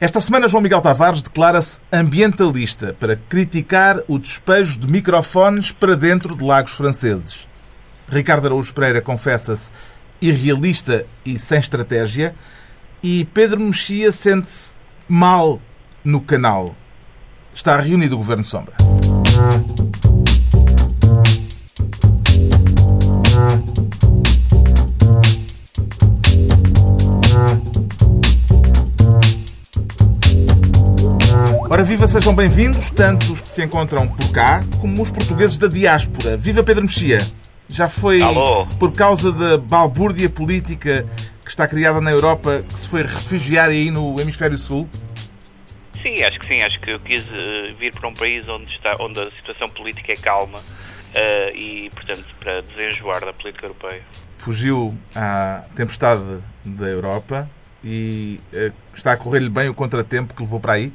Esta 0.00 0.18
semana, 0.18 0.48
João 0.48 0.62
Miguel 0.62 0.80
Tavares 0.80 1.20
declara-se 1.20 1.78
ambientalista 1.92 2.96
para 2.98 3.16
criticar 3.16 4.00
o 4.08 4.18
despejo 4.18 4.80
de 4.80 4.90
microfones 4.90 5.72
para 5.72 5.94
dentro 5.94 6.34
de 6.34 6.42
lagos 6.42 6.72
franceses. 6.72 7.46
Ricardo 8.08 8.46
Araújo 8.46 8.72
Pereira 8.72 9.02
confessa-se 9.02 9.70
irrealista 10.18 11.04
e 11.22 11.38
sem 11.38 11.58
estratégia. 11.58 12.34
E 13.02 13.26
Pedro 13.26 13.60
Mexia 13.60 14.10
sente-se 14.10 14.72
mal 15.06 15.60
no 16.02 16.22
canal. 16.22 16.74
Está 17.52 17.78
reunido 17.78 18.14
o 18.14 18.18
Governo 18.18 18.42
Sombra. 18.42 18.72
Ora, 31.72 31.84
viva, 31.84 32.08
sejam 32.08 32.34
bem-vindos, 32.34 32.90
tanto 32.90 33.32
os 33.32 33.40
que 33.40 33.48
se 33.48 33.62
encontram 33.62 34.08
por 34.08 34.32
cá 34.32 34.60
como 34.80 35.00
os 35.00 35.08
portugueses 35.08 35.56
da 35.56 35.68
diáspora. 35.68 36.36
Viva 36.36 36.64
Pedro 36.64 36.82
Mexia! 36.82 37.18
Já 37.68 37.88
foi 37.88 38.20
Alô. 38.20 38.66
por 38.80 38.92
causa 38.92 39.30
da 39.30 39.56
balbúrdia 39.56 40.28
política 40.28 41.06
que 41.44 41.48
está 41.48 41.68
criada 41.68 42.00
na 42.00 42.10
Europa 42.10 42.64
que 42.68 42.74
se 42.76 42.88
foi 42.88 43.02
refugiar 43.02 43.68
aí 43.68 43.88
no 43.88 44.20
Hemisfério 44.20 44.58
Sul? 44.58 44.88
Sim, 46.02 46.20
acho 46.24 46.40
que 46.40 46.46
sim. 46.46 46.60
Acho 46.60 46.80
que 46.80 46.90
eu 46.90 46.98
quis 46.98 47.24
eh, 47.28 47.72
vir 47.78 47.94
para 47.94 48.08
um 48.08 48.14
país 48.14 48.48
onde, 48.48 48.72
está, 48.72 48.96
onde 48.98 49.20
a 49.20 49.30
situação 49.30 49.68
política 49.68 50.12
é 50.12 50.16
calma 50.16 50.58
eh, 51.14 51.52
e, 51.54 51.90
portanto, 51.90 52.26
para 52.40 52.62
desenjoar 52.62 53.24
da 53.24 53.32
política 53.32 53.66
europeia. 53.66 54.02
Fugiu 54.38 54.98
à 55.14 55.62
tempestade 55.76 56.38
da 56.64 56.88
Europa 56.88 57.48
e 57.84 58.40
eh, 58.52 58.72
está 58.92 59.12
a 59.12 59.16
correr-lhe 59.16 59.48
bem 59.48 59.68
o 59.68 59.74
contratempo 59.74 60.34
que 60.34 60.42
levou 60.42 60.58
para 60.58 60.72
aí? 60.72 60.92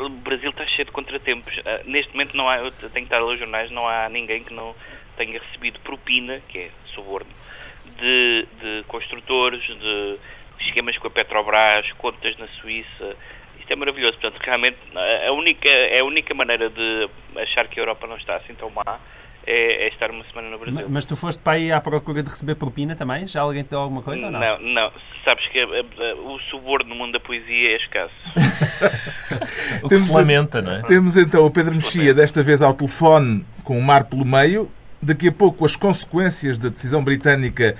O 0.00 0.08
Brasil 0.08 0.50
está 0.50 0.66
cheio 0.66 0.86
de 0.86 0.92
contratempos. 0.92 1.54
Eh, 1.64 1.82
neste 1.84 2.12
momento 2.12 2.36
não 2.36 2.48
há, 2.48 2.58
eu 2.58 2.70
tenho 2.72 2.90
que 2.90 3.00
estar 3.02 3.18
a 3.18 3.24
ler 3.24 3.34
os 3.34 3.38
jornais, 3.38 3.70
não 3.70 3.86
há 3.86 4.08
ninguém 4.08 4.42
que 4.42 4.52
não 4.52 4.74
tenha 5.16 5.38
recebido 5.40 5.80
propina, 5.80 6.40
que 6.48 6.58
é 6.58 6.70
suborno, 6.86 7.30
de, 7.84 8.46
de 8.60 8.84
construtores, 8.84 9.62
de 9.64 10.18
esquemas 10.60 10.96
com 10.98 11.08
a 11.08 11.10
Petrobras, 11.10 11.90
contas 11.92 12.36
na 12.36 12.48
Suíça. 12.60 13.16
Isto 13.58 13.72
é 13.72 13.76
maravilhoso. 13.76 14.18
Portanto, 14.18 14.40
realmente, 14.42 14.78
a 15.26 15.32
única, 15.32 15.68
é 15.68 16.00
a 16.00 16.04
única 16.04 16.34
maneira 16.34 16.68
de 16.68 17.08
achar 17.36 17.68
que 17.68 17.78
a 17.78 17.82
Europa 17.82 18.06
não 18.06 18.16
está 18.16 18.36
assim 18.36 18.54
tão 18.54 18.70
má 18.70 19.00
é, 19.46 19.84
é 19.84 19.88
estar 19.88 20.10
uma 20.10 20.24
semana 20.24 20.50
no 20.50 20.58
Brasil. 20.58 20.74
Mas, 20.74 20.88
mas 20.88 21.04
tu 21.04 21.16
foste 21.16 21.38
para 21.40 21.54
aí 21.54 21.70
à 21.72 21.80
procura 21.80 22.22
de 22.22 22.30
receber 22.30 22.54
propina 22.54 22.94
também? 22.96 23.26
Já 23.28 23.40
alguém 23.42 23.62
te 23.62 23.70
deu 23.70 23.78
alguma 23.78 24.02
coisa 24.02 24.26
ou 24.26 24.30
não? 24.30 24.40
Não, 24.40 24.58
não. 24.60 24.92
Sabes 25.24 25.46
que 25.48 25.58
eh, 25.58 25.84
eh, 25.98 26.14
o 26.14 26.38
suborno 26.50 26.88
no 26.90 26.94
mundo 26.94 27.12
da 27.12 27.20
poesia 27.20 27.72
é 27.72 27.76
escasso. 27.76 28.14
O 29.82 29.88
que 29.88 29.96
Temos 29.96 30.08
se 30.10 30.14
a- 30.14 30.18
lamenta, 30.18 30.62
não 30.62 30.72
é? 30.72 30.82
Temos 30.82 31.16
então 31.16 31.44
o 31.44 31.50
Pedro 31.50 31.74
Mexia, 31.74 32.14
desta 32.14 32.42
vez 32.42 32.62
ao 32.62 32.72
telefone, 32.74 33.44
com 33.62 33.78
o 33.78 33.82
mar 33.82 34.04
pelo 34.04 34.24
meio. 34.24 34.70
Daqui 35.02 35.28
a 35.28 35.32
pouco, 35.32 35.64
as 35.64 35.76
consequências 35.76 36.56
da 36.58 36.68
decisão 36.68 37.02
britânica 37.02 37.74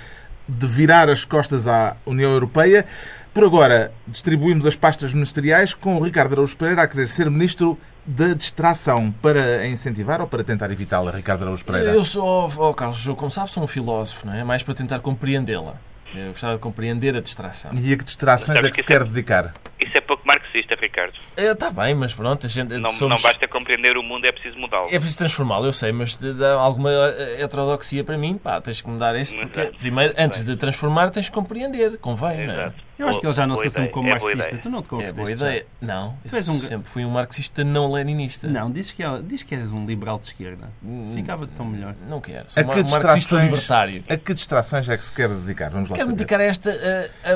de 0.49 0.67
virar 0.67 1.09
as 1.09 1.25
costas 1.25 1.67
à 1.67 1.97
União 2.05 2.31
Europeia. 2.33 2.85
Por 3.33 3.45
agora, 3.45 3.93
distribuímos 4.07 4.67
as 4.67 4.77
pastas 4.77 5.15
ministeriais 5.15 5.73
com 5.75 5.97
o 5.97 6.03
Ricardo 6.03 6.33
Araújo 6.35 6.57
Pereira 6.57 6.83
a 6.83 6.89
querer 6.89 7.09
ser 7.09 7.31
ministro 7.31 7.79
da 8.07 8.35
distração 8.35 9.11
para 9.23 9.41
a 9.61 9.67
incentivar 9.69 10.21
ou 10.21 10.27
para 10.27 10.45
tentar 10.45 10.71
evitá-la, 10.71 11.11
Ricardo 11.11 11.43
Araújo 11.43 11.65
Pereira? 11.65 11.91
Eu 11.93 12.05
sou, 12.05 12.53
oh, 12.57 12.75
Carlos, 12.75 13.05
eu, 13.07 13.17
como 13.17 13.31
sabes, 13.31 13.53
sou 13.53 13.63
um 13.63 13.67
filósofo, 13.67 14.27
não 14.27 14.35
é? 14.35 14.45
Mais 14.45 14.63
para 14.63 14.75
tentar 14.75 15.01
compreendê-la. 15.01 15.75
Eu 16.15 16.29
gostava 16.29 16.55
de 16.55 16.61
compreender 16.61 17.17
a 17.17 17.21
distração. 17.21 17.73
E 17.75 17.93
a 17.93 17.97
que 17.97 18.05
distrações 18.05 18.57
é 18.57 18.63
que 18.63 18.69
que 18.71 18.75
se 18.77 18.81
é- 18.83 18.85
quer 18.85 19.03
dedicar? 19.03 19.53
Isso 19.81 19.99
é 19.99 20.01
pouco 20.01 20.25
marxista, 20.25 20.77
Ricardo. 20.81 21.15
Está 21.37 21.71
bem, 21.73 21.93
mas 21.93 22.15
pronto, 22.15 22.47
a 22.47 22.49
gente 22.49 22.79
Não, 22.79 22.91
somos- 22.91 23.17
não 23.17 23.21
basta 23.21 23.49
compreender 23.49 23.97
o 23.97 24.03
mundo, 24.03 24.25
é 24.25 24.31
preciso 24.31 24.57
mudá-lo. 24.57 24.87
É 24.87 24.91
preciso 24.93 25.19
transformá-lo, 25.19 25.67
eu 25.67 25.73
sei, 25.73 25.91
mas 25.91 26.15
de 26.17 26.45
alguma 26.45 26.91
heterodoxia 27.39 28.05
para 28.05 28.17
mim, 28.17 28.39
pá, 28.39 28.61
tens 28.61 28.81
que 28.81 28.89
mudar 28.89 29.17
isso, 29.17 29.37
porque 29.37 29.61
Exato. 29.61 29.79
primeiro, 29.79 30.15
antes 30.17 30.45
de 30.45 30.55
transformar, 30.57 31.11
tens 31.11 31.29
que 31.29 31.35
compreender, 31.35 31.99
convém, 31.99 32.47
não 32.47 32.55
é? 32.55 32.73
Eu 32.97 33.09
acho 33.09 33.21
que 33.21 33.27
ele 33.27 33.33
já 33.33 33.47
não 33.47 33.57
se 33.57 33.63
Boa 33.63 33.67
assume 33.67 33.89
como 33.89 34.09
é 34.09 34.19
boa 34.19 34.35
marxista. 34.37 34.59
Tu 34.63 34.71
não 34.71 34.81
te 34.83 34.87
É 34.87 34.89
converteste 34.89 35.17
boa 35.21 35.37
já? 35.37 35.47
ideia. 35.49 35.67
Não, 35.81 36.17
Tu 36.29 36.37
és 36.37 36.49
um- 36.49 36.59
sempre 36.61 36.89
fui 36.89 37.05
um 37.05 37.11
marxista 37.11 37.65
não 37.65 37.91
leninista. 37.93 38.47
Não, 38.47 38.71
diz 38.71 38.91
que, 38.93 39.03
é, 39.03 39.21
diz 39.23 39.43
que 39.43 39.55
és 39.55 39.71
um 39.73 39.85
liberal 39.85 40.19
de 40.19 40.27
esquerda. 40.27 40.69
Hum, 40.83 41.13
Ficava 41.15 41.47
tão 41.49 41.67
melhor. 41.67 41.95
Não 42.09 42.21
quero. 42.21 42.49
Sou 42.51 42.63
A 42.63 42.67
um 42.67 42.69
que 42.69 42.75
marxista 42.77 43.15
distrações, 43.15 43.45
libertário. 43.45 44.05
a 44.09 44.17
que 44.17 44.35
distrações 44.35 44.89
é 44.89 44.97
que 44.97 45.05
se 45.05 45.13
quer 45.13 45.29
dedicar? 45.29 45.71
Vamos 45.71 45.91
lá 45.91 45.97
saber. 45.97 46.13
dedicar 46.13 46.41
a 46.41 46.45
esta. 46.45 46.73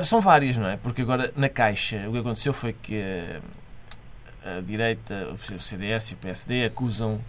são 0.04 0.20
várias, 0.20 0.56
não 0.56 0.68
é? 0.68 0.76
Porque 0.76 1.02
agora 1.02 1.32
na 1.36 1.48
Caixa 1.48 2.08
o 2.08 2.12
que 2.12 2.18
aconteceu 2.18 2.52
foi 2.52 2.72
que 2.72 2.94
eh, 2.94 3.40
a 4.44 4.60
direita, 4.60 5.28
o 5.32 5.60
CDS 5.60 6.12
e 6.12 6.14
o 6.14 6.16
PSD 6.18 6.64
acusam 6.66 7.20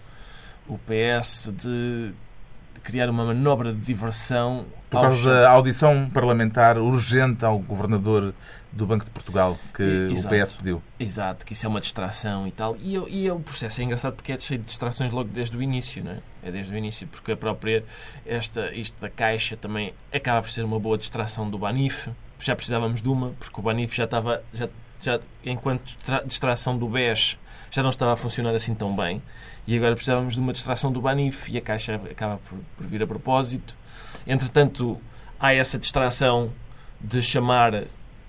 o 0.67 0.77
PS 0.77 1.49
de 1.51 2.11
criar 2.79 3.09
uma 3.09 3.25
manobra 3.25 3.73
de 3.73 3.79
diversão 3.79 4.65
Por 4.89 4.97
aos 4.97 5.07
causa 5.07 5.41
da 5.41 5.49
audição 5.49 6.09
parlamentar 6.13 6.77
urgente 6.77 7.45
ao 7.45 7.59
governador 7.59 8.33
do 8.71 8.85
Banco 8.85 9.03
de 9.03 9.11
Portugal 9.11 9.57
que 9.73 10.09
o. 10.11 10.27
PS 10.27 10.53
pediu. 10.53 10.81
Exato, 10.99 11.45
que 11.45 11.53
isso 11.53 11.65
é 11.65 11.69
uma 11.69 11.81
distração 11.81 12.47
e 12.47 12.51
tal. 12.51 12.77
E, 12.79 12.93
e 12.95 13.31
o 13.31 13.39
processo 13.39 13.81
é 13.81 13.83
engraçado 13.83 14.15
porque 14.15 14.31
é 14.31 14.39
cheio 14.39 14.59
de 14.59 14.65
distrações 14.65 15.11
logo 15.11 15.29
desde 15.29 15.55
o 15.57 15.61
início, 15.61 16.03
não 16.03 16.11
é? 16.11 16.17
É 16.43 16.51
desde 16.51 16.73
o 16.73 16.77
início, 16.77 17.07
porque 17.07 17.31
a 17.31 17.37
própria, 17.37 17.83
esta, 18.25 18.71
isto 18.73 18.99
da 19.01 19.09
Caixa 19.09 19.57
também 19.57 19.93
acaba 20.13 20.41
por 20.41 20.49
ser 20.49 20.63
uma 20.63 20.79
boa 20.79 20.97
distração 20.97 21.49
do 21.49 21.57
Banif. 21.57 22.07
Já 22.39 22.55
precisávamos 22.55 23.01
de 23.01 23.09
uma, 23.09 23.31
porque 23.39 23.59
o 23.59 23.63
Banif 23.63 23.95
já 23.95 24.05
estava, 24.05 24.41
já, 24.53 24.69
já, 25.01 25.19
enquanto 25.43 25.83
distra- 25.83 26.23
distração 26.25 26.77
do 26.77 26.87
BES, 26.87 27.37
já 27.71 27.83
não 27.83 27.89
estava 27.89 28.13
a 28.13 28.15
funcionar 28.15 28.55
assim 28.55 28.73
tão 28.73 28.95
bem. 28.95 29.21
E 29.69 29.77
agora 29.77 29.93
precisávamos 29.93 30.33
de 30.33 30.39
uma 30.39 30.51
distração 30.51 30.91
do 30.91 30.99
Banif 30.99 31.47
e 31.47 31.55
a 31.55 31.61
Caixa 31.61 32.01
acaba 32.09 32.39
por, 32.49 32.57
por 32.75 32.87
vir 32.87 33.03
a 33.03 33.05
propósito. 33.05 33.75
Entretanto, 34.25 34.99
há 35.39 35.53
essa 35.53 35.77
distração 35.77 36.51
de 36.99 37.21
chamar 37.21 37.83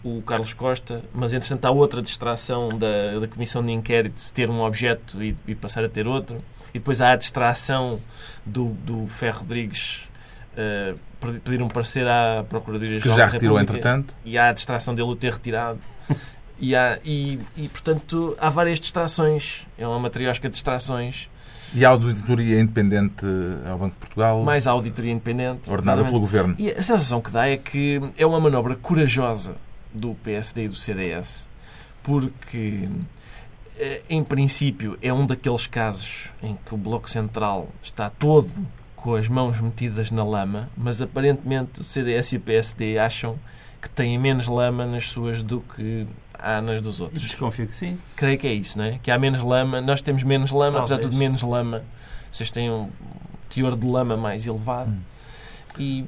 o 0.04 0.20
Carlos 0.20 0.52
Costa, 0.52 1.02
mas 1.14 1.32
entretanto 1.32 1.64
há 1.64 1.70
outra 1.70 2.02
distração 2.02 2.78
da, 2.78 3.18
da 3.18 3.26
Comissão 3.26 3.64
de 3.64 3.72
Inquérito 3.72 4.16
de 4.16 4.32
ter 4.34 4.50
um 4.50 4.60
objeto 4.60 5.22
e, 5.22 5.34
e 5.46 5.54
passar 5.54 5.82
a 5.82 5.88
ter 5.88 6.06
outro. 6.06 6.44
E 6.74 6.78
depois 6.78 7.00
há 7.00 7.12
a 7.12 7.16
distração 7.16 7.98
do, 8.44 8.74
do 8.74 9.06
Ferro 9.06 9.38
Rodrigues 9.38 10.10
eh, 10.54 10.94
pedir 11.42 11.62
um 11.62 11.68
parecer 11.68 12.06
à 12.06 12.44
Procuradoria-Geral 12.46 13.16
Que 13.16 13.18
já 13.18 13.26
retirou, 13.26 13.58
entretanto. 13.58 14.14
E 14.26 14.36
há 14.36 14.50
a 14.50 14.52
distração 14.52 14.94
dele 14.94 15.08
o 15.08 15.16
ter 15.16 15.32
retirado. 15.32 15.80
E, 16.60 16.76
há, 16.76 16.98
e, 17.04 17.38
e, 17.56 17.68
portanto, 17.68 18.36
há 18.38 18.50
várias 18.50 18.78
distrações. 18.78 19.66
É 19.78 19.86
uma 19.86 19.98
matriosca 19.98 20.48
de 20.48 20.52
distrações. 20.52 21.28
E 21.74 21.84
a 21.84 21.90
auditoria 21.90 22.60
independente 22.60 23.24
ao 23.64 23.78
Banco 23.78 23.94
de 23.94 24.00
Portugal, 24.00 24.42
Mais 24.42 24.66
a 24.66 24.72
auditoria 24.72 25.12
independente. 25.12 25.70
ordenada 25.70 26.04
pelo 26.04 26.20
Governo. 26.20 26.54
E 26.58 26.68
a 26.70 26.82
sensação 26.82 27.20
que 27.20 27.30
dá 27.30 27.48
é 27.48 27.56
que 27.56 28.00
é 28.18 28.26
uma 28.26 28.40
manobra 28.40 28.74
corajosa 28.74 29.54
do 29.94 30.14
PSD 30.16 30.64
e 30.64 30.68
do 30.68 30.74
CDS, 30.74 31.48
porque, 32.02 32.88
eh, 33.78 34.02
em 34.10 34.22
princípio, 34.24 34.98
é 35.00 35.12
um 35.12 35.24
daqueles 35.24 35.66
casos 35.66 36.28
em 36.42 36.58
que 36.66 36.74
o 36.74 36.76
Bloco 36.76 37.08
Central 37.08 37.68
está 37.82 38.10
todo 38.10 38.50
com 38.96 39.14
as 39.14 39.28
mãos 39.28 39.60
metidas 39.60 40.10
na 40.10 40.24
lama, 40.24 40.68
mas 40.76 41.00
aparentemente 41.00 41.80
o 41.80 41.84
CDS 41.84 42.32
e 42.32 42.36
o 42.36 42.40
PSD 42.40 42.98
acham 42.98 43.38
que 43.80 43.88
têm 43.88 44.18
menos 44.18 44.46
lama 44.46 44.84
nas 44.84 45.08
suas 45.08 45.40
do 45.40 45.60
que 45.60 46.06
nas 46.62 46.80
dos 46.80 47.00
outros. 47.00 47.22
Desconfio 47.22 47.66
que 47.66 47.74
sim. 47.74 47.98
Creio 48.16 48.38
que 48.38 48.46
é 48.46 48.52
isso, 48.52 48.78
não 48.78 48.84
é? 48.84 48.98
Que 49.02 49.10
há 49.10 49.18
menos 49.18 49.42
lama, 49.42 49.80
nós 49.80 50.00
temos 50.00 50.22
menos 50.22 50.50
lama, 50.50 50.78
apesar 50.78 50.96
de 50.96 51.02
Talvez. 51.02 51.10
tudo 51.10 51.18
menos 51.18 51.42
lama. 51.42 51.82
Vocês 52.30 52.50
têm 52.50 52.70
um 52.70 52.88
teor 53.48 53.76
de 53.76 53.86
lama 53.86 54.16
mais 54.16 54.46
elevado. 54.46 54.90
Hum. 54.90 55.00
E, 55.78 56.04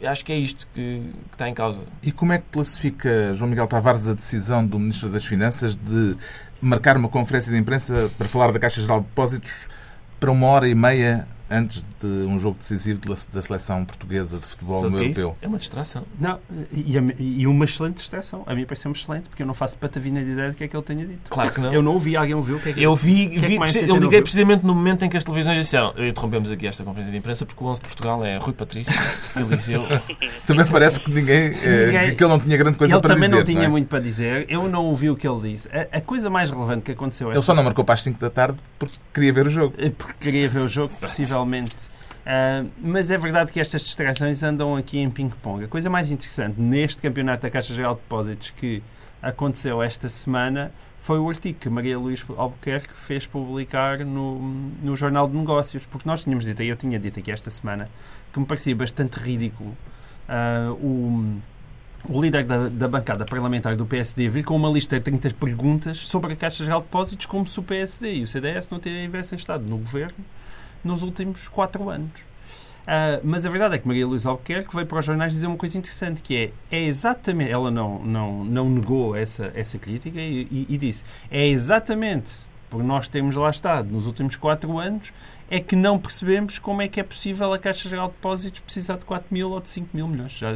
e 0.00 0.06
acho 0.06 0.24
que 0.24 0.32
é 0.32 0.36
isto 0.36 0.66
que, 0.74 1.02
que 1.28 1.34
está 1.34 1.48
em 1.48 1.54
causa. 1.54 1.80
E 2.02 2.10
como 2.10 2.32
é 2.32 2.38
que 2.38 2.44
classifica 2.50 3.34
João 3.34 3.48
Miguel 3.48 3.66
Tavares 3.66 4.06
a 4.08 4.14
decisão 4.14 4.66
do 4.66 4.78
Ministro 4.78 5.08
das 5.08 5.24
Finanças 5.24 5.76
de 5.76 6.16
marcar 6.60 6.96
uma 6.96 7.08
conferência 7.08 7.52
de 7.52 7.58
imprensa 7.58 8.10
para 8.18 8.26
falar 8.26 8.52
da 8.52 8.58
Caixa 8.58 8.80
Geral 8.80 9.00
de 9.00 9.06
Depósitos 9.06 9.68
para 10.18 10.30
uma 10.30 10.46
hora 10.48 10.68
e 10.68 10.74
meia 10.74 11.26
antes 11.50 11.84
de 12.00 12.06
um 12.06 12.38
jogo 12.38 12.56
decisivo 12.58 13.00
da 13.32 13.42
seleção 13.42 13.84
portuguesa 13.84 14.36
de 14.36 14.42
futebol 14.42 14.76
Sabes 14.78 14.92
no 14.94 14.98
é 15.00 15.02
europeu? 15.04 15.36
É 15.42 15.46
uma 15.48 15.58
distração. 15.58 16.04
Não, 16.18 16.38
e, 16.72 16.96
e 17.18 17.46
uma 17.46 17.64
excelente 17.64 17.96
distração. 17.96 18.42
A 18.46 18.54
mim 18.54 18.64
pareceu-me 18.64 18.96
excelente, 18.96 19.28
porque 19.28 19.42
eu 19.42 19.46
não 19.46 19.54
faço 19.54 19.76
patavina 19.78 20.22
de 20.24 20.30
ideia 20.30 20.50
do 20.50 20.56
que 20.56 20.64
é 20.64 20.68
que 20.68 20.76
ele 20.76 20.82
tenha 20.84 21.06
dito. 21.06 21.30
Claro 21.30 21.52
que 21.52 21.60
não. 21.60 21.72
Eu 21.72 21.82
não 21.82 21.92
ouvi, 21.92 22.16
alguém 22.16 22.34
ouviu 22.34 22.56
o 22.56 22.60
que 22.60 22.70
é 22.70 22.72
que 22.72 22.82
Eu 22.82 22.96
vi, 22.96 23.28
que 23.28 23.36
é 23.38 23.40
que 23.58 23.58
vi- 23.82 23.88
eu 23.88 23.96
liguei 23.96 24.20
precisamente 24.22 24.64
no 24.64 24.74
momento 24.74 25.04
em 25.04 25.08
que 25.08 25.16
as 25.16 25.24
televisões 25.24 25.58
disseram 25.58 25.92
interrompemos 25.98 26.50
aqui 26.50 26.66
esta 26.66 26.82
conferência 26.82 27.12
de 27.12 27.18
imprensa 27.18 27.44
porque 27.46 27.62
o 27.62 27.66
11 27.66 27.80
de 27.80 27.86
Portugal 27.88 28.24
é 28.24 28.36
Rui 28.38 28.52
Patrício, 28.52 28.92
Eliseu. 29.36 29.82
Também 30.46 30.66
parece 30.66 31.00
que 31.00 31.10
ninguém, 31.12 31.50
Ninguém- 31.50 32.14
que 32.16 32.24
ele 32.24 32.30
não 32.32 32.40
tinha 32.40 32.56
grande 32.56 32.78
coisa 32.78 32.94
ele 32.94 33.00
para 33.00 33.14
também 33.14 33.28
dizer. 33.28 33.38
não 33.40 33.44
tinha 33.46 33.64
é? 33.64 33.68
muito 33.68 33.88
para 33.88 34.00
dizer. 34.00 34.46
Eu 34.48 34.68
não 34.68 34.84
ouvi 34.86 35.10
o 35.10 35.16
que 35.16 35.26
ele 35.28 35.52
disse. 35.52 35.68
A, 35.68 35.98
a 35.98 36.00
coisa 36.00 36.28
mais 36.30 36.50
relevante 36.50 36.82
que 36.84 36.92
aconteceu 36.92 37.30
Ele 37.30 37.42
só 37.42 37.54
não 37.54 37.62
marcou 37.62 37.84
para 37.84 37.94
as 37.94 38.02
5 38.02 38.18
da 38.20 38.30
tarde 38.30 38.58
porque 38.78 38.96
queria 39.12 39.32
ver 39.32 39.46
o 39.46 39.50
jogo. 39.50 39.74
Eh, 39.78 39.90
porque 39.90 40.14
queria 40.20 40.48
ver 40.48 40.60
o 40.60 40.68
jogo, 40.68 40.92
Ah, 42.26 42.64
mas 42.78 43.10
é 43.10 43.18
verdade 43.18 43.52
que 43.52 43.60
estas 43.60 43.82
distrações 43.82 44.42
andam 44.42 44.76
aqui 44.76 44.98
em 44.98 45.10
ping-pong. 45.10 45.64
A 45.64 45.68
coisa 45.68 45.90
mais 45.90 46.10
interessante 46.10 46.60
neste 46.60 47.02
campeonato 47.02 47.42
da 47.42 47.50
Caixa 47.50 47.74
Geral 47.74 47.94
de 47.94 48.00
Depósitos 48.00 48.50
que 48.50 48.82
aconteceu 49.22 49.82
esta 49.82 50.08
semana 50.08 50.72
foi 50.98 51.18
o 51.18 51.28
artigo 51.28 51.58
que 51.58 51.68
Maria 51.68 51.98
Luís 51.98 52.24
Albuquerque 52.34 52.94
fez 52.94 53.26
publicar 53.26 53.98
no, 53.98 54.38
no 54.82 54.96
Jornal 54.96 55.28
de 55.28 55.36
Negócios, 55.36 55.84
porque 55.84 56.08
nós 56.08 56.24
tínhamos 56.24 56.46
dito, 56.46 56.62
e 56.62 56.68
eu 56.68 56.76
tinha 56.76 56.98
dito 56.98 57.18
aqui 57.20 57.30
esta 57.30 57.50
semana, 57.50 57.90
que 58.32 58.40
me 58.40 58.46
parecia 58.46 58.74
bastante 58.74 59.18
ridículo 59.18 59.76
uh, 60.26 60.72
o, 60.72 61.40
o 62.08 62.22
líder 62.22 62.44
da, 62.44 62.70
da, 62.70 62.88
bancada 62.88 63.26
parlamentar 63.26 63.76
do 63.76 63.84
PSD 63.84 64.28
vir 64.28 64.44
com 64.44 64.56
uma 64.56 64.70
lista 64.70 64.96
de 64.98 65.04
30 65.04 65.34
perguntas 65.34 65.98
sobre 65.98 66.32
a 66.32 66.36
Caixa 66.36 66.64
Geral 66.64 66.80
de 66.80 66.86
Depósitos, 66.86 67.26
como 67.26 67.46
se 67.46 67.60
o 67.60 67.62
PSD 67.62 68.14
e 68.14 68.22
o 68.22 68.26
CDS 68.26 68.70
não 68.70 68.80
tivessem 68.80 69.36
estado 69.36 69.62
no 69.62 69.76
governo 69.76 70.24
nos 70.84 71.02
últimos 71.02 71.48
quatro 71.48 71.88
anos. 71.88 72.20
Uh, 72.84 73.18
mas 73.24 73.46
a 73.46 73.50
verdade 73.50 73.76
é 73.76 73.78
que 73.78 73.88
Maria 73.88 74.06
Luísa 74.06 74.28
Albuquerque 74.28 74.74
veio 74.74 74.86
para 74.86 74.98
os 74.98 75.04
jornais 75.06 75.32
dizer 75.32 75.46
uma 75.46 75.56
coisa 75.56 75.78
interessante, 75.78 76.20
que 76.20 76.36
é, 76.36 76.76
é 76.76 76.82
exatamente, 76.84 77.50
ela 77.50 77.70
não, 77.70 77.98
não, 78.00 78.44
não 78.44 78.68
negou 78.68 79.16
essa, 79.16 79.50
essa 79.54 79.78
crítica 79.78 80.20
e, 80.20 80.42
e, 80.50 80.66
e 80.68 80.76
disse, 80.76 81.02
é 81.30 81.46
exatamente 81.46 82.30
por 82.68 82.82
nós 82.84 83.08
termos 83.08 83.36
lá 83.36 83.48
estado 83.48 83.90
nos 83.90 84.04
últimos 84.04 84.36
quatro 84.36 84.78
anos 84.78 85.12
é 85.56 85.60
que 85.60 85.76
não 85.76 85.98
percebemos 85.98 86.58
como 86.58 86.82
é 86.82 86.88
que 86.88 86.98
é 86.98 87.02
possível 87.04 87.52
a 87.52 87.58
Caixa 87.58 87.88
Geral 87.88 88.08
de 88.08 88.14
Depósitos 88.14 88.60
precisar 88.60 88.96
de 88.96 89.04
4 89.04 89.26
mil 89.30 89.50
ou 89.50 89.60
de 89.60 89.68
5 89.68 89.88
mil 89.94 90.08
milhões. 90.08 90.32
Já, 90.32 90.48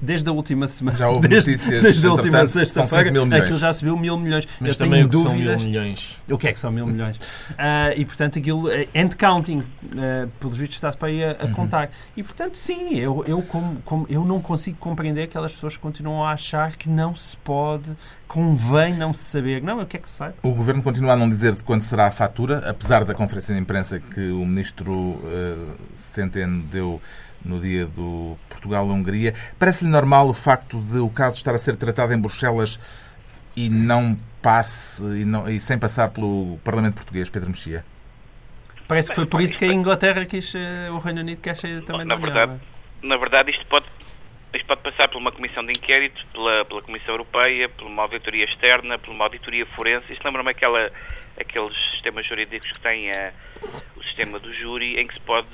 desde 0.00 0.28
a 0.28 0.32
última 0.32 0.66
semana. 0.68 0.96
Já 0.96 1.08
houve 1.08 1.26
desde, 1.26 1.50
notícias. 1.50 1.82
Desde 1.82 2.06
a 2.06 2.12
última 2.12 2.46
sexta-feira, 2.46 3.10
aquilo 3.38 3.58
já 3.58 3.72
subiu 3.72 3.96
mil 3.96 4.16
milhões. 4.16 4.46
Mas 4.60 4.70
Eu 4.70 4.76
também 4.76 5.06
tenho 5.06 5.06
o 5.06 5.10
que 5.10 5.16
dúvidas. 5.16 5.46
são 5.54 5.58
mil 5.58 5.66
milhões. 5.66 6.22
O 6.30 6.38
que 6.38 6.48
é 6.48 6.52
que 6.52 6.58
são 6.60 6.70
mil 6.70 6.86
milhões? 6.86 7.16
Uh, 7.16 7.20
e 7.96 8.04
portanto 8.04 8.38
aquilo, 8.38 8.68
uh, 8.68 8.88
end 8.94 9.16
counting, 9.16 9.58
uh, 9.58 10.28
pelos 10.38 10.56
vistos, 10.56 10.76
está-se 10.76 10.96
para 10.96 11.08
aí 11.08 11.24
a, 11.24 11.32
a 11.40 11.44
Uhum. 11.46 11.52
contar. 11.52 11.90
E 12.16 12.22
portanto, 12.22 12.56
sim, 12.56 12.94
eu, 12.94 13.24
eu, 13.26 13.42
como, 13.42 13.76
como, 13.84 14.06
eu 14.08 14.24
não 14.24 14.40
consigo 14.40 14.76
compreender 14.78 15.24
aquelas 15.24 15.52
pessoas 15.52 15.76
que 15.76 15.82
continuam 15.82 16.24
a 16.24 16.30
achar 16.32 16.76
que 16.76 16.88
não 16.88 17.16
se 17.16 17.36
pode, 17.38 17.90
convém 18.28 18.94
não 18.94 19.12
se 19.12 19.24
saber. 19.24 19.62
Não, 19.62 19.80
eu 19.80 19.86
quero 19.86 20.02
que 20.04 20.08
se 20.10 20.16
saiba. 20.16 20.34
O 20.42 20.50
Governo 20.50 20.82
continua 20.82 21.12
a 21.12 21.16
não 21.16 21.28
dizer 21.28 21.52
de 21.52 21.62
quando 21.62 21.82
será 21.82 22.06
a 22.06 22.10
fatura, 22.10 22.68
apesar 22.68 23.04
da 23.04 23.14
conferência 23.14 23.54
de 23.54 23.60
imprensa 23.60 24.00
que 24.12 24.30
o 24.30 24.44
Ministro 24.44 24.92
uh, 24.92 25.76
Centeno 25.96 26.62
deu 26.62 27.00
no 27.44 27.60
dia 27.60 27.86
do 27.86 28.36
Portugal-Hungria. 28.48 29.34
Parece-lhe 29.58 29.90
normal 29.90 30.28
o 30.28 30.34
facto 30.34 30.80
de 30.80 30.98
o 30.98 31.10
caso 31.10 31.36
estar 31.36 31.54
a 31.54 31.58
ser 31.58 31.76
tratado 31.76 32.12
em 32.12 32.18
Bruxelas 32.18 32.78
e 33.56 33.68
não 33.68 34.18
passe, 34.40 35.02
e, 35.02 35.24
não, 35.24 35.48
e 35.48 35.60
sem 35.60 35.78
passar 35.78 36.10
pelo 36.10 36.58
Parlamento 36.64 36.94
Português, 36.94 37.30
Pedro 37.30 37.50
Mexia? 37.50 37.84
Parece 38.86 39.08
que 39.08 39.14
foi 39.14 39.26
por 39.26 39.40
isso 39.40 39.56
que 39.56 39.64
a 39.64 39.72
Inglaterra 39.72 40.26
quis, 40.26 40.52
uh, 40.54 40.92
o 40.92 40.98
Reino 40.98 41.20
Unido 41.20 41.40
quer 41.40 41.56
sair 41.56 41.82
também 41.84 42.04
na 42.04 42.14
da 42.14 42.20
União. 42.20 42.34
verdade, 42.34 42.60
na 43.02 43.16
verdade, 43.16 43.50
isto 43.50 43.64
pode, 43.66 43.86
isto 44.52 44.66
pode 44.66 44.82
passar 44.82 45.08
por 45.08 45.18
uma 45.18 45.32
comissão 45.32 45.64
de 45.64 45.72
inquérito, 45.72 46.24
pela, 46.32 46.64
pela 46.64 46.82
Comissão 46.82 47.14
Europeia, 47.14 47.68
por 47.68 47.86
uma 47.86 48.02
auditoria 48.02 48.44
externa, 48.44 48.98
por 48.98 49.10
uma 49.10 49.24
auditoria 49.24 49.64
forense. 49.66 50.12
Isto 50.12 50.24
lembra-me 50.24 50.50
aquela, 50.50 50.90
aqueles 51.38 51.76
sistemas 51.92 52.26
jurídicos 52.26 52.70
que 52.72 52.80
têm 52.80 53.10
a, 53.10 53.32
o 53.96 54.02
sistema 54.02 54.38
do 54.38 54.52
júri 54.52 55.00
em 55.00 55.06
que 55.06 55.14
se 55.14 55.20
pode 55.20 55.48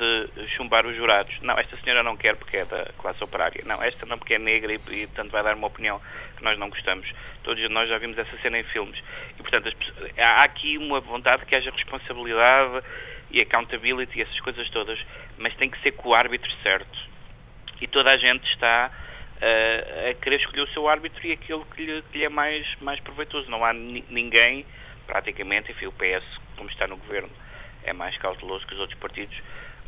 chumbar 0.56 0.86
os 0.86 0.94
jurados. 0.96 1.38
Não, 1.40 1.58
esta 1.58 1.76
senhora 1.78 2.02
não 2.02 2.16
quer 2.16 2.36
porque 2.36 2.58
é 2.58 2.64
da 2.64 2.86
classe 2.98 3.22
operária. 3.22 3.62
Não, 3.64 3.82
esta 3.82 4.04
não 4.06 4.18
porque 4.18 4.34
é 4.34 4.38
negra 4.38 4.72
e, 4.72 4.76
e 4.76 5.06
portanto 5.06 5.30
vai 5.30 5.42
dar 5.42 5.54
uma 5.54 5.66
opinião 5.66 6.00
que 6.36 6.42
nós 6.44 6.58
não 6.58 6.68
gostamos. 6.68 7.12
Todos 7.42 7.68
nós 7.70 7.88
já 7.88 7.98
vimos 7.98 8.18
essa 8.18 8.36
cena 8.38 8.58
em 8.58 8.64
filmes. 8.64 9.02
E 9.38 9.42
portanto 9.42 9.68
as 9.68 9.74
há 10.18 10.42
aqui 10.42 10.76
uma 10.78 11.00
vontade 11.00 11.46
que 11.46 11.54
haja 11.54 11.70
responsabilidade 11.70 12.84
e 13.30 13.40
accountability 13.40 14.18
e 14.18 14.22
essas 14.22 14.40
coisas 14.40 14.68
todas, 14.70 14.98
mas 15.38 15.54
tem 15.54 15.70
que 15.70 15.80
ser 15.82 15.92
com 15.92 16.10
o 16.10 16.14
árbitro 16.14 16.50
certo. 16.62 16.98
E 17.80 17.86
toda 17.86 18.10
a 18.10 18.16
gente 18.16 18.44
está 18.50 18.90
eh, 19.40 20.10
a 20.10 20.22
querer 20.22 20.36
escolher 20.40 20.62
o 20.62 20.68
seu 20.68 20.86
árbitro 20.88 21.26
e 21.26 21.32
aquele 21.32 21.64
que 21.74 21.86
lhe, 21.86 22.02
que 22.10 22.18
lhe 22.18 22.24
é 22.24 22.28
mais, 22.28 22.66
mais 22.80 23.00
proveitoso. 23.00 23.48
Não 23.50 23.64
há 23.64 23.72
ni- 23.72 24.04
ninguém, 24.10 24.66
praticamente, 25.10 25.72
enfim, 25.72 25.86
o 25.86 25.92
PS, 25.92 26.24
como 26.56 26.70
está 26.70 26.86
no 26.86 26.96
governo, 26.96 27.30
é 27.82 27.92
mais 27.92 28.16
cauteloso 28.16 28.64
que 28.64 28.74
os 28.74 28.80
outros 28.80 28.96
partidos, 29.00 29.36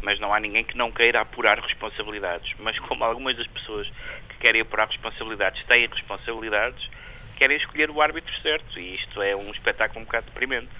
mas 0.03 0.19
não 0.19 0.35
há 0.35 0.41
ninguém 0.41 0.65
que 0.65 0.77
não 0.77 0.91
queira 0.91 1.21
apurar 1.21 1.61
responsabilidades. 1.61 2.53
Mas 2.59 2.77
como 2.81 3.05
algumas 3.05 3.37
das 3.37 3.47
pessoas 3.47 3.89
que 4.29 4.37
querem 4.39 4.63
apurar 4.63 4.89
responsabilidades 4.89 5.63
têm 5.67 5.87
responsabilidades, 5.87 6.91
querem 7.37 7.57
escolher 7.57 7.89
o 7.89 8.03
árbitro 8.03 8.35
certo. 8.43 8.81
E 8.81 8.97
isto 8.97 9.23
é 9.23 9.37
um 9.37 9.53
espetáculo 9.53 10.01
um 10.01 10.05
bocado 10.05 10.27
deprimente. 10.27 10.71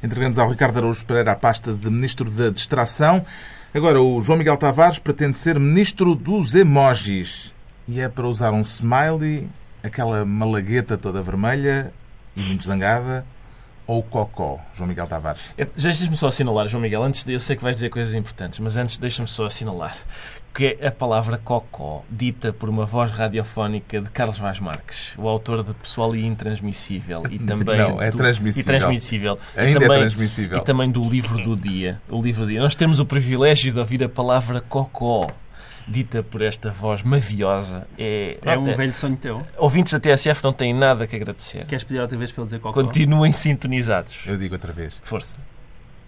Entregamos 0.00 0.38
ao 0.38 0.48
Ricardo 0.48 0.76
Araújo 0.78 1.04
Pereira 1.04 1.32
a 1.32 1.36
pasta 1.36 1.72
de 1.72 1.90
Ministro 1.90 2.30
da 2.30 2.50
Distração. 2.50 3.26
Agora, 3.74 4.00
o 4.00 4.22
João 4.22 4.38
Miguel 4.38 4.56
Tavares 4.58 5.00
pretende 5.00 5.36
ser 5.36 5.58
Ministro 5.58 6.14
dos 6.14 6.54
Emojis. 6.54 7.52
E 7.88 8.00
é 8.00 8.08
para 8.08 8.28
usar 8.28 8.52
um 8.52 8.60
smiley, 8.60 9.48
aquela 9.82 10.24
malagueta 10.24 10.96
toda 10.96 11.20
vermelha 11.20 11.92
e 12.36 12.40
muito 12.40 12.64
zangada, 12.64 13.26
ou 13.92 14.02
cocó, 14.02 14.58
João 14.74 14.88
Miguel 14.88 15.06
Tavares. 15.06 15.42
É, 15.56 15.66
Já 15.76 15.88
deixa-me 15.90 16.16
só 16.16 16.28
assinalar, 16.28 16.66
João 16.68 16.80
Miguel, 16.82 17.02
antes 17.02 17.24
de 17.24 17.32
eu 17.32 17.40
sei 17.40 17.56
que 17.56 17.62
vais 17.62 17.76
dizer 17.76 17.90
coisas 17.90 18.14
importantes, 18.14 18.58
mas 18.58 18.76
antes 18.76 18.98
deixa-me 18.98 19.28
só 19.28 19.46
assinalar 19.46 19.96
que 20.54 20.76
é 20.78 20.88
a 20.88 20.90
palavra 20.90 21.38
cocó, 21.38 22.02
dita 22.10 22.52
por 22.52 22.68
uma 22.68 22.84
voz 22.84 23.10
radiofónica 23.10 24.02
de 24.02 24.10
Carlos 24.10 24.36
Vaz 24.36 24.60
Marques, 24.60 25.14
o 25.16 25.26
autor 25.26 25.64
de 25.64 25.72
Pessoal 25.72 26.14
e 26.14 26.26
Intransmissível 26.26 27.22
e 27.30 27.38
também 27.40 27.78
Não, 27.78 28.00
é 28.02 28.10
do- 28.10 28.18
transmissível. 28.18 28.74
E 28.74 28.78
transmissível. 28.78 29.38
Ainda 29.56 29.70
e 29.70 29.70
é 29.70 29.80
também, 29.86 29.98
transmissível. 30.00 30.58
E 30.58 30.60
também 30.62 30.90
do 30.90 31.04
livro 31.08 31.42
do 31.42 31.56
dia. 31.56 31.98
O 32.06 32.20
livro 32.20 32.42
do 32.44 32.48
dia. 32.48 32.60
Nós 32.60 32.74
temos 32.74 33.00
o 33.00 33.06
privilégio 33.06 33.72
de 33.72 33.78
ouvir 33.78 34.04
a 34.04 34.10
palavra 34.10 34.60
cocó 34.60 35.26
dita 35.86 36.22
por 36.22 36.42
esta 36.42 36.70
voz 36.70 37.02
maviosa. 37.02 37.86
É, 37.98 38.38
É 38.42 38.58
um 38.58 38.74
velho 38.74 38.94
sonho 38.94 39.16
teu. 39.16 39.42
Ouvintes 39.58 39.92
da 39.92 40.00
TSF 40.00 40.42
não 40.42 40.52
têm 40.52 40.72
nada 40.74 41.06
que 41.06 41.16
agradecer. 41.16 41.66
Queres 41.66 41.84
pedir 41.84 42.00
outra 42.00 42.16
vez 42.16 42.30
para 42.32 42.42
ele 42.42 42.46
dizer 42.46 42.60
qual 42.60 42.72
é? 42.72 42.74
Continuem 42.74 43.32
sintonizados. 43.32 44.14
Eu 44.26 44.36
digo 44.36 44.54
outra 44.54 44.72
vez. 44.72 45.00
Força. 45.04 45.34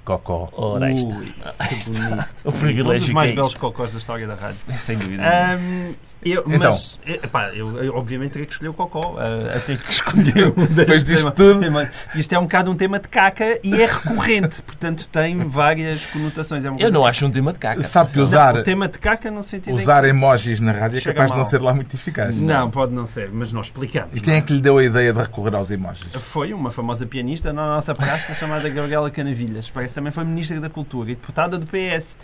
Cocó. 0.05 0.49
Ora, 0.53 0.87
aí 0.87 0.95
está. 0.99 1.17
Ui, 1.17 1.35
Aí 1.59 1.69
que 1.69 1.75
está. 1.77 2.29
O 2.45 2.53
privilégio 2.53 2.95
Um 2.95 2.99
dos 2.99 3.11
mais 3.11 3.29
que 3.31 3.33
é 3.33 3.37
belos 3.37 3.55
cocós 3.55 3.93
da 3.93 3.99
história 3.99 4.27
da 4.27 4.35
rádio. 4.35 4.59
Sem 4.79 4.99
dúvida. 4.99 5.23
Ahm, 5.23 5.93
eu, 6.25 6.43
Então. 6.47 6.71
mas, 6.71 6.99
epá, 7.07 7.49
eu, 7.55 7.83
eu 7.85 7.95
obviamente 7.97 8.33
teria 8.33 8.47
que 8.47 8.53
escolher 8.53 8.71
o 8.71 8.75
cocó. 8.75 9.17
ah, 9.19 9.59
tenho 9.67 9.79
que 9.79 9.91
escolher 9.91 10.49
um 10.57 10.67
Depois 10.67 11.03
destes 11.03 11.05
disto 11.05 11.31
temas. 11.33 11.35
tudo. 11.55 11.61
Tema- 11.61 11.89
Isto 12.15 12.33
é 12.35 12.39
um 12.39 12.43
bocado 12.43 12.71
um 12.71 12.75
tema 12.77 12.99
de 12.99 13.09
caca 13.09 13.59
e 13.63 13.75
é 13.83 13.87
recorrente, 13.87 14.61
portanto 14.63 15.07
tem 15.09 15.49
várias 15.49 16.05
conotações. 16.07 16.65
É 16.65 16.71
uma 16.71 16.81
Eu 16.81 16.91
não 16.93 17.05
acho 17.07 17.25
um 17.27 17.31
tema 17.31 17.53
de 17.53 17.59
caca. 17.59 17.83
Sabe 17.83 18.11
que 18.11 18.17
Não, 18.17 18.23
usar, 18.25 18.57
o 18.57 18.63
tema 18.63 18.89
de 18.89 18.99
caca 18.99 19.31
no 19.31 19.43
sentido 19.43 19.71
em 19.73 19.75
usar 19.75 20.05
emojis 20.05 20.61
na 20.61 20.73
rádio 20.73 20.99
é 20.99 21.01
capaz 21.03 21.27
de 21.31 21.37
não 21.37 21.43
mal. 21.43 21.51
ser 21.51 21.61
lá 21.63 21.75
muito 21.75 21.95
eficaz. 21.95 22.37
que... 22.37 22.43
Não, 22.43 22.69
pode 22.71 22.93
não 22.93 23.07
ser, 23.07 23.31
mas 23.33 23.53
nós 23.53 23.67
explicamos. 23.67 24.11
E 24.17 24.21
quem 24.21 24.35
é 24.37 24.41
que 24.41 24.53
lhe 24.55 24.61
deu 24.61 24.79
a 24.79 24.85
ideia 24.85 25.13
de 25.13 25.19
recorrer 25.19 25.55
aos 25.55 25.71
emojis? 25.71 26.07
Foi 26.15 26.53
uma 26.55 26.71
famosa 26.71 27.05
pianista 27.07 27.53
na 27.53 27.67
nossa 27.67 27.95
praça 27.95 28.35
chamada 28.35 28.69
Gabriela 28.71 29.11
Canavilhas. 29.11 29.69
Parece 29.71 29.93
que 29.93 29.94
também 29.95 30.13
foi 30.13 30.25
Ministra 30.25 30.61
da 30.61 30.69
Cultura 30.69 31.11
e 31.11 31.15
deputada 31.15 31.59
do 31.59 31.67
PS. 31.67 32.17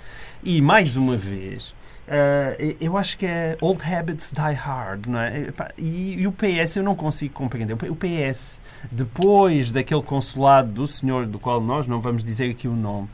E, 0.42 0.60
mais 0.60 0.96
uma 0.96 1.16
vez, 1.16 1.74
eh, 2.12 2.76
eu 2.80 2.96
acho 2.96 3.16
que 3.16 3.24
é 3.24 3.56
Old 3.60 3.80
Habits 3.82 4.32
Die 4.32 4.54
Hard, 4.54 5.06
não 5.06 5.20
é? 5.20 5.46
E, 5.78 6.14
e 6.20 6.26
o 6.26 6.32
PS 6.32 6.76
eu 6.76 6.82
não 6.82 6.96
consigo 6.96 7.32
compreender. 7.32 7.74
O 7.74 7.96
PS, 7.96 8.60
depois 8.90 9.70
daquele 9.70 10.02
consulado 10.02 10.72
do 10.72 10.86
senhor, 10.86 11.26
do 11.26 11.38
qual 11.38 11.60
nós 11.60 11.86
não 11.86 12.00
vamos 12.00 12.24
dizer 12.24 12.50
aqui 12.50 12.66
o 12.66 12.74
nome, 12.74 13.08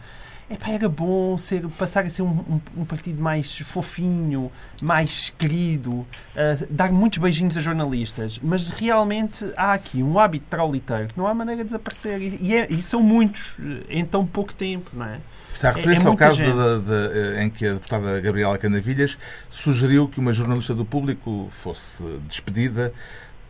Epá, 0.49 0.71
era 0.71 0.89
bom 0.89 1.37
ser, 1.37 1.67
passar 1.71 2.05
a 2.05 2.09
ser 2.09 2.23
um, 2.23 2.29
um- 2.29 2.61
um 2.79 2.85
partido 2.85 3.21
mais 3.21 3.59
fofinho, 3.59 4.53
mais 4.81 5.33
querido, 5.37 6.07
eh, 6.37 6.57
dar 6.71 6.93
muitos 6.93 7.19
beijinhos 7.19 7.57
a 7.59 7.61
jornalistas, 7.61 8.39
mas 8.41 8.69
realmente 8.69 9.45
há 9.57 9.73
aqui 9.73 10.05
um 10.05 10.21
hábito 10.21 10.47
trauliteiro 10.49 11.09
que 11.09 11.19
não 11.19 11.27
há 11.27 11.35
maneira 11.35 11.63
de 11.63 11.67
desaparecer 11.67 12.23
e, 12.23 12.39
e 12.41 12.55
é- 12.55 12.67
e 12.71 12.81
são 12.81 13.03
muitos 13.03 13.57
eh, 13.61 13.99
em 13.99 14.05
tão 14.05 14.25
pouco 14.25 14.55
tempo, 14.55 14.91
não 14.93 15.07
é? 15.07 15.19
Está 15.53 15.71
a 15.71 15.73
É- 15.73 15.75
referir-se 15.75 16.05
é 16.05 16.07
ao 16.07 16.13
muita 16.13 16.25
caso 16.27 16.37
gente. 16.37 16.53
de- 16.55 16.81
de- 17.35 17.41
em 17.43 17.51
que 17.51 17.67
a 17.67 17.73
deputada 17.73 18.21
Gabriela 18.21 18.57
Canavilhas 18.57 19.19
sugeriu 19.51 20.07
que 20.07 20.21
uma 20.21 20.33
jornalista 20.33 20.73
do 20.75 20.85
público 20.85 21.49
fosse 21.51 22.05
despedida 22.29 22.93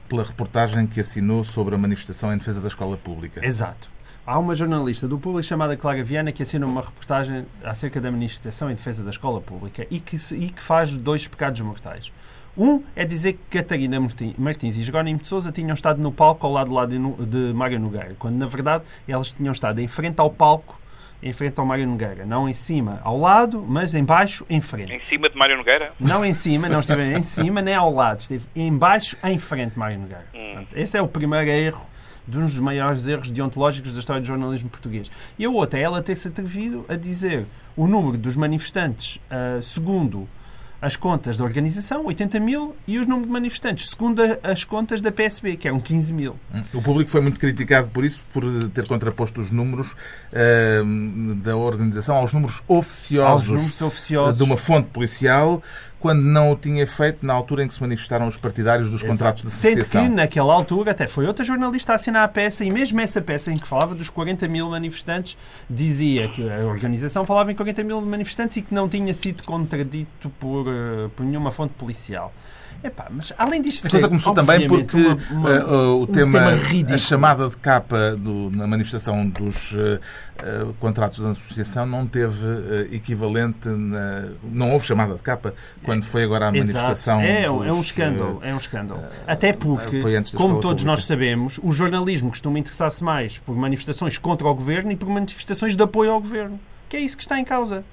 pela 0.08 0.22
reportagem 0.24 0.86
que 0.86 0.98
assinou 1.00 1.44
sobre 1.44 1.74
a 1.74 1.78
manifestação 1.78 2.32
em 2.32 2.38
defesa 2.38 2.58
da 2.60 2.68
escola 2.68 2.96
pública. 2.96 3.44
Exato. 3.44 3.94
Há 4.26 4.38
uma 4.40 4.56
jornalista 4.56 5.06
do 5.06 5.18
público 5.20 5.46
chamada 5.46 5.76
Clara 5.76 6.02
Viana 6.02 6.32
que 6.32 6.42
assina 6.42 6.66
uma 6.66 6.80
reportagem 6.80 7.46
acerca 7.62 8.00
da 8.00 8.10
manifestação 8.10 8.68
em 8.68 8.74
defesa 8.74 9.04
da 9.04 9.10
escola 9.10 9.40
pública 9.40 9.86
e 9.88 10.00
que, 10.00 10.16
e 10.34 10.48
que 10.48 10.60
faz 10.60 10.96
dois 10.96 11.28
pecados 11.28 11.60
mortais. 11.60 12.10
Um 12.58 12.82
é 12.96 13.04
dizer 13.04 13.34
que 13.34 13.58
Catarina 13.58 14.00
Martin- 14.00 14.34
Martins 14.36 14.76
e 14.76 14.82
Jerónimo 14.82 15.20
de 15.20 15.28
Sousa 15.28 15.52
tinham 15.52 15.74
estado 15.74 16.02
no 16.02 16.10
palco 16.10 16.44
ao 16.44 16.52
lado, 16.52 16.72
lado 16.72 16.90
de 17.24 17.52
Mário 17.54 17.78
Nogueira, 17.78 18.16
quando 18.18 18.34
na 18.34 18.46
verdade 18.46 18.82
elas 19.06 19.30
tinham 19.30 19.52
estado 19.52 19.80
em 19.80 19.86
frente 19.86 20.18
ao 20.18 20.28
palco, 20.30 20.80
em 21.22 21.32
frente 21.32 21.60
ao 21.60 21.64
Mário 21.66 21.86
Nogueira. 21.86 22.26
Não 22.26 22.48
em 22.48 22.54
cima, 22.54 23.00
ao 23.04 23.20
lado, 23.20 23.64
mas 23.68 23.94
em 23.94 24.02
baixo, 24.02 24.44
em 24.50 24.60
frente. 24.60 24.92
Em 24.92 24.98
cima 25.00 25.28
de 25.30 25.36
Mário 25.36 25.56
Nogueira? 25.56 25.92
Não 26.00 26.24
em 26.24 26.32
cima, 26.32 26.68
não 26.68 26.80
esteve 26.80 27.16
em 27.16 27.22
cima 27.22 27.62
nem 27.62 27.74
ao 27.74 27.92
lado, 27.94 28.20
esteve 28.20 28.44
em 28.56 28.76
baixo, 28.76 29.16
em 29.22 29.38
frente 29.38 29.74
de 29.74 29.78
Mário 29.78 30.00
Nogueira. 30.00 30.26
Portanto, 30.32 30.76
esse 30.76 30.96
é 30.96 31.02
o 31.02 31.06
primeiro 31.06 31.48
erro, 31.48 31.86
de 32.26 32.38
um 32.38 32.44
dos 32.44 32.58
maiores 32.58 33.06
erros 33.06 33.30
deontológicos 33.30 33.92
da 33.92 34.00
história 34.00 34.20
do 34.20 34.26
jornalismo 34.26 34.68
português. 34.68 35.10
E 35.38 35.46
o 35.46 35.54
outro 35.54 35.78
é 35.78 35.82
ela 35.82 36.02
ter-se 36.02 36.28
atrevido 36.28 36.84
a 36.88 36.94
dizer 36.94 37.46
o 37.76 37.86
número 37.86 38.16
dos 38.16 38.36
manifestantes, 38.36 39.20
ah, 39.30 39.58
segundo 39.60 40.28
as 40.80 40.94
contas 40.94 41.36
da 41.36 41.44
organização, 41.44 42.04
80 42.06 42.38
mil, 42.38 42.76
e 42.86 42.98
os 42.98 43.06
números 43.06 43.26
de 43.26 43.32
manifestantes, 43.32 43.90
segundo 43.90 44.22
as 44.42 44.62
contas 44.62 45.00
da 45.00 45.10
PSB, 45.10 45.56
que 45.56 45.66
eram 45.66 45.80
15 45.80 46.12
mil. 46.12 46.36
O 46.72 46.82
público 46.82 47.10
foi 47.10 47.20
muito 47.20 47.40
criticado 47.40 47.88
por 47.88 48.04
isso, 48.04 48.20
por 48.32 48.44
ter 48.70 48.86
contraposto 48.86 49.40
os 49.40 49.50
números 49.50 49.92
uh, 49.92 51.34
da 51.36 51.56
organização 51.56 52.16
aos 52.16 52.32
números 52.32 52.62
oficiosos, 52.68 53.50
aos 53.50 53.58
números 53.58 53.82
oficiosos 53.82 54.36
de 54.36 54.44
uma 54.44 54.56
fonte 54.56 54.88
policial, 54.90 55.62
quando 55.98 56.22
não 56.22 56.52
o 56.52 56.56
tinha 56.56 56.86
feito 56.86 57.24
na 57.24 57.32
altura 57.32 57.64
em 57.64 57.68
que 57.68 57.74
se 57.74 57.80
manifestaram 57.80 58.26
os 58.26 58.36
partidários 58.36 58.88
dos 58.88 59.00
Exato. 59.00 59.12
contratos 59.12 59.42
de 59.42 59.48
associação. 59.48 60.02
Sendo 60.02 60.10
que, 60.10 60.16
naquela 60.16 60.52
altura, 60.52 60.90
até 60.90 61.06
foi 61.06 61.26
outra 61.26 61.44
jornalista 61.44 61.92
a 61.92 61.94
assinar 61.94 62.24
a 62.24 62.28
peça, 62.28 62.64
e 62.64 62.70
mesmo 62.70 63.00
essa 63.00 63.20
peça 63.20 63.50
em 63.50 63.56
que 63.56 63.66
falava 63.66 63.94
dos 63.94 64.10
40 64.10 64.46
mil 64.48 64.68
manifestantes, 64.68 65.36
dizia 65.68 66.28
que 66.28 66.48
a 66.48 66.66
organização 66.66 67.24
falava 67.24 67.50
em 67.50 67.54
40 67.54 67.82
mil 67.82 68.00
manifestantes 68.00 68.58
e 68.58 68.62
que 68.62 68.74
não 68.74 68.88
tinha 68.88 69.12
sido 69.14 69.42
contradito 69.44 70.30
por, 70.38 70.66
uh, 70.68 71.08
por 71.16 71.24
nenhuma 71.24 71.50
fonte 71.50 71.74
policial. 71.74 72.32
Epá, 72.82 73.06
mas 73.10 73.32
além 73.36 73.62
disto, 73.62 73.86
a 73.86 73.90
coisa 73.90 74.08
começou 74.08 74.34
também 74.34 74.66
porque 74.66 74.96
uma, 74.96 75.16
uma, 75.30 75.64
uh, 75.64 75.98
o 75.98 76.02
um 76.02 76.06
tema, 76.06 76.52
tema 76.56 76.94
a 76.94 76.98
chamada 76.98 77.48
de 77.48 77.56
capa 77.56 78.16
do, 78.16 78.50
na 78.50 78.66
manifestação 78.66 79.28
dos 79.28 79.72
uh, 79.72 79.98
uh, 80.68 80.74
contratos 80.74 81.18
de 81.18 81.30
associação 81.30 81.86
não 81.86 82.06
teve 82.06 82.36
equivalente, 82.92 83.68
na, 83.68 84.28
não 84.44 84.72
houve 84.72 84.86
chamada 84.86 85.14
de 85.14 85.22
capa 85.22 85.54
quando 85.82 86.04
foi 86.04 86.24
agora 86.24 86.48
a 86.48 86.52
manifestação. 86.52 87.20
É, 87.20 87.48
dos, 87.48 87.66
é 87.66 87.72
um 87.72 87.80
escândalo, 87.80 88.40
é 88.42 88.54
um 88.54 88.58
escândalo. 88.58 89.02
Até 89.26 89.52
porque, 89.52 90.00
como 90.36 90.60
todos 90.60 90.82
pública. 90.82 90.86
nós 90.86 91.04
sabemos, 91.04 91.58
o 91.62 91.72
jornalismo 91.72 92.30
costuma 92.30 92.58
interessar-se 92.58 93.02
mais 93.02 93.38
por 93.38 93.56
manifestações 93.56 94.18
contra 94.18 94.46
o 94.46 94.54
governo 94.54 94.92
e 94.92 94.96
por 94.96 95.08
manifestações 95.08 95.76
de 95.76 95.82
apoio 95.82 96.12
ao 96.12 96.20
governo, 96.20 96.60
que 96.88 96.96
é 96.96 97.00
isso 97.00 97.16
que 97.16 97.22
está 97.22 97.38
em 97.38 97.44
causa 97.44 97.84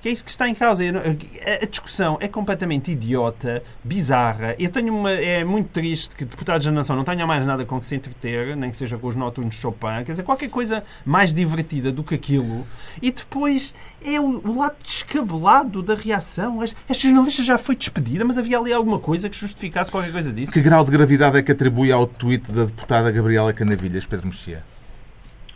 que 0.00 0.08
é 0.08 0.12
isso 0.12 0.24
que 0.24 0.30
está 0.30 0.48
em 0.48 0.54
causa. 0.54 0.84
A 0.84 1.66
discussão 1.66 2.18
é 2.20 2.28
completamente 2.28 2.92
idiota, 2.92 3.62
bizarra. 3.82 4.54
Eu 4.58 4.70
tenho 4.70 4.94
uma. 4.94 5.10
É 5.10 5.42
muito 5.44 5.70
triste 5.70 6.14
que 6.14 6.24
deputados 6.24 6.64
da 6.64 6.72
nação 6.72 6.94
não 6.94 7.04
tenham 7.04 7.26
mais 7.26 7.44
nada 7.44 7.64
com 7.64 7.80
que 7.80 7.86
se 7.86 7.94
entreter, 7.94 8.56
nem 8.56 8.70
que 8.70 8.76
seja 8.76 8.96
com 8.96 9.06
os 9.06 9.16
noturnos 9.16 9.54
de 9.54 9.60
Chopin, 9.60 10.04
quer 10.04 10.12
dizer, 10.12 10.22
qualquer 10.22 10.50
coisa 10.50 10.84
mais 11.04 11.34
divertida 11.34 11.90
do 11.90 12.04
que 12.04 12.14
aquilo. 12.14 12.66
E 13.02 13.10
depois 13.10 13.74
é 14.04 14.20
o, 14.20 14.40
o 14.46 14.58
lado 14.58 14.76
descabelado 14.82 15.82
da 15.82 15.94
reação. 15.94 16.60
A 16.88 16.92
jornalista 16.92 17.42
já 17.42 17.58
foi 17.58 17.74
despedida, 17.74 18.24
mas 18.24 18.38
havia 18.38 18.58
ali 18.58 18.72
alguma 18.72 18.98
coisa 18.98 19.28
que 19.28 19.36
justificasse 19.36 19.90
qualquer 19.90 20.12
coisa 20.12 20.32
disso. 20.32 20.52
Que 20.52 20.60
grau 20.60 20.84
de 20.84 20.90
gravidade 20.90 21.38
é 21.38 21.42
que 21.42 21.52
atribui 21.52 21.90
ao 21.90 22.06
tweet 22.06 22.50
da 22.52 22.64
deputada 22.64 23.10
Gabriela 23.10 23.52
Canavilhas, 23.52 24.06
Pedro 24.06 24.28
Mexia? 24.28 24.62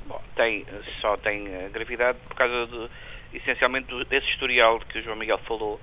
Bom, 0.07 0.21
tem, 0.35 0.67
só 1.01 1.17
tem 1.17 1.49
gravidade 1.73 2.19
por 2.29 2.35
causa 2.35 2.67
de 2.67 2.89
essencialmente 3.33 3.93
desse 4.05 4.29
historial 4.29 4.79
que 4.81 4.99
o 4.99 5.03
João 5.03 5.17
Miguel 5.17 5.39
falou, 5.39 5.81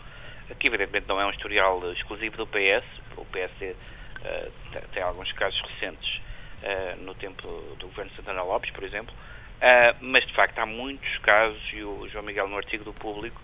que 0.57 0.67
evidentemente 0.67 1.07
não 1.07 1.19
é 1.19 1.25
um 1.25 1.29
historial 1.29 1.81
exclusivo 1.91 2.37
do 2.37 2.47
PS, 2.47 2.85
o 3.17 3.25
PS 3.25 3.51
uh, 3.61 4.51
tem, 4.71 4.81
tem, 4.93 5.03
alguns 5.03 5.31
casos 5.33 5.61
recentes 5.61 6.21
uh, 6.63 7.01
no 7.03 7.13
tempo 7.15 7.47
do 7.77 7.87
governo 7.87 8.11
Santana 8.15 8.41
Lopes, 8.43 8.71
por 8.71 8.83
exemplo, 8.83 9.13
uh, 9.13 9.95
mas 10.01 10.25
de 10.25 10.33
facto 10.33 10.59
há 10.59 10.65
muitos 10.65 11.17
casos, 11.19 11.61
e 11.73 11.83
o 11.83 12.07
João 12.09 12.23
Miguel 12.23 12.47
no 12.47 12.57
artigo 12.57 12.83
do 12.83 12.93
Público 12.93 13.39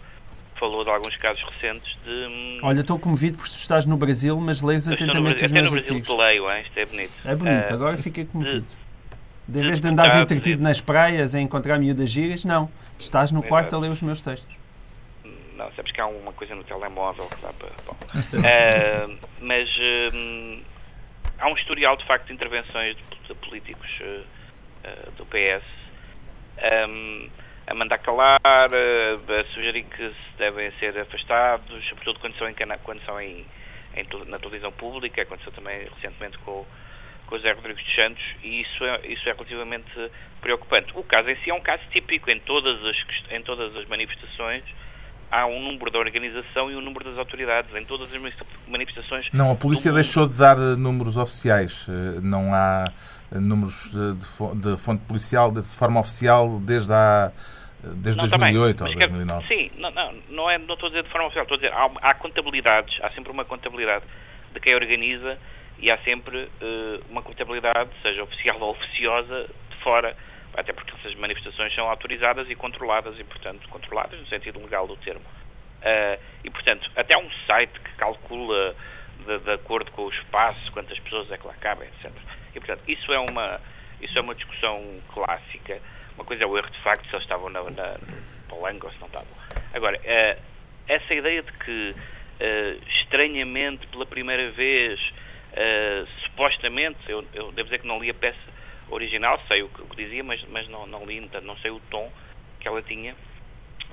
falou 0.56 0.84
de 0.84 0.90
alguns 0.90 1.16
casos 1.18 1.44
recentes 1.44 1.98
de... 2.04 2.10
hum, 2.10 2.60
Olha, 2.64 2.80
estou 2.80 2.98
comovido 2.98 3.38
porque 3.38 3.52
tu 3.52 3.58
estás 3.58 3.86
no 3.86 3.98
Brasil, 3.98 4.40
mas 4.40 4.62
lês 4.62 4.88
atentamente 4.88 5.40
Brasil, 5.40 5.46
os 5.46 5.52
meus 5.52 5.66
no 5.66 5.72
Brasil 5.72 5.96
artigos. 5.96 6.08
Te 6.08 6.22
leio, 6.22 6.52
hein? 6.52 6.62
isto 6.62 6.78
é 6.80 6.86
bonito. 6.86 7.14
É 7.26 7.36
bonito, 7.36 7.74
agora 7.74 7.98
fiquei 7.98 8.26
comovido. 8.26 8.62
De, 8.62 8.85
de 9.48 9.62
vez 9.62 9.80
de 9.80 9.88
andares 9.88 10.16
entretido 10.16 10.62
nas 10.62 10.82
praias 10.82 11.36
a 11.36 11.40
encontrar 11.40 11.78
miúdas 11.78 12.10
giras, 12.10 12.44
não. 12.44 12.70
Estás 13.00 13.32
no 13.32 13.44
quarto 13.44 13.76
a 13.76 13.80
ler 13.80 13.90
os 13.92 14.02
meus 14.02 14.22
textos. 14.22 14.56
Não, 15.56 15.72
sabes 15.74 15.92
que 15.92 16.02
há 16.02 16.08
uma 16.08 16.34
coisa 16.34 16.56
no 16.56 16.64
telemóvel 16.64 17.28
que 17.28 17.42
dá 17.42 17.54
para. 17.54 17.70
Bom. 17.86 17.96
uh, 17.96 19.18
mas 19.40 19.70
uh, 19.78 20.62
há 21.40 21.48
um 21.48 21.56
historial 21.56 21.96
de 21.96 22.06
facto 22.06 22.28
de 22.28 22.34
intervenções 22.34 22.96
de, 23.28 23.36
políticos 23.36 23.90
uh, 24.02 25.12
do 25.18 25.26
PS 25.26 25.64
um, 26.90 27.30
a 27.68 27.74
mandar 27.74 27.98
calar, 27.98 28.40
a 28.44 29.54
sugerir 29.54 29.84
que 29.84 30.10
se 30.10 30.38
devem 30.38 30.72
ser 30.80 30.98
afastados, 31.00 31.88
sobretudo 31.88 32.20
quando 32.20 32.38
são 32.38 32.48
em, 32.48 32.56
quando 32.84 33.04
são 33.06 33.20
em, 33.20 33.46
em 33.96 34.28
na 34.28 34.38
televisão 34.38 34.72
pública, 34.72 35.22
aconteceu 35.22 35.52
também 35.52 35.88
recentemente 35.96 36.38
com 36.40 36.66
com 37.26 37.38
José 37.38 37.52
Rodrigues 37.54 37.84
dos 37.84 37.96
Santos 37.96 38.24
e 38.44 38.62
isso 38.62 38.84
é, 38.84 39.08
isso 39.08 39.28
é 39.28 39.34
relativamente 39.34 40.12
preocupante. 40.42 40.94
O 40.96 41.04
caso 41.04 41.30
em 41.30 41.36
si 41.38 41.50
é 41.50 41.54
um 41.54 41.62
caso 41.62 41.84
típico 41.92 42.30
em 42.30 42.40
todas 42.40 42.84
as, 42.86 42.98
em 43.32 43.42
todas 43.42 43.76
as 43.76 43.86
manifestações 43.88 44.64
há 45.32 45.46
um 45.46 45.62
número 45.62 45.92
da 45.92 46.00
organização 46.00 46.72
e 46.72 46.76
um 46.76 46.82
número 46.82 47.06
das 47.06 47.18
autoridades 47.18 47.74
em 47.76 47.84
todas 47.86 48.10
as 48.14 48.22
manifestações. 48.68 49.30
Não, 49.34 49.52
a 49.52 49.56
polícia 49.56 49.92
deixou 49.92 50.28
de 50.28 50.36
dar 50.36 50.56
números 50.58 51.18
oficiais. 51.18 51.88
Não 52.22 52.54
há 52.54 52.92
números 53.32 53.92
de, 53.92 54.78
fonte 54.78 55.04
policial 55.06 55.52
de 55.52 55.62
forma 55.64 56.00
oficial 56.00 56.60
desde 56.60 56.94
a 56.94 57.32
desde 57.84 58.20
não, 58.20 58.28
2008 58.28 58.78
também, 58.78 58.94
ou 58.94 59.00
mas, 59.00 59.10
2009. 59.10 59.48
Sim, 59.48 59.72
não, 59.78 59.92
não, 59.92 60.14
não, 60.30 60.50
é, 60.50 60.58
não 60.58 60.74
estou 60.74 60.88
a 60.88 60.90
dizer 60.90 61.04
de 61.04 61.10
forma 61.10 61.28
oficial, 61.28 61.44
estou 61.44 61.56
a 61.56 61.60
dizer 61.60 61.72
há, 61.72 62.10
há 62.10 62.14
contabilidades, 62.16 63.00
há 63.04 63.12
sempre 63.12 63.32
uma 63.32 63.46
contabilidade 63.46 64.06
de 64.52 64.60
quem 64.60 64.74
organiza 64.74 65.38
e 65.80 65.92
há 65.92 65.98
sempre 66.00 66.38
uh, 66.38 67.06
uma 67.10 67.22
contabilidade, 67.22 67.90
seja 68.02 68.24
oficial 68.24 68.60
ou 68.60 68.72
oficiosa, 68.72 69.50
de 69.70 69.76
fora, 69.78 70.16
até 70.54 70.72
porque 70.72 70.94
essas 71.00 71.14
manifestações 71.16 71.74
são 71.76 71.90
autorizadas 71.90 72.50
e 72.50 72.56
controladas, 72.56 73.20
e, 73.20 73.24
portanto, 73.24 73.68
controladas 73.70 74.20
no 74.20 74.28
sentido 74.28 74.62
legal 74.62 74.88
do 74.88 74.96
termo. 74.98 75.26
Uh, 75.82 76.20
e, 76.44 76.50
portanto, 76.50 76.90
até 76.96 77.18
um 77.18 77.30
site 77.46 77.80
que 77.80 77.92
calcula, 77.94 78.76
de, 79.26 79.40
de, 79.40 79.52
acordo 79.52 79.92
com 79.92 80.04
o 80.04 80.10
espaço, 80.10 80.72
quantas 80.72 80.98
pessoas 81.00 81.32
é 81.32 81.38
que 81.38 81.46
lá 81.46 81.54
cabem, 81.56 81.88
etc. 81.90 82.12
E, 82.54 82.60
portanto, 82.60 82.82
isso 82.88 83.12
é 83.12 83.20
uma, 83.20 83.60
isso 84.02 84.18
é 84.18 84.22
uma 84.22 84.36
discussão 84.36 85.02
clássica. 85.14 85.82
Uma 86.16 86.24
coisa 86.24 86.44
é 86.44 86.48
o 86.48 86.58
erro 86.58 86.70
de 86.70 86.80
facto, 86.80 87.08
se 87.08 87.14
eles 87.14 87.24
estavam 87.24 87.50
na, 87.50 87.62
na, 87.70 87.98
palanque 88.48 88.86
ou 88.86 88.92
se 88.92 89.00
não 89.00 89.08
estavam. 89.08 89.28
Agora, 89.74 89.98
uh, 89.98 90.42
essa 90.88 91.14
ideia 91.14 91.44
de 91.44 91.52
que, 91.52 91.96
estranhamente, 93.02 93.88
pela 93.88 94.06
primeira 94.06 94.52
vez, 94.52 95.00
Uh, 95.56 96.06
supostamente, 96.26 97.00
eu, 97.08 97.26
eu, 97.34 97.50
devo 97.54 97.70
dizer 97.70 97.80
que 97.80 97.88
não 97.88 98.00
li 98.00 98.10
a 98.10 98.14
peça 98.14 98.38
original, 98.90 99.42
sei 99.48 99.64
o 99.64 99.70
que, 99.70 99.82
o 99.82 99.86
que 99.88 99.96
dizia, 99.96 100.22
mas, 100.22 100.44
mas 100.50 100.68
não, 100.68 100.86
não 100.86 101.06
li, 101.06 101.30
não 101.44 101.56
sei 101.58 101.72
o 101.72 101.80
tom 101.90 102.12
que 102.60 102.68
ela 102.68 102.82
tinha, 102.82 103.16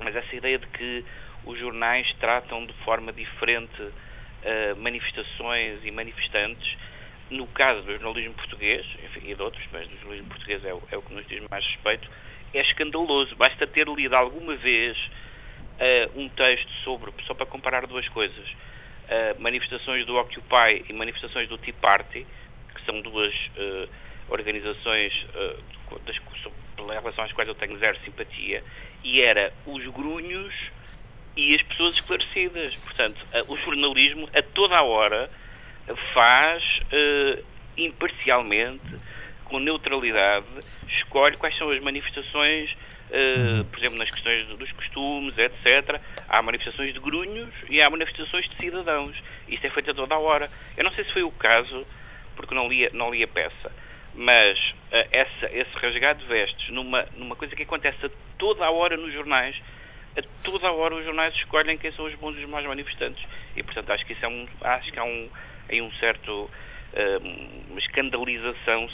mas 0.00 0.16
essa 0.16 0.35
ideia 0.35 0.59
de 0.59 0.66
que 0.66 1.04
os 1.45 1.59
jornais 1.59 2.12
tratam 2.14 2.66
de 2.66 2.73
forma 2.85 3.12
diferente 3.12 3.81
uh, 3.81 4.76
manifestações 4.76 5.85
e 5.85 5.90
manifestantes, 5.92 6.76
no 7.31 7.47
caso 7.47 7.83
do 7.83 7.92
jornalismo 7.92 8.35
português, 8.35 8.85
enfim, 9.04 9.31
e 9.31 9.35
de 9.35 9.42
outros, 9.42 9.64
mas 9.73 9.87
do 9.87 9.97
jornalismo 9.99 10.28
português 10.28 10.64
é 10.64 10.75
o, 10.75 10.83
é 10.90 10.97
o 10.97 11.02
que 11.02 11.14
nos 11.14 11.26
diz 11.28 11.42
mais 11.49 11.64
respeito, 11.64 12.11
é 12.52 12.61
escandaloso. 12.61 13.37
Basta 13.37 13.66
ter 13.66 13.87
lido 13.88 14.14
alguma 14.14 14.57
vez 14.57 14.99
uh, 14.99 16.21
um 16.21 16.28
texto 16.28 16.71
sobre, 16.85 17.12
só 17.25 17.35
para 17.35 17.47
comparar 17.47 17.87
duas 17.87 18.09
coisas, 18.09 18.49
Uh, 19.12 19.38
manifestações 19.42 20.07
do 20.07 20.16
Occupy 20.16 20.87
e 20.88 20.92
manifestações 20.95 21.47
do 21.47 21.59
Tea 21.59 21.75
Party, 21.75 22.26
que 22.75 22.83
são 22.87 22.99
duas 23.02 23.35
uh, 23.35 23.87
organizações 24.31 25.12
uh, 25.35 25.99
das, 26.07 26.19
relação 26.88 27.23
às 27.23 27.33
quais 27.33 27.47
eu 27.47 27.54
tenho 27.54 27.78
zero 27.78 27.99
simpatia, 28.07 28.64
e 29.04 29.21
era 29.21 29.52
os 29.66 29.87
grunhos 29.88 30.54
e 31.37 31.54
as 31.54 31.61
pessoas 31.61 31.97
esclarecidas. 31.97 32.75
Portanto, 32.76 33.19
o 33.49 33.57
jornalismo, 33.59 34.31
a 34.35 34.40
toda 34.40 34.78
a 34.78 34.83
hora, 34.83 35.31
faz 36.14 36.81
imparcialmente, 37.76 38.99
com 39.52 39.61
neutralidade, 39.61 40.47
escolhe 40.88 41.37
quais 41.37 41.56
são 41.56 41.71
as 41.71 41.78
manifestações 41.80 42.75
Uh, 43.12 43.62
por 43.64 43.78
exemplo, 43.78 43.99
nas 43.99 44.11
questões 44.11 44.47
dos 44.56 44.73
costumes, 44.73 45.37
etc. 45.37 46.00
Há 46.26 46.40
manifestações 46.40 46.94
de 46.94 46.99
grunhos 46.99 47.50
e 47.68 47.82
há 47.82 47.90
manifestações 47.90 48.49
de 48.49 48.56
cidadãos. 48.56 49.23
Isto 49.47 49.66
é 49.66 49.68
feito 49.68 49.90
a 49.90 49.94
toda 49.94 50.14
a 50.14 50.18
hora. 50.18 50.50
Eu 50.78 50.85
não 50.85 50.90
sei 50.92 51.04
se 51.04 51.12
foi 51.12 51.23
o 51.23 51.30
caso, 51.30 51.87
porque 52.35 52.54
não 52.54 52.66
li, 52.66 52.88
não 52.94 53.11
li 53.11 53.23
a 53.23 53.28
peça, 53.28 53.71
mas 54.14 54.59
uh, 54.59 55.06
essa, 55.11 55.47
esse 55.52 55.76
rasgado 55.76 56.21
de 56.21 56.26
vestes 56.26 56.71
numa, 56.71 57.06
numa 57.14 57.37
coisa 57.37 57.54
que 57.54 57.64
acontece 57.64 58.06
a 58.06 58.11
toda 58.38 58.64
a 58.64 58.71
hora 58.71 58.97
nos 58.97 59.12
jornais, 59.12 59.61
a 60.16 60.23
toda 60.42 60.68
a 60.68 60.73
hora 60.73 60.94
os 60.94 61.04
jornais 61.04 61.35
escolhem 61.35 61.76
quem 61.76 61.92
são 61.92 62.06
os 62.06 62.14
bons 62.14 62.37
e 62.38 62.44
os 62.44 62.49
maus 62.49 62.64
manifestantes. 62.64 63.23
E, 63.54 63.62
portanto, 63.62 63.90
acho 63.90 64.06
que 64.06 64.14
isso 64.14 64.25
é 64.25 64.28
um, 64.28 64.49
acho 64.62 64.90
que 64.90 64.99
há 64.99 65.04
um, 65.04 65.28
aí 65.68 65.82
um 65.82 65.92
certo 65.92 66.49
uma 67.70 67.78
escandalização 67.78 68.87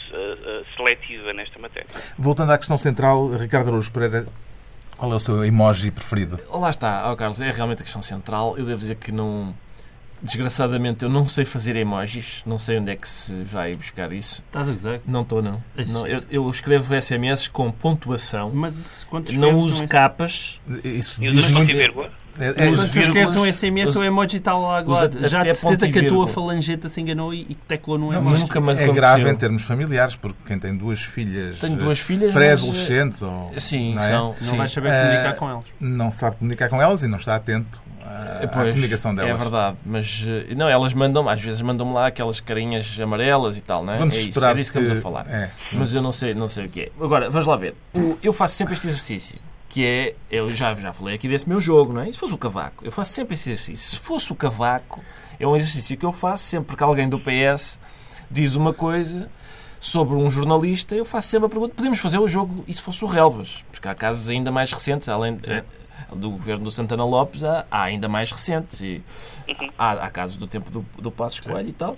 seletiva 0.76 1.33
nesta 1.33 1.59
matéria. 1.59 1.88
Voltando 2.17 2.52
à 2.52 2.59
questão 2.59 2.78
central, 2.78 3.28
Ricardo 3.31 3.69
Araújo 3.69 3.90
Pereira, 3.90 4.26
qual 4.99 5.12
é 5.12 5.14
o 5.14 5.21
seu 5.21 5.45
emoji 5.45 5.93
preferido? 5.93 6.40
Lá 6.50 6.71
está, 6.71 7.11
oh, 7.11 7.17
Carlos, 7.17 7.40
é 7.40 7.50
realmente 7.52 7.83
a 7.83 7.85
questão 7.85 8.02
central. 8.02 8.59
Eu 8.59 8.67
devo 8.67 8.78
dizer 8.78 8.97
que 8.97 9.12
não. 9.12 9.55
Desgraçadamente, 10.21 11.05
eu 11.05 11.09
não 11.09 11.28
sei 11.28 11.45
fazer 11.45 11.76
emojis, 11.76 12.43
não 12.45 12.59
sei 12.59 12.81
onde 12.81 12.90
é 12.90 12.97
que 12.97 13.09
se 13.09 13.33
vai 13.45 13.76
buscar 13.76 14.12
isso. 14.12 14.43
Estás 14.45 14.69
a 14.69 14.73
dizer? 14.73 15.00
Não 15.07 15.23
estou, 15.23 15.40
não. 15.40 15.62
não 15.87 16.05
eu, 16.09 16.21
eu, 16.28 16.50
escrevo 16.50 17.00
SMS 17.00 17.47
com 17.47 17.71
pontuação. 17.71 18.50
Mas 18.52 19.05
quantos 19.05 19.37
não 19.37 19.55
uso 19.55 19.87
capas. 19.87 20.61
Isso 20.83 21.21
diz 21.21 21.49
muito. 21.49 21.73
É, 22.40 22.49
é, 22.68 22.73
tu 22.73 22.99
escreves 23.00 23.35
um 23.37 23.45
SMS, 23.45 23.90
os- 23.90 23.97
o 23.97 24.04
emoji 24.04 24.37
está 24.37 24.54
lá 24.57 24.78
agora. 24.78 25.07
até 25.07 25.28
Já 25.28 25.42
de 25.42 25.49
ponto 25.49 25.57
certeza 25.76 25.88
que 25.92 25.99
a 25.99 26.09
tua 26.09 26.26
falangeta 26.28 26.88
se 26.88 27.00
enganou 27.00 27.35
e, 27.35 27.47
e 27.50 27.54
teclou 27.54 27.99
no 27.99 28.12
Não, 28.12 28.18
emoji. 28.21 28.42
nunca 28.42 28.61
me 28.61 28.68
é 28.68 28.73
aconteceu. 28.73 28.95
grave 28.95 29.28
em 29.30 29.35
termos 29.35 29.62
familiares, 29.64 30.16
porque 30.16 30.38
quem 30.47 30.59
tem 30.59 30.76
duas 30.76 31.00
filhas 31.00 31.62
eh, 31.62 31.68
duas 31.68 31.99
filhas, 31.99 32.33
pré-adolescentes 32.33 33.23
ou 33.23 33.49
mas, 33.52 33.57
eh, 33.57 33.61
Sim, 33.61 33.95
não, 33.95 34.02
é? 34.02 34.07
são. 34.09 34.26
Não 34.28 34.35
sim. 34.42 34.57
vais 34.57 34.71
saber 34.73 34.88
Eh, 34.92 35.00
comunicar 35.02 35.35
com 35.37 35.50
elas. 35.50 35.64
não 35.80 36.11
sabe 36.11 36.37
comunicar 36.37 36.68
com 36.68 36.80
elas 36.83 37.02
e 37.02 37.09
não 37.09 37.18
está 37.18 37.35
atento 37.35 37.80
à, 38.04 38.45
à 38.45 38.49
Pois, 38.49 38.71
comunicação 38.71 39.14
delas. 39.14 39.30
É 39.30 39.35
verdade, 39.35 39.76
mas 39.85 40.25
não, 40.57 40.68
elas 40.68 40.95
mandam, 40.95 41.28
às 41.28 41.40
vezes 41.40 41.61
mandam-me 41.61 41.92
lá 41.92 42.07
aquelas 42.07 42.40
carinhas 42.40 42.99
amarelas 43.00 43.57
e 43.57 43.61
tal, 43.61 43.85
não 43.85 43.92
é? 43.92 43.99
Vamos 43.99 44.14
é 44.16 44.21
isso, 44.21 44.45
é 44.45 44.54
disso 44.54 44.73
que, 44.73 44.78
estamos 44.78 44.99
a 44.99 45.02
falar. 45.02 45.26
É. 45.28 45.50
Mas 45.73 45.92
eu 45.95 46.00
não 46.02 46.12
sei, 46.12 46.35
não 46.35 46.49
sei 46.49 46.66
o 46.66 46.68
que 46.68 46.80
é. 46.83 46.90
Agora, 47.00 47.28
vamos 47.30 47.47
lá 47.47 47.57
ver. 47.57 47.75
Eu 48.23 48.33
faço 48.33 48.54
sempre 48.54 48.75
este 48.75 48.87
exercício, 48.87 49.38
que 49.69 49.85
é, 49.85 50.15
eu 50.31 50.49
já, 50.55 50.75
já 50.75 50.93
falei 50.93 51.15
aqui 51.15 51.29
desse 51.29 51.49
meu 51.49 51.61
jogo, 51.61 51.93
não 51.93 52.01
é? 52.01 52.09
E 52.09 52.13
se 52.13 52.19
fosse 52.19 52.35
o 52.35 52.39
cavaco? 52.39 52.85
Eu 52.85 52.91
faço 52.93 53.13
sempre 53.13 53.35
esse 53.35 53.51
exercício. 53.51 53.91
Se 53.91 53.99
fosse 53.99 54.33
o 54.33 54.35
cavaco, 54.35 55.03
é 55.39 55.47
um 55.47 55.55
exercício 55.57 55.97
que 55.97 56.07
eu 56.07 56.13
faço 56.13 56.45
sempre 56.45 56.77
que 56.77 56.83
alguém 56.83 57.09
do 57.09 57.19
PS 57.21 57.79
diz 58.31 58.55
uma 58.55 58.73
coisa 58.73 59.31
sobre 59.81 60.17
um 60.17 60.31
jornalista, 60.31 60.95
eu 60.95 61.05
faço 61.05 61.29
sempre 61.29 61.47
a 61.47 61.49
pergunta, 61.49 61.75
podemos 61.75 61.99
fazer 62.01 62.19
o 62.19 62.27
jogo 62.27 62.65
e 62.67 62.75
se 62.75 62.83
fosse 62.83 63.05
o 63.05 63.07
Relvas? 63.07 63.65
Porque 63.71 63.87
há 63.87 63.95
casos 63.95 64.29
ainda 64.29 64.51
mais 64.51 64.73
recentes, 64.73 65.09
além 65.09 65.37
de- 65.37 65.63
do 66.15 66.31
governo 66.31 66.65
do 66.65 66.71
Santana 66.71 67.05
Lopes, 67.05 67.43
há, 67.45 67.65
há 67.71 67.83
ainda 67.83 68.09
mais 68.09 68.31
recentes. 68.33 68.81
E 68.81 69.03
há, 69.79 69.93
há 69.93 70.11
casos 70.11 70.37
do 70.37 70.47
tempo 70.47 70.71
do, 70.71 70.85
do 71.01 71.11
Passos 71.11 71.41
Coelho 71.41 71.69
e 71.69 71.73
tal. 71.73 71.95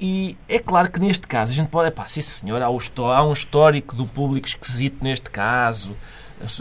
E 0.00 0.36
é 0.48 0.58
claro 0.58 0.90
que 0.90 0.98
neste 0.98 1.26
caso 1.26 1.52
a 1.52 1.54
gente 1.54 1.68
pode. 1.68 1.90
Pá, 1.92 2.06
sim 2.06 2.20
senhor, 2.20 2.60
há, 2.60 2.68
o 2.68 2.78
há 3.12 3.22
um 3.24 3.32
histórico 3.32 3.94
do 3.94 4.06
público 4.06 4.48
esquisito 4.48 5.02
neste 5.02 5.30
caso. 5.30 5.94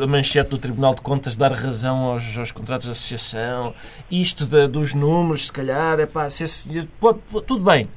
A 0.02 0.08
manchete 0.08 0.50
do 0.50 0.58
Tribunal 0.58 0.96
de 0.96 1.02
Contas 1.02 1.36
dar 1.36 1.52
razão 1.54 1.98
aos, 2.12 2.38
aos 2.38 2.52
contratos 2.52 2.86
de 2.86 2.92
associação. 2.92 3.74
Isto 4.10 4.46
da- 4.46 4.68
dos 4.68 4.94
números, 4.94 5.48
se 5.48 5.52
calhar, 5.54 6.00
é 6.00 6.06
pá, 6.06 6.30
se 6.30 6.44
pode, 7.00 7.20
pode- 7.32 7.46
tudo 7.46 7.64
bem. 7.64 7.88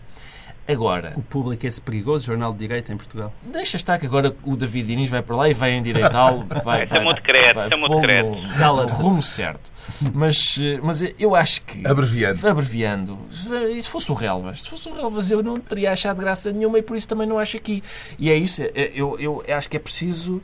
Agora, 0.69 1.13
O 1.17 1.23
público 1.23 1.65
é 1.65 1.69
esse 1.69 1.81
perigoso 1.81 2.27
jornal 2.27 2.53
de 2.53 2.59
direita 2.59 2.93
em 2.93 2.97
Portugal. 2.97 3.33
deixa 3.41 3.77
estar 3.77 3.99
que 4.01 4.07
agora 4.07 4.35
o 4.43 4.57
David 4.57 4.93
Inês 4.95 5.09
vai 5.09 5.23
para 5.23 5.37
lá 5.37 5.49
e 5.49 5.55
vai 5.55 5.73
endireitá-lo. 5.75 6.45
Vai, 6.65 6.83
Isso 6.85 6.95
é 6.97 7.01
muito 7.01 7.23
credo, 7.23 7.61
é 7.61 7.77
muito 7.77 8.01
credo. 8.01 8.31
no 8.59 8.87
rumo 8.89 9.23
certo. 9.23 9.71
Mas, 10.13 10.59
eh, 10.61 10.81
mas 10.83 11.01
eu 11.21 11.37
acho 11.37 11.63
que. 11.63 11.87
Abreviando. 11.87 12.49
abreviando, 12.49 13.17
se 13.31 13.81
se 13.83 13.89
fosse 13.89 14.11
o 14.11 14.15
Relvas, 14.15 14.65
se 14.65 14.69
fosse 14.69 14.89
o 14.89 14.95
Relvas 14.95 15.31
eu 15.31 15.41
não 15.41 15.55
teria 15.57 15.93
achado 15.93 16.17
graça 16.19 16.51
nenhuma 16.51 16.81
e 16.81 16.83
por 16.83 16.97
isso 16.97 17.07
também 17.07 17.29
não 17.29 17.39
acho 17.39 17.57
aqui. 17.57 17.81
E 18.19 18.29
é 18.29 18.35
isso, 18.37 18.61
é- 18.61 18.91
eu, 18.93 19.17
eu 19.21 19.45
acho 19.49 19.71
que 19.71 19.77
é 19.77 19.81
preciso, 19.81 20.43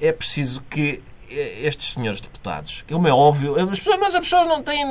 é 0.00 0.12
preciso 0.12 0.62
que 0.68 1.02
estes 1.36 1.94
senhores 1.94 2.20
deputados, 2.20 2.84
como 2.88 3.08
é 3.08 3.12
óbvio, 3.12 3.58
as 3.60 3.78
pessoas, 3.78 3.98
mas 3.98 4.14
as 4.14 4.20
pessoas 4.20 4.46
não 4.46 4.62
têm 4.62 4.86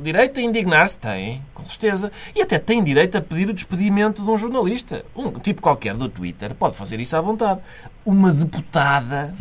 direito 0.00 0.38
a 0.38 0.42
indignar-se, 0.42 0.98
têm, 0.98 1.42
com 1.52 1.64
certeza, 1.64 2.12
e 2.34 2.42
até 2.42 2.58
têm 2.58 2.84
direito 2.84 3.18
a 3.18 3.20
pedir 3.20 3.48
o 3.48 3.54
despedimento 3.54 4.22
de 4.22 4.30
um 4.30 4.38
jornalista. 4.38 5.04
Um 5.16 5.32
tipo 5.32 5.60
qualquer 5.60 5.94
do 5.96 6.08
Twitter 6.08 6.54
pode 6.54 6.76
fazer 6.76 7.00
isso 7.00 7.16
à 7.16 7.20
vontade. 7.20 7.60
Uma 8.04 8.32
deputada 8.32 9.34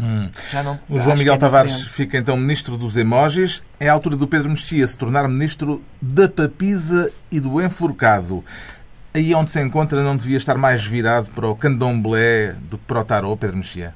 já 0.51 0.63
não. 0.63 0.79
O 0.89 0.97
João 0.99 1.15
Miguel 1.15 1.35
é 1.35 1.37
Tavares 1.37 1.83
fica 1.83 2.17
então 2.17 2.35
ministro 2.37 2.77
dos 2.77 2.95
emojis. 2.95 3.61
É 3.79 3.89
a 3.89 3.93
altura 3.93 4.15
do 4.15 4.27
Pedro 4.27 4.49
Mexia 4.49 4.87
se 4.87 4.97
tornar 4.97 5.27
ministro 5.27 5.83
da 6.01 6.27
papisa 6.27 7.11
e 7.29 7.39
do 7.39 7.61
enforcado. 7.61 8.43
Aí 9.13 9.35
onde 9.35 9.51
se 9.51 9.61
encontra 9.61 10.03
não 10.03 10.15
devia 10.15 10.37
estar 10.37 10.57
mais 10.57 10.83
virado 10.83 11.29
para 11.31 11.47
o 11.47 11.55
candomblé 11.55 12.55
do 12.69 12.77
que 12.77 12.85
para 12.85 13.01
o 13.01 13.03
tarô, 13.03 13.35
Pedro 13.35 13.57
Mexia? 13.57 13.93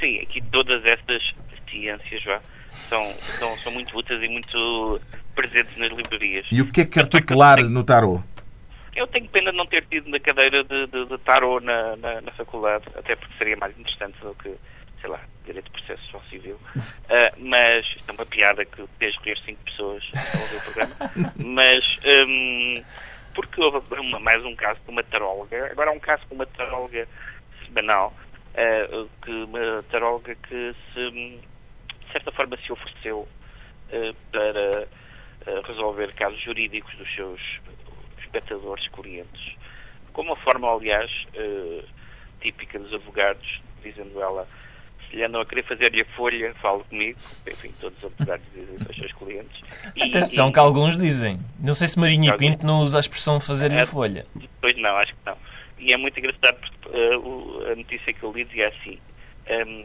Sim, 0.00 0.20
aqui 0.20 0.40
todas 0.50 0.84
estas 0.84 1.34
ciências 1.70 2.22
vá, 2.24 2.40
são, 2.88 3.02
são, 3.38 3.58
são 3.58 3.72
muito 3.72 3.96
úteis 3.96 4.22
e 4.22 4.28
muito 4.28 5.00
presentes 5.34 5.76
nas 5.76 5.90
livrarias. 5.90 6.46
E 6.50 6.60
o 6.62 6.70
que 6.70 6.82
é 6.82 6.84
que 6.84 6.92
quer 6.92 7.04
é 7.04 7.06
tutelar 7.06 7.58
no 7.62 7.84
tarô? 7.84 8.22
Eu 8.94 9.06
tenho 9.06 9.28
pena 9.28 9.50
de 9.52 9.56
não 9.56 9.66
ter 9.66 9.84
tido 9.86 10.08
na 10.10 10.18
cadeira 10.18 10.64
de, 10.64 10.86
de, 10.88 11.04
de 11.06 11.18
tarot 11.18 11.64
na, 11.64 11.96
na, 11.96 12.20
na 12.20 12.32
faculdade, 12.32 12.84
até 12.96 13.14
porque 13.14 13.34
seria 13.38 13.56
mais 13.56 13.78
interessante 13.78 14.18
do 14.20 14.34
que, 14.34 14.52
sei 15.00 15.10
lá, 15.10 15.20
direito 15.44 15.66
de 15.66 15.70
processo 15.82 16.20
civil. 16.28 16.58
Ah, 17.10 17.32
mas 17.38 17.86
isto 17.86 18.04
é 18.06 18.12
uma 18.12 18.26
piada 18.26 18.66
que 18.66 18.84
tens 18.98 19.12
escolher 19.14 19.38
cinco 19.38 19.64
pessoas 19.64 20.04
a 20.14 20.38
ouvir 20.40 20.56
o 20.56 20.60
programa. 20.60 20.94
Mas 21.38 21.98
hum, 22.04 22.82
porque 23.34 23.58
houve 23.62 23.78
uma- 23.98 24.20
mais 24.20 24.44
um 24.44 24.54
caso 24.54 24.78
de 24.84 24.90
uma 24.90 25.02
taróloga, 25.02 25.70
agora 25.72 25.88
há 25.88 25.92
um 25.94 25.98
caso 25.98 26.22
com 26.28 26.34
uma 26.34 26.44
taróloga 26.44 27.08
semanal, 27.64 28.14
ah, 28.58 29.06
que, 29.24 29.30
uma 29.30 29.82
taróloga 29.90 30.34
que 30.34 30.74
se, 30.92 31.10
de 31.10 31.40
certa 32.12 32.32
forma 32.32 32.56
se 32.58 32.72
ofereceu 32.72 33.28
ah, 33.92 34.14
para 34.32 34.88
ah, 35.46 35.62
resolver 35.66 36.12
casos 36.14 36.40
jurídicos 36.42 36.94
dos 36.96 37.14
seus 37.14 37.40
espectadores, 38.20 38.88
clientes. 38.88 39.56
Como 40.12 40.30
uma 40.32 40.36
forma, 40.36 40.68
aliás, 40.68 41.10
eh, 41.34 41.84
típica 42.40 42.78
dos 42.78 42.92
advogados, 42.92 43.62
dizendo 43.82 44.20
ela, 44.20 44.48
se 45.08 45.16
lhe 45.16 45.22
andam 45.22 45.40
a 45.40 45.46
querer 45.46 45.62
fazer-lhe 45.62 46.00
a 46.02 46.04
folha, 46.16 46.52
fale 46.56 46.82
comigo. 46.84 47.18
Enfim, 47.46 47.72
todos 47.80 47.96
os 47.98 48.04
advogados 48.06 48.44
dizem 48.52 48.74
isso 48.74 48.84
aos 48.88 48.96
seus 48.96 49.12
clientes. 49.12 49.62
E- 49.94 50.02
Atenção 50.02 50.48
e- 50.48 50.52
que 50.52 50.58
alguns 50.58 50.98
dizem. 50.98 51.38
Não 51.60 51.72
sei 51.72 51.86
se 51.88 51.98
Marinho 51.98 52.34
e 52.34 52.36
Pinto 52.36 52.66
não 52.66 52.80
usa 52.80 52.96
a 52.96 53.00
expressão 53.00 53.38
fazer-lhe 53.40 53.76
É. 53.76 53.82
a 53.82 53.86
folha. 53.86 54.26
Pois 54.60 54.76
não, 54.76 54.96
acho 54.96 55.12
que 55.14 55.20
não. 55.24 55.38
E 55.78 55.92
é 55.92 55.96
muito 55.96 56.18
engraçado 56.18 56.56
porque 56.60 57.16
o- 57.16 57.64
a 57.70 57.74
notícia 57.76 58.12
que 58.12 58.22
eu 58.22 58.32
li 58.32 58.44
dizia 58.44 58.68
assim: 58.68 58.98
ehm, 59.46 59.84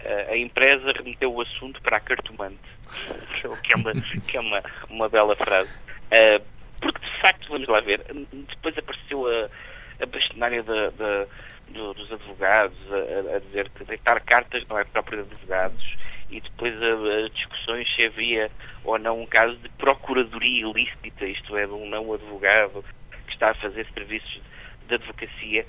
eh, 0.00 0.26
a 0.30 0.36
empresa 0.36 0.92
remeteu 0.92 1.32
o 1.32 1.40
assunto 1.40 1.80
para 1.82 1.96
a 1.96 2.00
cartomante. 2.00 2.58
Que 3.62 3.72
é 3.72 3.76
uma, 3.76 3.92
que 4.26 4.36
é 4.36 4.40
uma, 4.40 4.62
uma 4.88 5.08
bela 5.08 5.34
frase. 5.36 5.70
Eh, 6.10 6.40
porque 6.80 7.04
de 7.04 7.20
facto, 7.20 7.48
vamos 7.48 7.66
lá 7.68 7.80
ver, 7.80 8.00
depois 8.32 8.76
apareceu 8.76 9.26
a, 9.26 10.02
a 10.02 10.06
bastonária 10.06 10.62
da, 10.62 10.90
da- 10.90 11.26
do- 11.68 11.94
dos 11.94 12.12
advogados 12.12 12.76
a, 12.92 13.32
a- 13.32 13.36
a 13.36 13.38
dizer 13.40 13.68
que 13.70 13.84
deitar 13.84 14.20
cartas 14.20 14.66
não 14.68 14.78
é 14.78 14.84
próprio 14.84 15.24
de 15.24 15.32
advogados 15.34 15.96
e 16.30 16.40
depois 16.40 16.74
a, 16.82 17.24
a 17.24 17.28
discussões 17.30 17.88
se 17.94 18.04
havia 18.04 18.50
ou 18.84 18.98
não 18.98 19.20
um 19.22 19.26
caso 19.26 19.56
de 19.56 19.68
procuradoria 19.70 20.66
ilícita, 20.66 21.24
isto 21.26 21.56
é, 21.56 21.66
de 21.66 21.72
um 21.72 21.88
não 21.88 22.12
advogado 22.12 22.84
que 23.26 23.32
está 23.32 23.50
a 23.50 23.54
fazer 23.54 23.86
serviços 23.94 24.40
de 24.88 24.94
advocacia, 24.94 25.66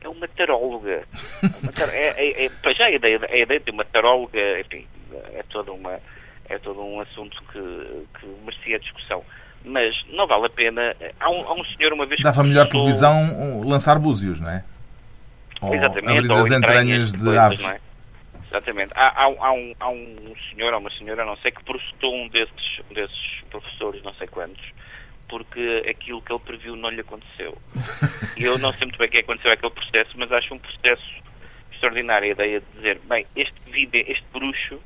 é 0.00 0.08
uma 0.08 0.26
taróloga. 0.28 1.04
Uma 1.62 1.72
tar- 1.72 1.94
é, 1.94 2.08
é, 2.16 2.46
é, 2.46 2.74
já 2.74 2.86
a 2.86 2.90
ideia, 2.90 3.20
a 3.30 3.36
ideia 3.36 3.60
de 3.60 3.70
uma 3.70 3.84
taróloga, 3.84 4.60
enfim, 4.60 4.86
é 5.34 5.42
todo, 5.48 5.72
uma, 5.74 6.00
é 6.48 6.58
todo 6.58 6.82
um 6.82 7.00
assunto 7.00 7.42
que, 7.52 8.18
que 8.18 8.26
merecia 8.44 8.78
discussão. 8.78 9.24
Mas 9.64 9.94
não 10.10 10.26
vale 10.26 10.46
a 10.46 10.50
pena. 10.50 10.96
Há 11.20 11.30
um, 11.30 11.40
há 11.46 11.52
um 11.54 11.64
senhor 11.64 11.92
uma 11.92 12.06
vez 12.06 12.16
que 12.16 12.22
Dava 12.24 12.42
melhor 12.42 12.66
televisão 12.68 13.60
lançar 13.62 13.98
búzios, 13.98 14.40
não 14.40 14.50
é? 14.50 14.64
Ou 15.60 15.74
Exatamente, 15.74 16.18
abrir 16.18 16.30
ou 16.30 16.38
as 16.38 16.50
entranhas 16.50 17.12
de 17.12 17.18
coisas, 17.18 17.36
aves. 17.36 17.60
não 17.60 17.70
é? 17.70 17.80
Exatamente. 18.50 18.92
Há, 18.96 19.22
há, 19.24 19.28
um- 19.28 19.44
há 19.44 19.52
um, 19.52 19.74
há 19.78 19.88
um 19.90 20.34
senhor 20.50 20.72
ou 20.72 20.80
uma 20.80 20.90
senhora, 20.90 21.24
não 21.26 21.36
sei, 21.36 21.50
que 21.50 21.62
processou 21.62 22.14
um 22.16 22.26
desses, 22.28 22.80
um 22.90 22.94
desses 22.94 23.42
professores, 23.50 24.02
não 24.02 24.14
sei 24.14 24.26
quantos, 24.26 24.64
porque 25.30 25.86
aquilo 25.88 26.20
que 26.20 26.32
ele 26.32 26.40
previu 26.40 26.76
não 26.76 26.90
lhe 26.90 27.00
aconteceu. 27.00 27.56
E 28.36 28.42
eu 28.42 28.58
não 28.58 28.72
sei 28.72 28.82
muito 28.82 28.98
bem 28.98 29.06
o 29.06 29.10
que 29.10 29.18
aconteceu 29.18 29.52
àquele 29.52 29.72
processo, 29.72 30.10
mas 30.16 30.30
acho 30.32 30.52
um 30.52 30.58
processo 30.58 31.22
extraordinário 31.72 32.28
a 32.28 32.32
ideia 32.32 32.60
de 32.60 32.66
dizer, 32.76 33.00
bem, 33.04 33.24
este 33.36 33.54
vídeo, 33.70 34.04
este 34.08 34.24
bruxo, 34.32 34.80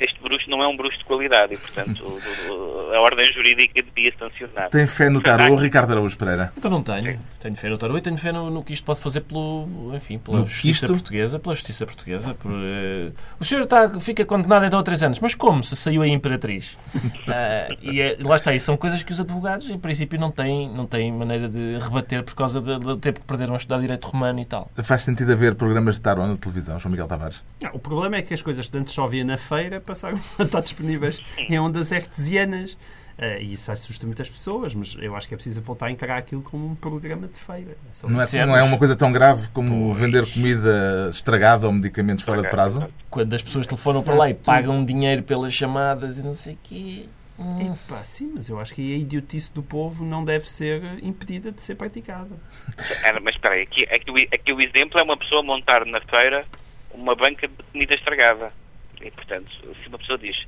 este 0.00 0.20
bruxo 0.22 0.48
não 0.50 0.62
é 0.62 0.68
um 0.68 0.76
bruxo 0.76 0.98
de 0.98 1.04
qualidade 1.04 1.54
e, 1.54 1.56
portanto, 1.56 2.02
o- 2.04 2.52
o- 2.52 2.94
a 2.94 3.00
ordem 3.00 3.32
jurídica 3.32 3.82
devia 3.82 4.12
sancionar. 4.18 4.68
Tem 4.70 4.86
fé 4.86 5.08
no 5.08 5.20
tarô, 5.20 5.54
Ricardo 5.54 5.92
Araújo 5.92 6.16
Pereira? 6.16 6.52
Então 6.56 6.70
não 6.70 6.82
tenho. 6.82 7.18
Tenho 7.40 7.56
fé 7.56 7.68
no 7.68 7.76
tarô 7.78 7.96
e 7.98 8.00
tenho 8.00 8.16
fé 8.16 8.32
no, 8.32 8.50
no 8.50 8.62
que 8.64 8.72
isto 8.72 8.84
pode 8.84 9.00
fazer 9.00 9.20
pelo, 9.20 9.68
enfim, 9.94 10.18
pela 10.18 10.38
No 10.40 10.46
justiça 10.46 10.86
portuguesa. 10.86 11.38
Pela 11.38 11.54
justiça 11.54 11.84
portuguesa. 11.84 12.34
Por, 12.34 12.50
eh, 12.52 13.10
o 13.38 13.44
senhor 13.44 13.64
está, 13.64 13.88
fica 14.00 14.24
condenado 14.24 14.64
então 14.64 14.78
a 14.78 14.82
três 14.82 15.02
anos. 15.02 15.18
Mas 15.20 15.34
como? 15.34 15.62
Se 15.62 15.76
saiu 15.76 16.02
a 16.02 16.08
Imperatriz. 16.08 16.76
Ah, 17.28 17.68
e 17.82 18.00
é- 18.00 18.16
lá 18.20 18.36
está. 18.36 18.54
E 18.54 18.60
são 18.60 18.76
coisas 18.76 19.02
que 19.02 19.12
os 19.12 19.20
advogados, 19.20 19.68
em 19.68 19.78
princípio, 19.78 20.18
não 20.18 20.30
têm, 20.30 20.68
não 20.70 20.86
têm 20.86 21.12
maneira 21.12 21.48
de 21.48 21.78
rebater 21.78 22.22
por 22.22 22.34
causa 22.34 22.60
de- 22.60 22.78
do 22.78 22.96
tempo 22.96 23.20
que 23.20 23.26
perderam 23.26 23.54
a 23.54 23.56
estudar 23.56 23.78
Direito 23.80 24.06
Romano 24.06 24.40
e 24.40 24.44
tal. 24.44 24.70
Faz 24.82 25.02
sentido 25.02 25.32
haver 25.32 25.54
programas 25.54 25.96
de 25.96 26.00
tarô 26.00 26.26
na 26.26 26.36
televisão, 26.36 26.78
João 26.78 26.90
Miguel 26.92 27.06
Tavares? 27.06 27.44
Não, 27.62 27.70
o 27.74 27.78
problema 27.78 28.16
é 28.16 28.22
que 28.22 28.32
as 28.32 28.40
coisas 28.42 28.68
que 28.68 28.76
antes 28.78 28.94
só 28.94 29.06
via 29.06 29.24
na 29.24 29.36
feira 29.36 29.80
passaram 29.84 30.18
a 30.38 30.42
estar 30.42 30.60
disponíveis 30.60 31.20
em 31.38 31.58
ondas 31.58 31.92
artesianas. 31.92 32.76
Eh, 33.16 33.42
e 33.42 33.52
isso 33.52 33.70
assusta 33.70 34.04
muitas 34.06 34.28
pessoas, 34.28 34.74
mas 34.74 34.96
eu 34.98 35.14
acho 35.14 35.28
que 35.28 35.34
é 35.34 35.36
preciso 35.36 35.60
voltar 35.62 35.86
a 35.86 35.90
encarar 35.90 36.18
aquilo 36.18 36.42
como 36.42 36.66
um 36.66 36.74
programa 36.74 37.28
de 37.28 37.34
feira. 37.34 37.70
É 37.72 38.08
Não 38.08 38.20
é, 38.20 38.46
não 38.46 38.56
é 38.56 38.62
uma 38.62 38.76
coisa 38.76 38.96
tão 38.96 39.12
grave 39.12 39.48
como 39.50 39.92
vender 39.94 40.28
comida 40.32 41.08
estragada 41.12 41.66
ou 41.66 41.72
medicamentos 41.72 42.24
fora 42.24 42.42
de 42.42 42.50
prazo? 42.50 42.88
Quando 43.08 43.32
as 43.32 43.42
pessoas 43.42 43.66
telefonam 43.66 44.02
para 44.02 44.14
lá 44.14 44.30
e 44.30 44.34
pagam 44.34 44.84
dinheiro 44.84 45.22
pelas 45.22 45.54
chamadas 45.54 46.18
e 46.18 46.22
não 46.22 46.34
sei 46.34 46.54
o 46.54 46.58
quê. 46.62 47.04
Hum, 47.38 47.72
Epá, 47.72 48.02
sim, 48.04 48.32
mas 48.34 48.48
eu 48.48 48.60
acho 48.60 48.72
que 48.74 48.94
a 48.94 48.96
idiotice 48.96 49.52
do 49.52 49.62
povo 49.62 50.04
não 50.04 50.24
deve 50.24 50.48
ser 50.48 50.82
impedida 51.02 51.50
de 51.50 51.62
ser 51.62 51.74
praticada. 51.74 52.30
Era, 53.02 53.20
mas 53.20 53.34
espera 53.34 53.54
aí, 53.54 53.62
aqui, 53.62 53.82
aqui, 53.84 54.28
aqui 54.32 54.52
o 54.52 54.60
exemplo 54.60 54.98
é 55.00 55.02
uma 55.02 55.16
pessoa 55.16 55.42
montar 55.42 55.84
na 55.84 56.00
feira 56.00 56.44
uma 56.92 57.14
banca 57.14 57.48
de 57.48 57.54
comida 57.72 57.94
estragada. 57.94 58.52
E, 59.04 59.10
portanto, 59.10 59.50
se 59.82 59.88
uma 59.88 59.98
pessoa 59.98 60.18
diz 60.18 60.46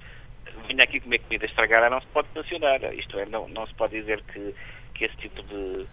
vinha 0.69 0.85
aqui 0.85 1.01
comer 1.01 1.19
comida 1.21 1.47
estragada, 1.47 1.90
não 1.90 2.01
se 2.01 2.07
pode 2.09 2.29
sancionar. 2.35 2.83
Isto 2.95 3.19
é, 3.19 3.27
não, 3.27 3.49
não 3.49 3.66
se 3.66 3.75
pode 3.75 4.01
dizer 4.01 4.23
que, 4.23 4.55
que 4.95 5.05
esse 5.05 5.16
tipo 5.16 5.42
de 5.42 5.87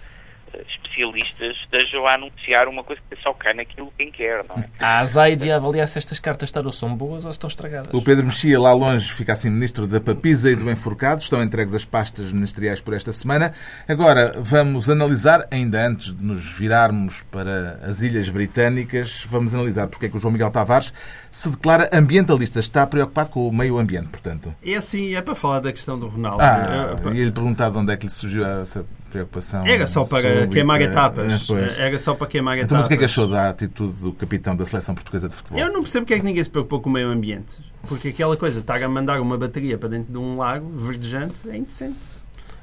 eh, 0.54 0.66
especialistas 0.70 1.58
estejam 1.58 2.06
a 2.08 2.14
anunciar 2.14 2.68
uma 2.68 2.84
coisa 2.84 3.02
que 3.10 3.22
só 3.22 3.34
cai 3.34 3.54
naquilo 3.54 3.92
quem 3.98 4.12
quer, 4.12 4.44
não 4.48 4.58
é? 4.58 4.70
A 4.80 5.00
azai 5.00 5.36
de 5.36 5.52
avaliar 5.52 5.88
se 5.88 5.98
estas 5.98 6.20
cartas 6.20 6.52
tarot 6.52 6.76
são 6.76 6.96
boas 6.96 7.26
ou 7.26 7.32
se 7.32 7.38
estão 7.38 7.48
estragadas. 7.48 7.94
O 7.94 8.02
Pedro 8.02 8.26
Mexia, 8.26 8.60
lá 8.60 8.74
longe, 8.74 9.12
fica 9.12 9.34
assim 9.34 9.50
ministro 9.50 9.88
da 9.88 10.00
Papisa 10.00 10.52
e 10.52 10.56
do 10.56 10.70
Enforcado. 10.70 11.22
Estão 11.22 11.42
entregues 11.42 11.74
as 11.74 11.86
pastas 11.86 12.32
ministeriais 12.32 12.82
por 12.82 12.94
esta 12.94 13.12
semana. 13.14 13.54
Agora 13.88 14.36
vamos 14.38 14.90
analisar, 14.90 15.48
ainda 15.52 15.86
antes 15.86 16.16
de 16.16 16.24
nos 16.24 16.58
virarmos 16.58 17.24
para 17.24 17.80
as 17.84 18.02
Ilhas 18.02 18.30
Britânicas, 18.30 19.26
vamos 19.30 19.54
analisar 19.54 19.88
porque 19.88 20.06
é 20.06 20.10
que 20.10 20.18
o 20.18 20.20
João 20.20 20.32
Miguel 20.32 20.52
Tavares 20.52 20.94
se 21.34 21.50
declara 21.50 21.90
ambientalista. 21.92 22.60
Está 22.60 22.86
preocupado 22.86 23.32
com 23.32 23.48
o 23.48 23.52
meio 23.52 23.80
ambiente, 23.80 24.08
portanto. 24.08 24.54
É 24.64 24.76
assim, 24.76 25.16
é 25.16 25.22
para 25.22 25.34
falar 25.34 25.60
da 25.62 25.72
questão 25.72 25.98
do 25.98 26.08
Ronaldo. 26.08 26.38
Ah, 26.40 26.96
É, 27.04 27.08
ia-lhe 27.16 27.32
perguntar 27.32 27.72
de 27.72 27.78
onde 27.80 27.92
é 27.92 27.98
que 27.98 28.06
lhe 28.06 28.12
surgiu 28.12 28.46
essa 28.46 28.86
preocupação. 29.10 29.66
Era 29.66 29.88
só 29.88 30.04
para 30.06 30.22
súbita. 30.22 30.48
queimar 30.48 30.80
etapas. 30.80 31.34
É, 31.42 31.46
pois. 31.48 31.80
Era 31.80 31.98
só 31.98 32.14
para 32.14 32.28
queimar 32.28 32.54
etapas. 32.58 32.66
Então, 32.68 32.78
mas 32.78 32.86
o 32.86 32.88
que 32.90 32.94
é 32.94 32.98
que 32.98 33.06
achou 33.06 33.28
da 33.28 33.50
atitude 33.50 33.94
do 33.94 34.14
capitão 34.14 34.56
da 34.56 34.64
seleção 34.64 34.94
portuguesa 34.94 35.28
de 35.28 35.34
futebol? 35.34 35.60
Eu 35.60 35.74
não 35.74 35.82
percebo 35.82 36.06
porque 36.06 36.14
é 36.14 36.20
que 36.20 36.24
ninguém 36.26 36.44
se 36.44 36.52
preocupou 36.52 36.82
com 36.82 36.90
o 36.92 36.94
meio 36.94 37.10
ambiente. 37.10 37.58
Porque 37.88 38.10
aquela 38.10 38.38
coisa, 38.38 38.60
estar 38.60 38.82
a 38.82 38.88
mandar 38.88 39.20
uma 39.20 39.36
bateria 39.36 39.76
para 39.76 39.90
dentro 39.90 40.12
de 40.12 40.18
um 40.20 40.38
lago 40.38 40.70
verdejante 40.78 41.50
é 41.50 41.58
indecente. 41.58 41.98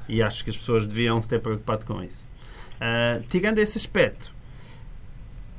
E 0.07 0.23
acho 0.23 0.45
que 0.45 0.49
as 0.49 0.57
pessoas 0.57 0.85
deviam 0.85 1.21
se 1.21 1.27
ter 1.27 1.41
preocupado 1.41 1.85
com 1.85 2.01
isso. 2.01 2.23
Ah, 2.79 3.19
tirando 3.29 3.59
esse 3.59 3.77
aspecto, 3.77 4.31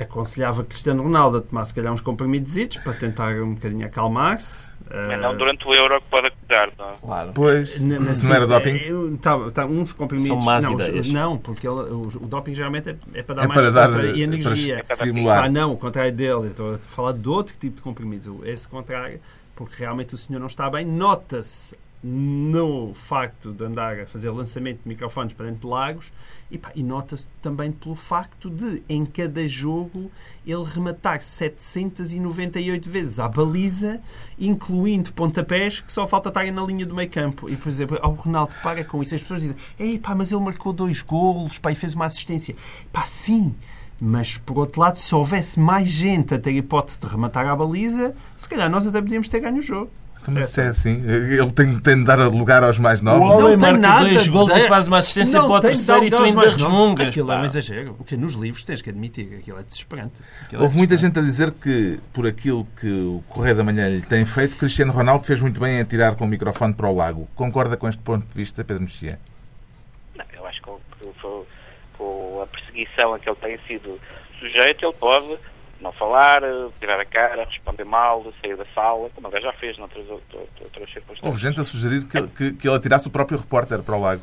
aconselhava 0.02 0.62
Cristiano 0.64 1.02
Ronaldo 1.02 1.38
a 1.38 1.40
tomar 1.40 1.64
se 1.64 1.74
calhar 1.74 1.92
uns 1.92 2.00
comprimidos 2.00 2.76
para 2.78 2.92
tentar 2.92 3.32
um 3.42 3.54
bocadinho 3.54 3.86
acalmar-se. 3.86 4.70
Ah, 4.90 5.06
Mas 5.08 5.20
não 5.22 5.34
durante 5.36 5.66
o 5.66 5.72
Euro 5.72 6.00
que 6.02 6.06
pode 6.10 6.26
acusar, 6.26 6.70
não 6.78 6.90
é? 6.90 6.94
Claro. 7.00 7.32
Pois, 7.34 7.78
mas, 7.80 8.22
não 8.24 8.34
era 8.34 8.46
doping. 8.46 9.16
tá- 9.22 9.50
tá, 9.50 9.64
uns 9.64 9.92
comprimidos. 9.94 10.36
São 10.36 10.44
más 10.44 10.64
não, 10.64 10.74
os- 10.74 10.86
ideias. 10.88 11.06
não, 11.08 11.38
porque 11.38 11.66
ele- 11.66 11.80
o, 11.90 12.02
o 12.08 12.26
doping 12.26 12.54
geralmente 12.54 12.90
é, 12.90 12.96
é 13.14 13.22
para 13.22 13.36
dar 13.36 13.44
É 13.44 13.46
mais 13.46 13.60
para 13.60 13.70
dar 13.70 13.90
força 13.92 14.06
e 14.08 14.22
energia. 14.22 14.84
para 14.84 14.96
estimular. 14.96 15.44
Ah, 15.44 15.48
não, 15.48 15.72
o 15.72 15.78
contrário 15.78 16.12
dele. 16.12 16.32
Eu 16.32 16.46
estou 16.48 16.74
a 16.74 16.78
falar 16.78 17.12
de 17.12 17.26
outro 17.26 17.56
tipo 17.56 17.76
de 17.76 17.82
comprimidos. 17.82 18.34
Esse 18.44 18.68
contrário, 18.68 19.18
porque 19.56 19.76
realmente 19.78 20.14
o 20.14 20.18
senhor 20.18 20.40
não 20.40 20.46
está 20.48 20.68
bem. 20.68 20.84
Nota-se 20.84 21.74
no 22.02 22.92
facto 22.94 23.52
de 23.52 23.64
andar 23.64 24.00
a 24.00 24.06
fazer 24.06 24.28
lançamento 24.30 24.82
de 24.82 24.88
microfones 24.88 25.32
para 25.32 25.46
dentro 25.46 25.60
de 25.60 25.66
lagos 25.68 26.12
e, 26.50 26.60
e 26.74 26.82
nota-se 26.82 27.28
também 27.40 27.70
pelo 27.70 27.94
facto 27.94 28.50
de, 28.50 28.82
em 28.88 29.06
cada 29.06 29.46
jogo, 29.46 30.10
ele 30.44 30.64
rematar 30.64 31.22
798 31.22 32.90
vezes 32.90 33.18
à 33.18 33.28
baliza, 33.28 34.00
incluindo 34.38 35.12
pontapés, 35.12 35.80
que 35.80 35.92
só 35.92 36.06
falta 36.06 36.28
estarem 36.28 36.50
na 36.50 36.64
linha 36.64 36.84
do 36.84 36.94
meio 36.94 37.08
campo. 37.08 37.48
E, 37.48 37.56
por 37.56 37.68
exemplo, 37.68 37.98
ao 38.02 38.12
Ronaldo, 38.12 38.52
para 38.62 38.84
com 38.84 39.02
isso. 39.02 39.14
As 39.14 39.22
pessoas 39.22 39.40
dizem, 39.40 39.56
ei 39.78 39.98
pá, 39.98 40.14
mas 40.14 40.32
ele 40.32 40.42
marcou 40.42 40.72
dois 40.72 41.02
golos, 41.02 41.58
pá, 41.58 41.70
e 41.70 41.76
fez 41.76 41.94
uma 41.94 42.06
assistência. 42.06 42.56
Pá, 42.92 43.04
sim, 43.04 43.54
mas, 44.00 44.36
por 44.36 44.58
outro 44.58 44.80
lado, 44.80 44.98
se 44.98 45.14
houvesse 45.14 45.60
mais 45.60 45.86
gente 45.86 46.34
a 46.34 46.38
ter 46.38 46.50
hipótese 46.50 46.98
de 46.98 47.06
rematar 47.06 47.46
à 47.46 47.54
baliza, 47.54 48.14
se 48.36 48.48
calhar 48.48 48.68
nós 48.68 48.84
até 48.84 49.00
podíamos 49.00 49.28
ter 49.28 49.38
ganho 49.38 49.58
o 49.58 49.62
jogo. 49.62 49.90
Então, 50.22 50.34
mas 50.34 50.48
isso 50.50 50.60
é 50.60 50.68
assim. 50.68 51.02
Ele 51.04 51.50
tem, 51.50 51.78
tem 51.80 51.96
de 51.98 52.04
dar 52.04 52.14
lugar 52.28 52.62
aos 52.62 52.78
mais 52.78 53.00
O 53.00 53.04
novos. 53.04 53.28
Não 53.28 53.38
homem 53.38 53.58
tem 53.58 53.72
marca 53.72 53.78
nada 53.78 54.08
dois 54.08 54.28
golos 54.28 54.54
de- 54.54 54.60
e 54.60 54.68
faz 54.68 54.86
uma 54.88 54.98
assistência 54.98 55.40
Não 55.40 55.48
para 55.48 55.56
o 55.56 55.60
terceiro 55.60 56.04
e 56.04 56.10
tu 56.10 56.16
ainda 56.22 56.40
resmungas. 56.42 57.08
Aquilo 57.08 57.32
é 57.32 57.34
um 57.34 57.38
pá. 57.40 57.44
exagero. 57.44 57.96
O 57.98 58.04
que 58.04 58.16
nos 58.16 58.34
livros 58.34 58.64
tens 58.64 58.80
que 58.80 58.90
admitir. 58.90 59.34
Aquilo 59.38 59.58
é 59.58 59.62
desesperante. 59.64 60.14
Aquilo 60.42 60.60
é 60.60 60.64
Houve 60.64 60.76
muita 60.76 60.94
desesperante. 60.94 61.26
gente 61.26 61.42
a 61.42 61.46
dizer 61.46 61.52
que, 61.60 61.98
por 62.12 62.26
aquilo 62.26 62.66
que 62.80 62.88
o 62.88 63.22
Correio 63.28 63.56
da 63.56 63.64
Manhã 63.64 63.88
lhe 63.88 64.02
tem 64.02 64.24
feito, 64.24 64.56
Cristiano 64.56 64.92
Ronaldo 64.92 65.24
fez 65.26 65.40
muito 65.40 65.60
bem 65.60 65.78
em 65.78 65.80
atirar 65.80 66.14
com 66.14 66.24
o 66.24 66.28
microfone 66.28 66.72
para 66.72 66.88
o 66.88 66.94
lago. 66.94 67.28
Concorda 67.34 67.76
com 67.76 67.88
este 67.88 68.00
ponto 68.00 68.24
de 68.26 68.34
vista, 68.34 68.62
Pedro 68.62 68.84
Mexia? 68.84 69.18
Não, 70.16 70.24
eu 70.34 70.46
acho 70.46 70.60
que 70.60 70.66
com, 70.66 70.78
com- 71.20 71.44
com 71.98 72.42
a 72.42 72.46
perseguição 72.46 73.14
a 73.14 73.18
que 73.18 73.28
ele 73.28 73.36
tem 73.40 73.58
sido 73.66 73.98
sujeito, 74.38 74.84
ele 74.84 74.94
pode 74.94 75.36
não 75.82 75.92
falar, 75.92 76.42
tirar 76.80 76.98
a 77.00 77.04
cara, 77.04 77.44
responder 77.44 77.84
mal, 77.84 78.24
sair 78.40 78.56
da 78.56 78.64
sala, 78.74 79.10
como 79.14 79.28
ele 79.28 79.40
já 79.40 79.52
fez 79.54 79.76
noutras 79.76 80.08
outras, 80.08 80.48
outras 80.60 80.90
circunstâncias. 80.90 81.22
Houve 81.22 81.40
gente 81.40 81.60
a 81.60 81.64
sugerir 81.64 82.04
que, 82.06 82.22
que, 82.28 82.52
que 82.52 82.68
ele 82.68 82.76
atirasse 82.76 83.08
o 83.08 83.10
próprio 83.10 83.38
repórter 83.38 83.82
para 83.82 83.96
o 83.96 84.00
lago. 84.00 84.22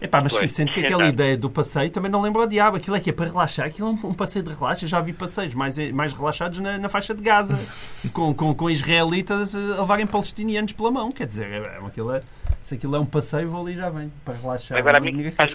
Epá, 0.00 0.20
mas 0.20 0.32
Pois. 0.32 0.42
sim, 0.42 0.58
sendo 0.58 0.72
que 0.72 0.78
aquela 0.78 1.08
ideia 1.08 1.36
do 1.36 1.50
passeio 1.50 1.90
também 1.90 2.08
não 2.08 2.20
lembro 2.20 2.40
o 2.42 2.46
diabo. 2.46 2.76
Aquilo 2.76 2.94
é 2.94 3.00
que 3.00 3.10
é 3.10 3.12
para 3.12 3.26
relaxar. 3.26 3.66
Aquilo 3.66 3.88
é 3.88 3.90
um, 3.90 4.10
um 4.10 4.14
passeio 4.14 4.44
de 4.44 4.54
relaxo. 4.54 4.84
Eu 4.84 4.88
já 4.88 5.00
vi 5.00 5.12
passeios 5.12 5.54
mais, 5.54 5.76
mais 5.90 6.12
relaxados 6.12 6.60
na, 6.60 6.78
na 6.78 6.88
faixa 6.88 7.12
de 7.12 7.20
Gaza, 7.20 7.58
com, 8.12 8.32
com, 8.32 8.54
com 8.54 8.70
israelitas 8.70 9.56
a 9.56 9.80
levarem 9.80 10.06
palestinianos 10.06 10.72
pela 10.72 10.92
mão. 10.92 11.10
Quer 11.10 11.26
dizer, 11.26 11.50
é, 11.50 11.56
é, 11.56 11.78
aquilo 11.84 12.12
é, 12.14 12.22
se 12.62 12.76
aquilo 12.76 12.94
é 12.94 13.00
um 13.00 13.06
passeio, 13.06 13.50
vou 13.50 13.62
ali 13.62 13.72
e 13.72 13.76
já 13.76 13.90
venho. 13.90 14.12
Para 14.24 14.34
relaxar. 14.34 14.78
Agora, 14.78 14.98
a 14.98 15.00
mim 15.00 15.16
que 15.16 15.32
faz. 15.32 15.50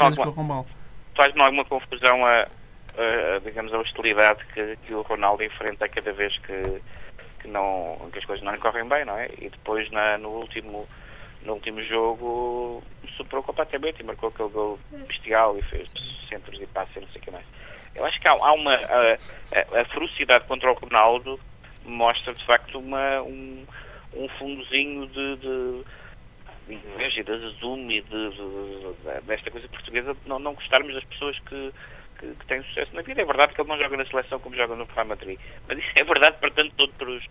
Faz-me 1.15 1.41
alguma 1.41 1.63
confusão 1.63 2.25
a, 2.25 2.47
a, 2.97 3.39
digamos, 3.39 3.73
a 3.73 3.79
hostilidade 3.79 4.43
que, 4.53 4.77
que 4.77 4.93
o 4.93 5.01
Ronaldo 5.01 5.43
enfrenta 5.43 5.88
cada 5.89 6.12
vez 6.13 6.38
que, 6.39 6.82
que, 7.41 7.47
não, 7.47 8.10
que 8.12 8.19
as 8.19 8.25
coisas 8.25 8.43
não 8.43 8.51
lhe 8.53 8.60
correm 8.60 8.88
bem, 8.88 9.06
não 9.06 9.17
é? 9.17 9.29
E 9.38 9.49
depois 9.49 9.89
na, 9.91 10.17
no 10.17 10.29
último 10.29 10.88
no 11.43 11.53
último 11.56 11.82
jogo 11.84 12.82
superou 13.17 13.43
completamente 13.43 13.99
e 13.99 14.03
marcou 14.03 14.29
aquele 14.29 14.47
gol 14.49 14.79
bestial 15.08 15.58
e 15.58 15.62
fez 15.63 15.89
centros 16.29 16.58
e 16.62 16.65
passos 16.67 16.95
e 16.95 17.01
não 17.01 17.08
sei 17.10 17.19
o 17.19 17.23
que 17.25 17.32
mais. 17.32 17.45
Eu 17.95 18.06
acho 18.06 18.19
que 18.19 18.27
há, 18.27 18.32
há 18.32 18.53
uma 18.53 18.73
a, 18.75 19.13
a, 19.13 19.82
a 19.82 19.86
ferocidade 19.86 20.45
contra 20.45 20.71
o 20.71 20.75
Ronaldo 20.75 21.38
mostra 21.84 22.34
de 22.34 22.45
facto 22.45 22.79
uma, 22.79 23.21
um, 23.23 23.65
um 24.13 24.29
fundozinho 24.29 25.06
de, 25.08 25.36
de 25.38 25.84
de 26.67 26.75
inveja 26.75 27.23
de 27.23 27.32
e 27.34 28.01
de, 28.01 28.01
de- 28.01 28.29
de- 28.32 29.21
desta 29.25 29.51
coisa 29.51 29.67
portuguesa 29.67 30.13
de 30.13 30.19
não, 30.25 30.39
não 30.39 30.53
gostarmos 30.53 30.93
das 30.93 31.03
pessoas 31.03 31.38
que, 31.39 31.73
que, 32.23 32.36
que 32.39 32.45
têm 32.47 32.63
sucesso 32.63 32.93
na 32.95 33.01
vida. 33.01 33.21
É 33.21 33.25
verdade 33.25 33.53
que 33.53 33.62
ele 33.62 33.69
não 33.69 33.77
joga 33.77 33.97
na 33.97 34.05
seleção 34.05 34.39
como 34.39 34.55
joga 34.55 34.75
no 34.75 34.86
Real 34.86 35.05
Madrid, 35.07 35.39
mas 35.67 35.77
isso 35.77 35.91
é 35.95 36.03
verdade 36.03 36.38
para 36.39 36.51
tantos 36.51 36.77
outros 36.79 37.25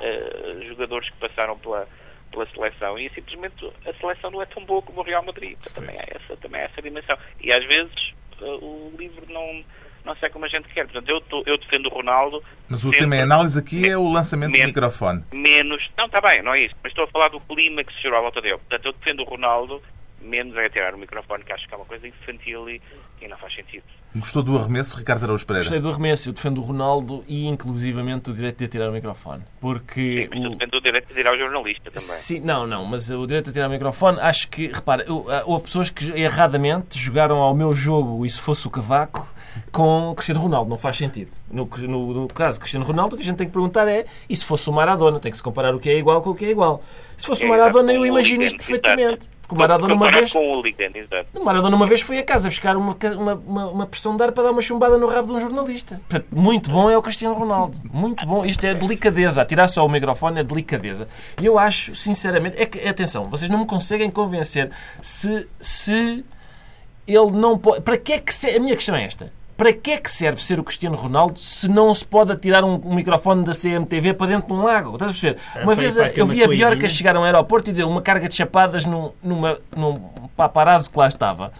eh, 0.00 0.64
jogadores 0.68 1.10
que 1.10 1.16
passaram 1.16 1.58
pela, 1.58 1.88
pela 2.30 2.46
seleção 2.50 2.98
e 2.98 3.10
simplesmente 3.10 3.70
a 3.86 3.92
seleção 3.94 4.30
não 4.30 4.42
é 4.42 4.46
tão 4.46 4.64
boa 4.64 4.82
como 4.82 5.00
o 5.00 5.04
Real 5.04 5.24
Madrid. 5.24 5.58
Também, 5.74 5.98
há 5.98 6.04
essa, 6.08 6.36
também 6.36 6.60
há 6.60 6.64
essa 6.64 6.80
dimensão. 6.82 7.16
E 7.40 7.52
às 7.52 7.64
vezes 7.64 8.14
eh, 8.40 8.44
o 8.44 8.92
livro 8.98 9.26
não, 9.32 9.64
não 10.04 10.16
sai 10.16 10.30
como 10.30 10.44
a 10.44 10.48
gente 10.48 10.68
quer. 10.68 10.84
Portanto, 10.84 11.08
eu, 11.08 11.20
tô- 11.22 11.42
eu 11.46 11.58
defendo 11.58 11.86
o 11.86 11.90
Ronaldo 11.90 12.42
Mas 12.68 12.84
o 12.84 12.90
tema 12.90 13.16
em 13.16 13.20
análise 13.22 13.58
aqui 13.58 13.88
é 13.88 13.96
o 13.96 14.08
lançamento 14.08 14.52
do 14.52 14.58
Men- 14.58 14.66
microfone. 14.66 15.24
menos. 15.32 15.90
Não, 15.96 16.06
está 16.06 16.20
bem, 16.20 16.42
não 16.42 16.54
é 16.54 16.60
isso. 16.60 16.74
Mas 16.82 16.92
estou 16.92 17.04
a 17.04 17.08
falar 17.08 17.28
do 17.28 17.40
clima 17.40 17.82
que 17.84 17.92
se 17.94 18.02
gerou 18.02 18.18
à 18.18 18.22
volta 18.22 18.40
dele. 18.40 18.58
Portanto, 18.58 18.86
eu 18.86 18.92
defendo 18.92 19.20
o 19.20 19.24
Ronaldo, 19.24 19.82
menos 20.20 20.56
é 20.56 20.68
tirar 20.68 20.94
o 20.94 20.98
microfone, 20.98 21.44
que 21.44 21.52
acho 21.52 21.66
que 21.68 21.74
é 21.74 21.76
uma 21.76 21.86
coisa 21.86 22.06
infantil 22.06 22.68
e, 22.68 22.80
e 23.22 23.28
não 23.28 23.36
faz 23.38 23.54
sentido. 23.54 23.84
Gostou 24.16 24.42
do 24.42 24.56
arremesso, 24.58 24.96
Ricardo 24.96 25.24
Araújo 25.24 25.44
Gostei 25.46 25.62
Pereira? 25.64 25.80
do 25.80 25.90
arremesso, 25.90 26.28
eu 26.30 26.32
defendo 26.32 26.58
o 26.58 26.60
Ronaldo 26.62 27.22
e 27.28 27.46
inclusivamente 27.46 28.30
o 28.30 28.34
direito 28.34 28.58
de 28.58 28.64
atirar 28.64 28.88
o 28.88 28.92
microfone. 28.92 29.42
Porque 29.60 30.22
Sim, 30.22 30.28
mas 30.30 30.44
eu 30.44 30.50
o- 30.50 30.54
defendo 30.56 30.74
o 30.74 30.80
direito 30.80 31.08
de 31.08 31.14
tirar 31.14 31.34
o 31.34 31.38
jornalista 31.38 31.90
também. 31.90 32.08
Sim, 32.08 32.40
não, 32.40 32.66
não, 32.66 32.84
mas 32.84 33.10
o 33.10 33.26
direito 33.26 33.50
a 33.50 33.52
tirar 33.52 33.68
o 33.68 33.70
microfone, 33.70 34.18
acho 34.20 34.48
que, 34.48 34.68
repara, 34.68 35.04
eu- 35.04 35.26
ah, 35.30 35.42
houve 35.46 35.64
pessoas 35.64 35.90
que 35.90 36.10
erradamente 36.10 36.98
jogaram 36.98 37.36
ao 37.38 37.54
meu 37.54 37.74
jogo 37.74 38.24
e 38.24 38.30
se 38.30 38.40
fosse 38.40 38.66
o 38.66 38.70
cavaco 38.70 39.26
com 39.72 40.14
Cristiano 40.14 40.40
Ronaldo, 40.40 40.70
não 40.70 40.78
faz 40.78 40.96
sentido. 40.96 41.30
No, 41.50 41.66
no, 41.66 42.14
no 42.22 42.28
caso 42.28 42.54
de 42.54 42.60
Cristiano 42.60 42.86
Ronaldo, 42.86 43.14
o 43.14 43.18
que 43.18 43.22
a 43.22 43.26
gente 43.26 43.36
tem 43.36 43.46
que 43.46 43.52
perguntar 43.52 43.86
é 43.88 44.06
e 44.28 44.34
se 44.36 44.44
fosse 44.44 44.68
o 44.70 44.72
Maradona, 44.72 45.20
tem 45.20 45.30
que 45.30 45.36
se 45.36 45.42
comparar 45.42 45.74
o 45.74 45.78
que 45.80 45.90
é 45.90 45.98
igual 45.98 46.22
com 46.22 46.30
o 46.30 46.34
que 46.34 46.44
é 46.46 46.50
igual. 46.50 46.82
Se 47.16 47.26
fosse 47.26 47.44
o 47.44 47.46
É, 47.46 47.50
Maradona, 47.50 47.92
exato, 47.92 47.96
eu 47.96 48.00
o 48.02 48.06
imagino 48.06 48.42
isto 48.44 48.56
perfeitamente. 48.58 49.28
Porque 49.48 49.54
o 49.54 49.58
Maradona 49.58 49.94
uma 49.94 50.10
vez. 50.10 50.30
com 50.30 50.60
o 50.60 50.66
exato. 50.66 51.40
O 51.40 51.42
Maradona 51.42 51.74
uma 51.74 51.86
vez 51.86 52.02
foi 52.02 52.18
a 52.18 52.22
casa 52.22 52.50
buscar 52.50 52.76
uma, 52.76 52.94
uma, 53.16 53.34
uma, 53.34 53.66
uma 53.68 53.86
pressão 53.86 54.14
de 54.14 54.22
ar 54.22 54.30
para 54.30 54.44
dar 54.44 54.50
uma 54.50 54.60
chumbada 54.60 54.98
no 54.98 55.06
rabo 55.06 55.28
de 55.28 55.32
um 55.32 55.40
jornalista. 55.40 55.98
Portanto, 56.06 56.26
muito 56.30 56.70
bom 56.70 56.90
é 56.90 56.98
o 56.98 57.00
Cristiano 57.00 57.34
Ronaldo. 57.34 57.80
Muito 57.90 58.26
bom. 58.26 58.44
Isto 58.44 58.66
é 58.66 58.74
delicadeza. 58.74 59.40
Atirar 59.40 59.66
só 59.66 59.86
o 59.86 59.88
microfone 59.88 60.40
é 60.40 60.44
delicadeza. 60.44 61.08
E 61.40 61.46
eu 61.46 61.58
acho, 61.58 61.94
sinceramente, 61.94 62.60
é 62.60 62.66
que, 62.66 62.86
atenção, 62.86 63.24
vocês 63.24 63.50
não 63.50 63.60
me 63.60 63.66
conseguem 63.66 64.10
convencer 64.10 64.70
se, 65.00 65.48
se 65.58 66.22
ele 67.06 67.30
não 67.32 67.56
pode. 67.56 67.80
Para 67.80 67.96
que 67.96 68.12
é 68.12 68.18
que 68.18 68.34
serve? 68.34 68.58
A 68.58 68.60
minha 68.60 68.76
questão 68.76 68.94
é 68.94 69.04
esta. 69.04 69.32
Para 69.58 69.72
que 69.72 69.90
é 69.90 69.96
que 69.96 70.08
serve 70.08 70.40
ser 70.40 70.60
o 70.60 70.62
Cristiano 70.62 70.96
Ronaldo 70.96 71.40
se 71.40 71.66
não 71.66 71.92
se 71.92 72.04
pode 72.04 72.30
atirar 72.30 72.62
um, 72.62 72.80
um 72.84 72.94
microfone 72.94 73.42
da 73.42 73.52
CMTV 73.52 74.14
para 74.14 74.28
dentro 74.28 74.46
de 74.46 74.52
um 74.52 74.62
lago? 74.62 74.92
Estás 74.92 75.10
a 75.10 75.12
perceber? 75.12 75.40
É, 75.52 75.64
Uma 75.64 75.74
para 75.74 75.74
vez 75.74 75.96
eu 75.96 76.26
vi 76.28 76.44
a 76.44 76.46
corridinha. 76.46 76.88
chegar 76.88 77.16
a 77.16 77.20
um 77.20 77.24
aeroporto 77.24 77.68
e 77.68 77.72
deu 77.72 77.88
uma 77.90 78.00
carga 78.00 78.28
de 78.28 78.36
chapadas 78.36 78.84
num, 78.84 79.10
numa, 79.20 79.58
num 79.76 79.94
paparazzo 80.36 80.88
que 80.92 80.96
lá 80.96 81.08
estava. 81.08 81.52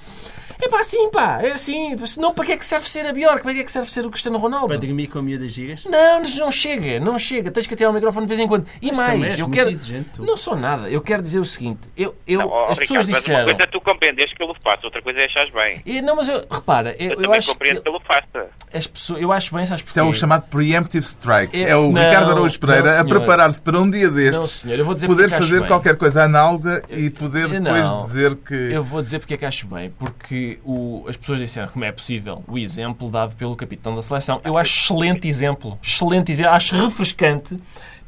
É 0.61 0.69
pá, 0.69 0.81
assim, 0.81 1.11
pá, 1.11 1.39
é 1.43 1.53
assim. 1.53 1.97
Senão, 2.07 2.35
para 2.35 2.45
que 2.45 2.53
é 2.53 2.57
que 2.57 2.65
serve 2.65 2.89
ser 2.89 3.07
a 3.07 3.13
Bjork? 3.13 3.43
Para 3.43 3.55
que 3.55 3.61
é 3.61 3.65
que 3.65 3.71
serve 3.71 3.91
ser 3.91 4.05
o 4.05 4.11
Cristiano 4.11 4.39
Ronaldo? 4.39 4.67
Para 4.69 4.77
dormir 4.79 5.07
com 5.07 5.23
miúdas 5.23 5.53
gigas? 5.53 5.85
Não, 5.85 6.23
não 6.23 6.51
chega, 6.51 6.99
não 7.01 7.19
chega. 7.19 7.51
Tens 7.51 7.67
que 7.67 7.75
atirar 7.75 7.91
o 7.91 7.95
microfone 7.95 8.27
de 8.27 8.29
vez 8.29 8.41
em 8.41 8.49
quando. 8.49 8.67
E 8.83 8.89
Mas 8.93 8.97
mais, 9.19 9.39
eu 9.39 9.49
quero. 9.49 9.71
Não 10.19 10.37
sou 10.37 10.57
nada. 10.57 10.89
Eu 10.91 11.01
quero 11.01 11.23
dizer 11.23 11.39
o 11.39 11.45
seguinte: 11.45 11.81
eu, 11.97 12.15
eu, 12.27 12.41
Não, 12.41 12.65
as 12.71 12.79
pessoas 12.79 13.07
Ricardo, 13.07 13.19
disseram. 13.21 13.39
uma 13.41 13.45
coisa 13.47 13.63
é 13.63 13.67
tu 13.67 13.81
compreendes 13.81 14.33
que 14.33 14.43
eu 14.43 14.49
o 14.49 14.55
faço, 14.63 14.85
outra 14.87 15.01
coisa 15.01 15.21
é 15.21 15.25
achares 15.27 15.53
bem. 15.53 15.81
E, 15.87 16.03
não, 16.03 16.17
mas 16.17 16.29
eu, 16.29 16.45
repara, 16.51 16.91
eu, 16.99 17.05
Eu, 17.07 17.11
eu 17.11 17.17
também 17.23 17.39
acho 17.39 17.49
compreendo 17.53 17.83
que 17.83 17.89
o 17.91 18.01
faça. 18.01 18.47
as 18.73 18.87
pessoas, 18.87 19.23
eu 19.23 19.31
acho 19.33 19.55
bem, 19.55 19.65
sabes 19.67 19.85
Isto 19.85 19.99
é 19.99 20.03
o 20.03 20.07
porquê? 20.07 20.19
chamado 20.21 20.43
preemptive 20.49 21.05
strike. 21.05 21.57
É- 21.57 21.69
É, 21.71 21.77
o 21.77 21.93
não, 21.93 22.03
Ricardo 22.03 22.31
Araújo 22.33 22.59
Pereira 22.59 22.95
não, 22.95 23.01
a 23.01 23.05
preparar-se 23.05 23.61
para 23.63 23.79
um 23.79 23.89
dia 23.89 24.11
destes 24.11 24.37
Não, 24.37 24.43
senhor, 24.45 24.79
eu 24.79 24.85
vou 24.85 24.95
dizer 24.95 25.07
poder 25.07 25.27
é 25.27 25.29
fazer 25.29 25.59
bem. 25.61 25.69
qualquer 25.69 25.97
coisa 25.97 26.25
análoga 26.25 26.83
e 26.91 27.11
poder 27.11 27.43
Eu 27.45 27.49
depois 27.61 27.85
não. 27.85 28.03
dizer 28.07 28.35
que. 28.37 28.55
Eu 28.55 28.83
vou 28.83 29.01
dizer 29.03 29.19
porque 29.21 29.35
é 29.35 29.37
que 29.37 29.45
acho 29.45 29.67
bem. 29.67 29.91
Porque 29.99 30.48
o, 30.65 31.05
as 31.09 31.17
pessoas 31.17 31.41
disseram 31.41 31.69
como 31.69 31.85
é 31.85 31.93
possível 31.93 32.43
o 32.47 32.59
exemplo 32.59 33.11
dado 33.11 33.35
pelo 33.37 33.55
capitão 33.57 33.95
da 33.95 34.03
seleção. 34.03 34.41
Eu 34.45 34.57
acho 34.57 34.95
excelente 34.95 35.29
exemplo. 35.29 35.79
Excelente 35.83 36.33
exemplo. 36.33 36.53
Acho 36.53 36.77
refrescante. 36.77 37.59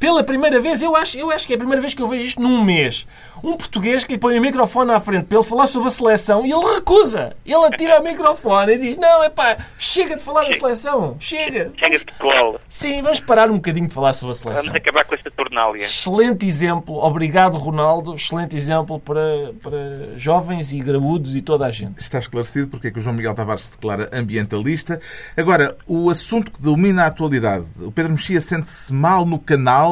Pela 0.01 0.25
primeira 0.25 0.59
vez, 0.59 0.81
eu 0.81 0.97
acho, 0.97 1.19
eu 1.19 1.31
acho 1.31 1.47
que 1.47 1.53
é 1.53 1.57
a 1.57 1.59
primeira 1.59 1.81
vez 1.83 1.93
que 1.93 2.01
eu 2.01 2.09
vejo 2.09 2.25
isto 2.27 2.41
num 2.41 2.65
mês. 2.65 3.07
Um 3.45 3.57
português 3.57 4.03
que 4.03 4.15
lhe 4.15 4.19
põe 4.19 4.39
o 4.39 4.43
microfone 4.43 4.91
à 4.93 4.99
frente 5.01 5.27
para 5.27 5.39
ele 5.39 5.47
falar 5.47 5.67
sobre 5.67 5.89
a 5.89 5.91
seleção 5.91 6.45
e 6.45 6.51
ele 6.53 6.75
recusa. 6.75 7.37
Ele 7.45 7.65
atira 7.67 8.01
o 8.01 8.03
microfone 8.05 8.73
e 8.73 8.79
diz: 8.79 8.97
Não, 8.99 9.23
é 9.23 9.29
pá, 9.29 9.59
chega 9.79 10.17
de 10.17 10.23
falar 10.23 10.45
da 10.45 10.53
seleção. 10.55 11.17
Chega. 11.21 11.71
Chega 11.77 11.99
de 11.99 12.05
cola. 12.19 12.61
Sim, 12.69 13.03
vamos 13.03 13.21
parar 13.21 13.51
um 13.51 13.57
bocadinho 13.57 13.89
de 13.89 13.95
falar 13.95 14.13
sobre 14.15 14.35
a 14.35 14.39
Vamos 14.43 14.61
seleção. 14.61 14.75
acabar 14.75 15.05
com 15.05 15.15
esta 15.15 15.31
tornália. 15.31 15.85
Excelente 15.85 16.47
exemplo, 16.47 16.97
obrigado 16.97 17.57
Ronaldo, 17.59 18.15
excelente 18.15 18.57
exemplo 18.57 18.99
para, 19.01 19.53
para 19.63 20.17
jovens 20.17 20.73
e 20.73 20.79
graúdos 20.79 21.37
e 21.37 21.43
toda 21.43 21.67
a 21.67 21.71
gente. 21.71 21.99
Está 21.99 22.19
esclarecido 22.19 22.69
porque 22.69 22.89
é 22.89 22.91
que 22.91 22.99
o 22.99 23.03
João 23.03 23.17
Miguel 23.17 23.35
Tavares 23.35 23.65
se 23.65 23.73
declara 23.73 24.09
ambientalista. 24.13 24.99
Agora, 25.37 25.77
o 25.87 26.09
assunto 26.09 26.51
que 26.51 26.61
domina 26.61 27.05
a 27.05 27.07
atualidade. 27.07 27.67
O 27.81 27.91
Pedro 27.93 28.13
Mexia 28.13 28.41
sente-se 28.41 28.93
mal 28.93 29.25
no 29.27 29.39
canal 29.39 29.90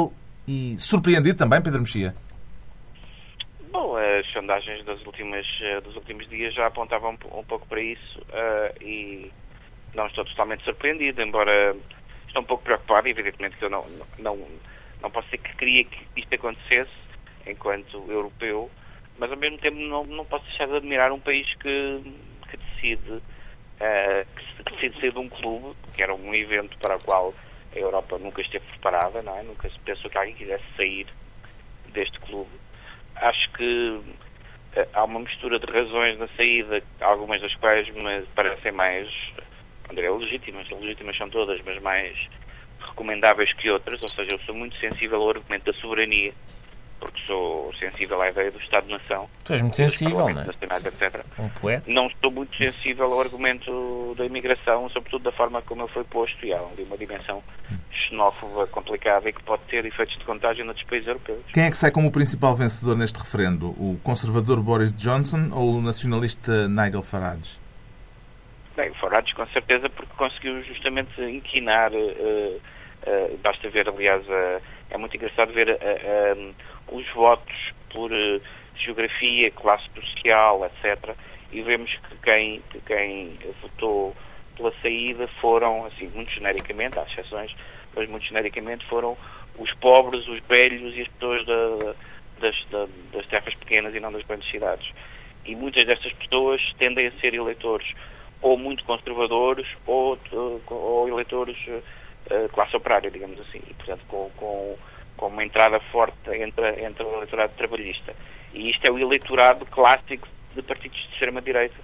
e 0.49 0.77
surpreendido 0.79 1.37
também, 1.39 1.61
Pedro 1.63 1.81
Mexia. 1.81 2.15
Bom, 3.71 3.97
as 3.97 4.27
sondagens 4.33 4.83
das 4.85 5.05
últimas, 5.05 5.47
eh, 5.61 5.81
dos 5.83 5.95
últimos 5.95 6.29
dias 6.29 6.55
já 6.55 6.67
apontavam 6.67 7.13
um, 7.13 7.17
po- 7.17 7.45
pouco 7.45 7.67
para 7.67 7.81
isso 7.81 8.21
eh, 8.33 8.75
e 8.81 9.33
não 9.95 10.07
estou 10.07 10.25
totalmente 10.25 10.65
surpreendido, 10.65 11.21
embora 11.23 11.77
estou 12.27 12.43
um 12.43 12.45
pouco 12.47 12.65
preocupado, 12.65 13.09
evidentemente 13.09 13.57
que 13.57 13.65
eu 13.65 13.71
não, 13.71 13.85
não, 14.19 14.39
não 15.03 15.11
posso 15.11 15.27
dizer 15.27 15.39
que 15.39 15.55
queria 15.57 15.85
que 15.85 15.99
isto 16.17 16.35
acontecesse 16.35 16.91
enquanto 17.47 18.05
europeu, 18.11 18.71
mas 19.19 19.31
ao 19.31 19.37
mesmo 19.37 19.59
tempo 19.59 19.77
não, 19.79 20.05
não 20.05 20.25
posso 20.25 20.45
deixar 20.47 20.67
de 20.67 20.77
admirar 20.77 21.13
um 21.13 21.21
país 21.21 21.47
que, 21.55 22.03
que 22.51 22.57
decide 22.57 23.23
eh, 23.81 24.27
que, 24.35 24.65
que 24.65 24.73
decide 24.73 25.01
sair 25.01 25.13
de 25.13 25.19
um 25.19 25.29
clube, 25.29 25.77
que 25.95 26.03
era 26.03 26.15
um 26.15 26.35
evento 26.35 26.77
para 26.79 26.97
o 26.97 27.01
qual 27.01 27.35
a 27.75 27.79
Europa 27.79 28.19
nunca 28.19 28.41
esteve 28.41 28.65
preparada, 28.67 29.23
não 29.23 29.37
é? 29.37 29.43
Nunca 29.43 29.69
se 29.69 29.79
pensou 29.81 30.11
que 30.11 30.19
alguém 30.19 30.35
quisesse 30.35 30.65
sair 30.77 31.07
deste 31.89 32.19
clube. 32.21 32.51
Acho 33.17 33.51
que 33.53 34.01
eh, 34.75 34.89
há 34.93 35.05
uma 35.05 35.21
mistura 35.21 35.59
de 35.59 35.67
razões 35.67 36.19
na 36.19 36.29
saída, 36.29 36.83
algumas 37.01 37.41
das 37.41 37.55
quais 37.57 37.89
me 37.91 38.23
parecem 38.35 38.73
mais, 38.73 39.09
direi 39.91 40.11
legítimas, 40.11 40.69
legítimas 40.71 41.17
são 41.17 41.29
todas, 41.29 41.61
mas 41.63 41.81
mais 41.83 42.29
recomendáveis 42.81 43.53
que 43.53 43.71
outras, 43.71 44.01
ou 44.03 44.09
seja, 44.09 44.29
eu 44.33 44.39
sou 44.41 44.55
muito 44.55 44.77
sensível 44.77 45.21
ao 45.21 45.31
argumento 45.31 45.65
da 45.65 45.79
soberania, 45.79 46.33
porque 46.99 47.21
sou 47.27 47.73
sensível 47.75 48.21
à 48.21 48.29
ideia 48.29 48.51
do 48.51 48.59
Estado-nação, 48.59 49.29
Tu 49.45 49.53
és 49.53 49.63
muito 49.63 49.77
sensível, 49.77 50.19
não 50.19 50.29
é? 50.31 50.45
nacionais, 50.45 50.85
etc. 50.85 51.25
Um 51.39 51.49
poeta. 51.49 51.85
Não 51.87 52.07
estou 52.07 52.31
muito 52.31 52.57
sensível 52.57 53.13
ao 53.13 53.21
argumento 53.21 54.15
da 54.17 54.25
imigração, 54.25 54.89
sobretudo 54.91 55.25
da 55.25 55.33
forma 55.33 55.63
como 55.63 55.83
ele 55.83 55.93
foi 55.93 56.05
posto, 56.05 56.45
e 56.45 56.53
há 56.53 56.59
ali 56.59 56.83
uma 56.83 56.97
dimensão 56.97 57.43
xenófoba 57.91 58.67
complicada 58.67 59.29
e 59.29 59.33
que 59.33 59.43
pode 59.43 59.63
ter 59.65 59.85
efeitos 59.85 60.17
de 60.19 60.25
contágio 60.25 60.65
noutros 60.65 60.87
países 60.87 61.09
europeus. 61.09 61.45
Quem 61.53 61.65
é 61.65 61.71
que 61.71 61.77
sai 61.77 61.91
como 61.91 62.09
o 62.09 62.13
principal 62.13 62.55
vencedor 62.55 62.97
neste 62.97 63.19
referendo? 63.19 63.69
O 63.71 63.99
conservador 64.03 64.61
Boris 64.61 64.93
Johnson 64.93 65.51
ou 65.53 65.77
o 65.77 65.83
nacionalista 65.83 66.69
Nigel 66.69 67.03
Farage? 67.03 67.59
Bem, 68.77 68.91
o 68.91 68.95
Farage 68.95 69.35
com 69.35 69.45
certeza 69.49 69.91
porque 69.91 70.13
conseguiu 70.17 70.63
justamente 70.63 71.21
inquinar, 71.21 71.91
eh, 71.93 72.59
eh, 73.07 73.37
basta 73.43 73.69
ver 73.71 73.89
aliás, 73.89 74.25
eh, 74.29 74.61
é 74.91 74.99
muito 74.99 75.17
engraçado 75.17 75.53
ver 75.53 75.69
eh, 75.69 75.79
eh, 75.81 76.55
os 76.91 77.09
votos 77.13 77.73
por 77.91 78.13
eh, 78.13 78.41
geografia, 78.75 79.51
classe 79.51 79.87
social, 79.95 80.65
etc. 80.65 81.17
E 81.53 81.63
vemos 81.63 81.91
que 82.09 82.17
quem, 82.23 82.63
que 82.71 82.81
quem 82.81 83.39
votou 83.63 84.15
pela 84.57 84.73
saída 84.83 85.29
foram, 85.41 85.85
assim, 85.87 86.09
muito 86.09 86.31
genericamente, 86.33 86.99
há 86.99 87.03
exceções, 87.05 87.55
mas 87.95 88.09
muito 88.09 88.27
genericamente 88.27 88.85
foram 88.87 89.17
os 89.59 89.73
pobres, 89.75 90.27
os 90.29 90.41
velhos 90.49 90.95
e 90.97 91.03
as 91.03 91.09
pessoas 91.09 91.45
da- 91.47 91.95
das, 92.41 92.65
da- 92.71 92.89
das 93.13 93.27
terras 93.27 93.55
pequenas 93.55 93.95
e 93.95 94.01
não 94.01 94.13
das 94.13 94.23
grandes 94.25 94.49
cidades. 94.51 94.93
E 95.45 95.55
muitas 95.57 95.85
destas 95.85 96.13
pessoas 96.13 96.61
tendem 96.79 97.07
a 97.07 97.13
ser 97.13 97.35
eleitores 97.35 97.93
ou 98.41 98.57
muito 98.59 98.85
conservadores 98.85 99.67
ou, 99.87 100.15
uh, 100.33 100.63
ou 100.69 101.09
eleitores 101.09 101.57
uh, 102.31 102.49
classe 102.51 102.77
operária, 102.77 103.11
digamos 103.11 103.39
assim, 103.41 103.61
e 103.69 103.75
portanto 103.75 104.05
com, 104.09 104.31
com, 104.37 104.79
com 105.17 105.27
uma 105.27 105.45
entrada 105.45 105.81
forte 105.93 106.31
entre, 106.31 106.85
entre 106.85 107.05
o 107.05 107.17
eleitorado 107.17 107.53
trabalhista. 107.57 108.15
E 108.53 108.71
isto 108.71 108.85
é 108.85 108.91
o 108.91 108.99
eleitorado 108.99 109.67
clássico 109.67 110.29
de 110.55 110.63
partidos 110.63 110.99
de 110.99 111.13
extrema-direita 111.13 111.77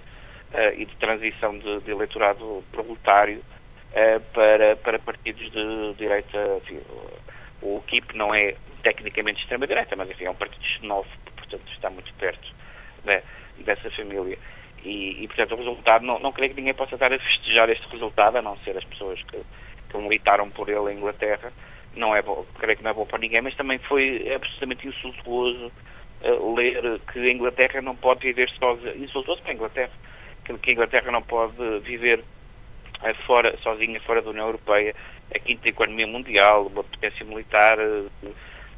uh, 0.53 0.73
e 0.79 0.85
de 0.85 0.95
transição 0.95 1.57
de, 1.57 1.81
de 1.81 1.91
eleitorado 1.91 2.63
proletário 2.71 3.39
uh, 3.91 4.19
para, 4.33 4.75
para 4.77 4.99
partidos 4.99 5.51
de 5.51 5.93
direita. 5.95 6.37
Enfim, 6.63 6.81
o 7.61 7.77
UKIP 7.77 8.15
não 8.15 8.33
é 8.33 8.55
tecnicamente 8.83 9.41
extrema-direita, 9.41 9.95
mas 9.95 10.09
enfim, 10.09 10.25
é 10.25 10.29
um 10.29 10.35
partido 10.35 10.63
xenófobo, 10.63 11.31
portanto 11.35 11.71
está 11.71 11.89
muito 11.89 12.13
perto 12.15 12.53
né, 13.03 13.23
dessa 13.57 13.89
família. 13.91 14.37
E, 14.83 15.23
e, 15.23 15.27
portanto, 15.27 15.53
o 15.53 15.57
resultado, 15.57 16.05
não, 16.05 16.19
não 16.19 16.31
creio 16.31 16.51
que 16.51 16.57
ninguém 16.61 16.73
possa 16.75 16.93
estar 16.93 17.11
a 17.11 17.17
festejar 17.17 17.67
este 17.69 17.87
resultado, 17.89 18.37
a 18.37 18.41
não 18.41 18.55
ser 18.59 18.77
as 18.77 18.83
pessoas 18.83 19.21
que, 19.23 19.41
que 19.95 20.01
militaram 20.01 20.49
por 20.49 20.69
ele 20.69 20.91
em 20.91 20.97
Inglaterra. 20.97 21.51
Não 21.95 22.15
é 22.15 22.21
bom, 22.21 22.45
creio 22.59 22.77
que 22.77 22.83
não 22.83 22.91
é 22.91 22.93
bom 22.93 23.05
para 23.05 23.19
ninguém, 23.19 23.41
mas 23.41 23.55
também 23.55 23.77
foi 23.79 24.31
absolutamente 24.33 24.87
insultuoso 24.87 25.71
uh, 26.21 26.55
ler 26.55 26.99
que 27.11 27.19
a 27.19 27.31
Inglaterra 27.31 27.81
não 27.81 27.95
pode 27.95 28.21
viver 28.21 28.49
sozinha. 28.49 28.95
Insultuoso 28.95 29.41
para 29.41 29.51
a 29.51 29.55
Inglaterra, 29.55 29.91
que, 30.43 30.69
a 30.69 30.73
Inglaterra 30.73 31.11
não 31.11 31.21
pode 31.21 31.55
viver 31.79 32.19
uh, 32.19 33.15
fora, 33.25 33.57
sozinha, 33.59 33.99
fora 34.01 34.21
da 34.21 34.29
União 34.29 34.47
Europeia, 34.47 34.93
a 35.33 35.39
quinta 35.39 35.69
economia 35.69 36.07
mundial, 36.07 36.67
uma 36.67 36.83
potência 36.83 37.25
militar, 37.25 37.79
uh, 37.79 38.11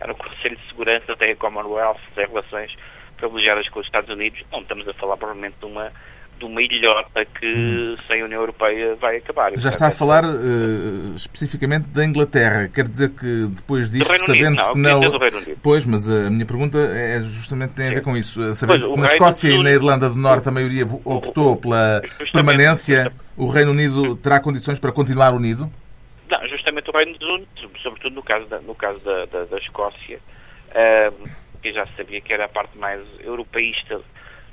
no 0.05 0.15
Conselho 0.15 0.57
de 0.57 0.67
Segurança, 0.67 1.15
tem 1.15 1.31
a 1.31 1.35
Commonwealth, 1.35 1.99
tem 2.13 2.27
relações 2.27 2.77
privilegiadas 3.17 3.67
com 3.69 3.79
os 3.79 3.87
Estados 3.87 4.09
Unidos, 4.11 4.45
não 4.51 4.61
estamos 4.61 4.87
a 4.87 4.93
falar 4.93 5.17
provavelmente 5.17 5.55
de 5.59 5.65
uma, 5.65 5.91
de 6.37 6.45
uma 6.45 6.61
ilhota 6.61 7.25
que 7.25 7.97
sem 8.07 8.21
a 8.21 8.25
União 8.25 8.39
Europeia 8.39 8.95
vai 8.95 9.17
acabar. 9.17 9.57
Já 9.57 9.69
está 9.69 9.87
a 9.87 9.91
falar 9.91 10.23
uh, 10.23 11.15
especificamente 11.15 11.87
da 11.87 12.05
Inglaterra. 12.05 12.67
Quer 12.67 12.87
dizer 12.87 13.09
que 13.09 13.47
depois 13.47 13.89
disto, 13.89 14.07
sabendo-se 14.25 14.65
não, 14.65 14.73
que 14.73 14.79
não. 14.79 14.99
dizer 14.99 15.11
do 15.11 15.17
Reino 15.17 15.37
Unido. 15.37 15.59
Pois, 15.61 15.85
mas 15.85 16.07
a 16.07 16.29
minha 16.29 16.45
pergunta 16.45 16.77
é 16.77 17.19
justamente 17.21 17.71
tem 17.71 17.87
a 17.87 17.89
ver 17.89 17.97
Sim. 17.97 18.03
com 18.03 18.17
isso. 18.17 18.41
Uh, 18.41 18.55
Sabendo-se 18.55 18.87
Pois, 18.87 18.95
que 18.95 19.01
na 19.01 19.13
Escócia 19.13 19.49
e 19.49 19.63
na 19.63 19.71
Irlanda 19.71 20.09
do 20.09 20.15
Norte 20.15 20.47
a 20.49 20.51
maioria 20.51 20.85
optou 21.03 21.55
pela 21.55 22.01
permanência, 22.31 23.11
o 23.35 23.47
Reino 23.47 23.71
Unido 23.71 24.15
terá 24.17 24.39
condições 24.39 24.79
para 24.79 24.91
continuar 24.91 25.33
unido? 25.33 25.71
Não, 26.29 26.47
justamente 26.47 26.89
o 26.89 26.93
Reino 26.93 27.17
Unido, 27.21 27.47
sobretudo 27.81 28.15
no 28.15 28.23
caso 28.23 28.45
da, 28.47 28.59
no 28.59 28.75
caso 28.75 28.99
da, 28.99 29.25
da, 29.25 29.45
da 29.45 29.57
Escócia, 29.57 30.19
ahm, 30.75 31.29
que 31.61 31.71
já 31.73 31.87
sabia 31.95 32.19
que 32.21 32.33
era 32.33 32.45
a 32.45 32.49
parte 32.49 32.77
mais 32.77 33.01
europeísta 33.21 34.01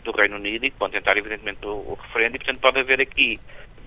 do 0.05 0.13
Reino 0.13 0.37
Unido 0.37 0.67
e 0.67 0.71
que 0.71 0.79
vão 0.79 0.91
tentar, 0.91 1.17
evidentemente, 1.17 1.65
o, 1.67 1.71
o 1.71 1.99
referendo, 2.01 2.37
e 2.37 2.39
portanto 2.39 2.61
pode 2.61 2.79
haver 2.79 3.01
aqui 3.01 3.41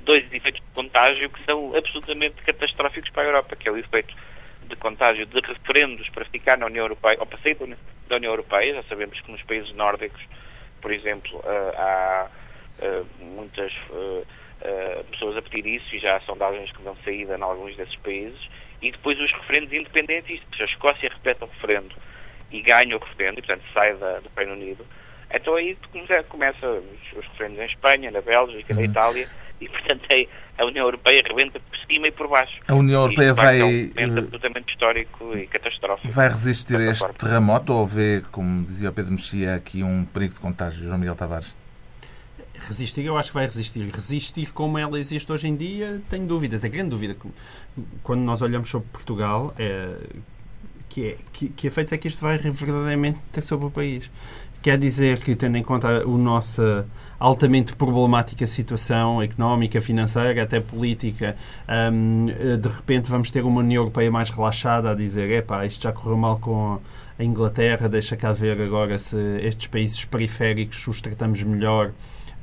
dois 0.04 0.24
efeitos 0.32 0.62
de 0.62 0.74
contágio 0.74 1.30
que 1.30 1.44
são 1.44 1.76
absolutamente 1.76 2.42
catastróficos 2.44 3.10
para 3.12 3.24
a 3.24 3.26
Europa, 3.26 3.56
que 3.56 3.70
é 3.70 3.72
o 3.72 3.78
efeito 3.78 4.16
de 4.68 4.76
contágio 4.76 5.26
de 5.26 5.40
referendos 5.40 6.10
para 6.10 6.26
ficar 6.26 6.58
na 6.58 6.66
União 6.66 6.86
Europeia, 6.86 7.18
ou 7.20 7.26
para 7.26 7.38
sair 7.40 7.56
da 7.56 8.16
União, 8.16 8.32
Europeia, 8.32 8.76
já 8.76 8.84
sabemos 8.84 9.20
que 9.20 9.32
nos 9.32 9.42
países 9.44 9.74
nórdicos, 9.74 10.22
por 10.82 10.92
exemplo, 10.92 11.42
ah, 11.46 11.74
há 11.78 12.30
ah, 12.82 13.04
muitas 13.20 13.74
ah, 13.92 15.04
pessoas 15.12 15.38
a 15.38 15.42
pedir 15.42 15.66
isso 15.66 15.96
e 15.96 16.00
já 16.00 16.18
há 16.18 16.22
sondagens 16.22 16.72
que 16.72 16.82
dão 16.82 16.98
saída 17.04 17.38
em 17.38 17.42
alguns 17.42 17.76
desses 17.76 17.96
países, 17.98 18.50
e 18.82 18.92
depois 18.92 19.20
os 19.20 19.32
referendos 19.32 19.74
independentes, 19.74 20.42
a 20.60 20.64
Escócia 20.64 21.10
repete 21.10 21.44
o 21.44 21.48
referendo 21.48 21.96
e 22.52 22.62
ganha 22.62 22.96
o 22.96 23.00
referendo, 23.00 23.40
e 23.40 23.42
portanto 23.42 23.64
sai 23.74 23.96
da, 23.96 24.20
do 24.20 24.30
Reino 24.36 24.54
Unido, 24.54 24.86
então 25.34 25.56
aí 25.56 25.78
começa, 25.92 26.24
começa 26.24 26.68
os, 26.68 27.18
os 27.18 27.26
referendos 27.28 27.60
em 27.60 27.66
Espanha, 27.66 28.12
na 28.12 28.22
Bélgica, 28.22 28.74
na 28.74 28.84
Itália, 28.84 29.28
e 29.60 29.68
portanto 29.68 30.06
aí 30.10 30.30
a 30.58 30.66
União 30.66 30.86
Europeia 30.86 31.24
rebenta 31.28 31.60
por 31.60 31.78
cima 31.80 32.08
e 32.08 32.12
por 32.12 32.28
baixo. 32.28 32.60
A 32.68 32.74
União 32.74 33.02
Europeia 33.04 33.34
vai 33.34 33.58
ser 33.58 33.63
um 33.63 33.68
momento 33.68 34.16
uh, 34.16 34.20
absolutamente 34.20 34.72
histórico 34.72 35.38
e 35.38 35.48
catastrófico. 35.48 36.12
vai 36.12 36.30
resistir 36.30 36.76
a 36.76 36.84
este 36.84 37.00
forma. 37.00 37.16
terremoto 37.16 37.74
ou 37.74 37.86
vê, 37.86 38.24
como 38.32 38.66
dizia 38.66 38.90
o 38.90 38.94
Pedro 38.94 39.12
Mexia, 39.12 39.56
aqui 39.56 39.84
um 39.84 40.06
perigo 40.06 40.34
de 40.34 40.40
contágio, 40.40 40.84
João 40.84 40.98
Miguel 40.98 41.16
Tavares? 41.16 41.56
resistir, 42.60 43.06
eu 43.06 43.18
acho 43.18 43.30
que 43.30 43.36
vai 43.36 43.46
resistir. 43.46 43.84
Resistir 43.94 44.52
como 44.52 44.78
ela 44.78 45.00
existe 45.00 45.32
hoje 45.32 45.48
em 45.48 45.56
dia, 45.56 46.02
tenho 46.10 46.26
dúvidas. 46.26 46.63
É 46.63 46.70
grande 46.70 46.90
dúvida. 46.90 47.16
Quando 48.04 48.22
nós 48.22 48.42
olhamos 48.42 48.70
sobre 48.70 48.88
Portugal, 48.90 49.54
é, 49.58 49.96
que, 50.90 51.10
é, 51.10 51.18
que, 51.32 51.50
que 51.50 51.68
efeitos 51.68 51.94
é 51.94 51.98
que 51.98 52.08
isto 52.08 52.20
vai 52.20 52.38
verdadeiramente 52.38 53.20
ter 53.32 53.42
sobre 53.42 53.68
o 53.68 53.72
país? 53.72 54.10
Quer 54.62 54.78
dizer 54.78 55.20
que, 55.20 55.36
tendo 55.36 55.58
em 55.58 55.63
conta 55.63 55.88
a 55.88 56.06
nossa 56.06 56.86
altamente 57.20 57.76
problemática 57.76 58.46
situação 58.46 59.22
económica, 59.22 59.80
financeira, 59.82 60.43
até 60.43 60.60
política, 60.60 61.36
um, 61.91 62.26
de 62.26 62.67
repente 62.67 63.10
vamos 63.10 63.32
ter 63.32 63.43
uma 63.43 63.62
União 63.62 63.82
Europeia 63.82 64.12
mais 64.12 64.30
relaxada 64.30 64.91
a 64.91 64.96
dizer: 64.96 65.30
epá, 65.32 65.65
isto 65.65 65.84
já 65.84 65.91
correu 65.91 66.17
mal 66.17 66.39
com 66.39 66.80
a 67.17 67.24
Inglaterra, 67.24 67.88
deixa 67.88 68.15
cá 68.15 68.32
ver 68.32 68.62
agora 68.62 68.98
se 68.98 69.17
estes 69.41 69.67
países 69.67 70.04
periféricos 70.06 70.86
os 70.88 71.02
tratamos 71.02 71.41
melhor 71.43 71.91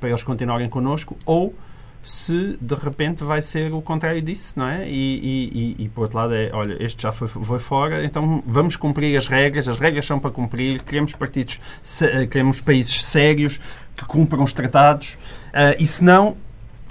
para 0.01 0.09
eles 0.09 0.23
continuarem 0.23 0.69
connosco, 0.69 1.17
ou 1.25 1.55
se 2.05 2.59
de 2.61 2.75
repente 2.75 3.25
vai 3.25 3.41
ser 3.41 3.73
o 3.73 3.81
contrário 3.81 4.21
disso, 4.21 4.59
não 4.59 4.69
é? 4.69 4.89
E, 4.89 5.75
e, 5.79 5.85
e, 5.85 5.89
por 5.89 6.03
outro 6.03 6.19
lado 6.19 6.35
é, 6.35 6.51
olha, 6.53 6.77
este 6.83 7.03
já 7.03 7.11
foi, 7.11 7.27
foi 7.27 7.59
fora, 7.59 8.05
então 8.05 8.43
vamos 8.47 8.77
cumprir 8.77 9.17
as 9.17 9.27
regras, 9.27 9.67
as 9.67 9.79
regras 9.79 10.05
são 10.05 10.21
para 10.21 10.31
cumprir, 10.31 10.83
queremos 10.83 11.15
partidos, 11.15 11.59
eh, 12.03 12.27
queremos 12.27 12.61
países 12.61 13.03
sérios 13.03 13.59
que 13.97 14.05
cumpram 14.05 14.43
os 14.43 14.53
tratados, 14.53 15.15
uh, 15.53 15.75
e 15.79 15.87
se 15.87 16.03
não, 16.03 16.37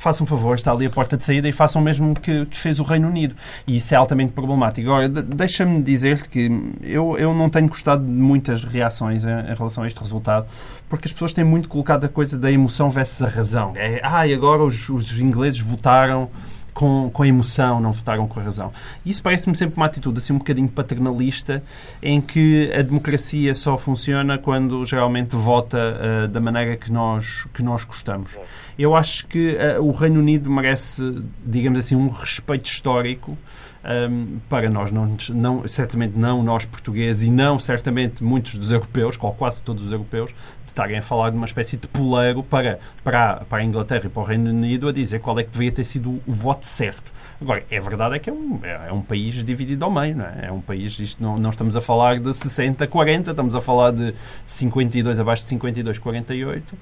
façam 0.04 0.26
um 0.26 0.28
favor, 0.28 0.56
está 0.56 0.72
ali 0.72 0.86
a 0.86 0.90
porta 0.90 1.16
de 1.16 1.24
saída 1.24 1.48
e 1.48 1.52
façam 1.52 1.82
o 1.82 1.86
mesmo 1.86 2.14
que, 2.14 2.46
que 2.46 2.58
fez 2.58 2.80
o 2.80 2.84
Reino 2.84 3.08
Unido. 3.08 3.36
E 3.66 3.78
isso 3.78 3.94
é 3.94 3.98
altamente 3.98 4.34
problemático. 4.34 4.88
Agora, 4.90 5.08
deixa-me 5.08 5.82
dizer-te 5.82 6.28
que 6.30 6.52
eu, 6.82 7.18
eu 7.18 7.34
não 7.34 7.50
tenho 7.50 7.70
gostado 7.70 8.04
de 8.04 8.12
muitas 8.12 8.64
reações 8.64 9.24
em, 9.24 9.30
em, 9.30 9.56
relação 9.56 9.84
a 9.84 9.88
este 9.88 10.00
resultado, 10.00 10.46
porque 10.90 11.08
as 11.08 11.14
pessoas 11.14 11.32
têm 11.34 11.44
muito 11.44 11.70
colocado 11.70 12.04
a 12.04 12.10
coisa 12.10 12.38
da 12.38 12.52
emoção 12.52 12.90
versus 12.90 13.22
a 13.22 13.30
razão. 13.30 13.74
É, 13.76 14.02
ah, 14.04 14.28
e 14.28 14.34
agora 14.34 14.62
os, 14.62 14.90
os 14.90 15.18
ingleses 15.20 15.60
votaram 15.62 16.30
com, 16.74 17.10
com 17.12 17.26
emoção, 17.26 17.80
não 17.80 17.92
votaram 17.92 18.28
com 18.28 18.40
razão. 18.40 18.72
Isso 19.06 19.22
parece-me 19.22 19.56
sempre 19.56 19.78
uma 19.78 19.86
atitude 19.86 20.18
assim 20.18 20.34
um 20.34 20.38
bocadinho 20.38 20.68
paternalista, 20.68 21.64
em 22.02 22.20
que 22.20 22.72
a 22.74 22.82
democracia 22.82 23.54
só 23.54 23.78
funciona 23.78 24.38
quando 24.38 24.86
geralmente 24.86 25.36
vota 25.36 25.78
uh, 25.78 26.28
da 26.28 26.40
maneira 26.40 26.76
que 26.76 26.92
nós, 26.92 27.48
que 27.54 27.62
nós 27.62 27.84
gostamos. 27.84 28.36
Eu 28.78 28.96
acho 28.96 29.28
que 29.28 29.56
uh, 29.56 29.84
o 29.84 29.92
Reino 29.92 30.20
Unido 30.20 30.50
merece, 30.50 31.24
digamos 31.46 31.80
assim, 31.80 31.96
um 31.96 32.10
respeito 32.10 32.66
histórico 32.66 33.38
um, 33.84 34.40
para 34.50 34.70
nós, 34.70 34.92
não, 34.92 35.16
não, 35.30 35.68
certamente 35.68 36.18
não 36.18 36.42
nós 36.42 36.66
portugueses 36.66 37.24
e 37.24 37.30
não 37.30 37.60
certamente 37.60 38.24
muitos 38.24 38.58
dos 38.58 38.72
europeus, 38.72 39.18
ou 39.20 39.34
quase 39.34 39.62
todos 39.62 39.84
os 39.84 39.92
europeus, 39.92 40.30
de 40.32 40.68
estarem 40.68 40.98
a 40.98 41.02
falar 41.02 41.30
de 41.30 41.38
uma 41.38 41.46
espécie 41.46 41.78
de 41.78 41.88
poleiro 41.88 42.44
para, 42.44 42.80
para, 43.04 43.38
para 43.50 43.58
a 43.60 43.64
Inglaterra 43.64 44.06
e 44.06 44.10
para 44.10 44.22
o 44.22 44.26
Reino 44.26 44.50
Unido 44.50 44.88
a 44.88 44.92
dizer 44.92 45.20
qual 45.20 45.38
é 45.40 45.44
que 45.44 45.52
deveria 45.52 45.72
ter 45.72 45.86
sido 45.86 46.22
o 46.26 46.32
voto 46.32 46.66
certo. 46.66 47.12
Agora, 47.42 47.66
é 47.70 47.80
verdade 47.80 48.16
é 48.16 48.20
que 48.20 48.30
é 48.30 48.34
um, 48.34 48.60
é, 48.64 48.88
é 48.88 48.94
um 48.94 49.02
país 49.02 49.44
dividido 49.44 49.84
ao 49.84 49.92
meio, 49.92 50.16
não 50.16 50.26
é? 50.26 50.46
É 50.48 50.52
um 50.52 50.62
país, 50.62 50.98
isto 50.98 51.22
não, 51.22 51.38
não 51.38 51.50
estamos 51.50 51.76
a 51.76 51.82
falar 51.82 52.20
de 52.20 52.34
60, 52.34 52.88
40, 52.88 53.32
estamos 53.32 53.56
a 53.56 53.60
falar 53.60 53.92
de 53.92 54.14
52, 54.46 55.20
abaixo 55.20 55.44
de 55.44 55.50
52, 55.50 56.00
48. 56.00 56.78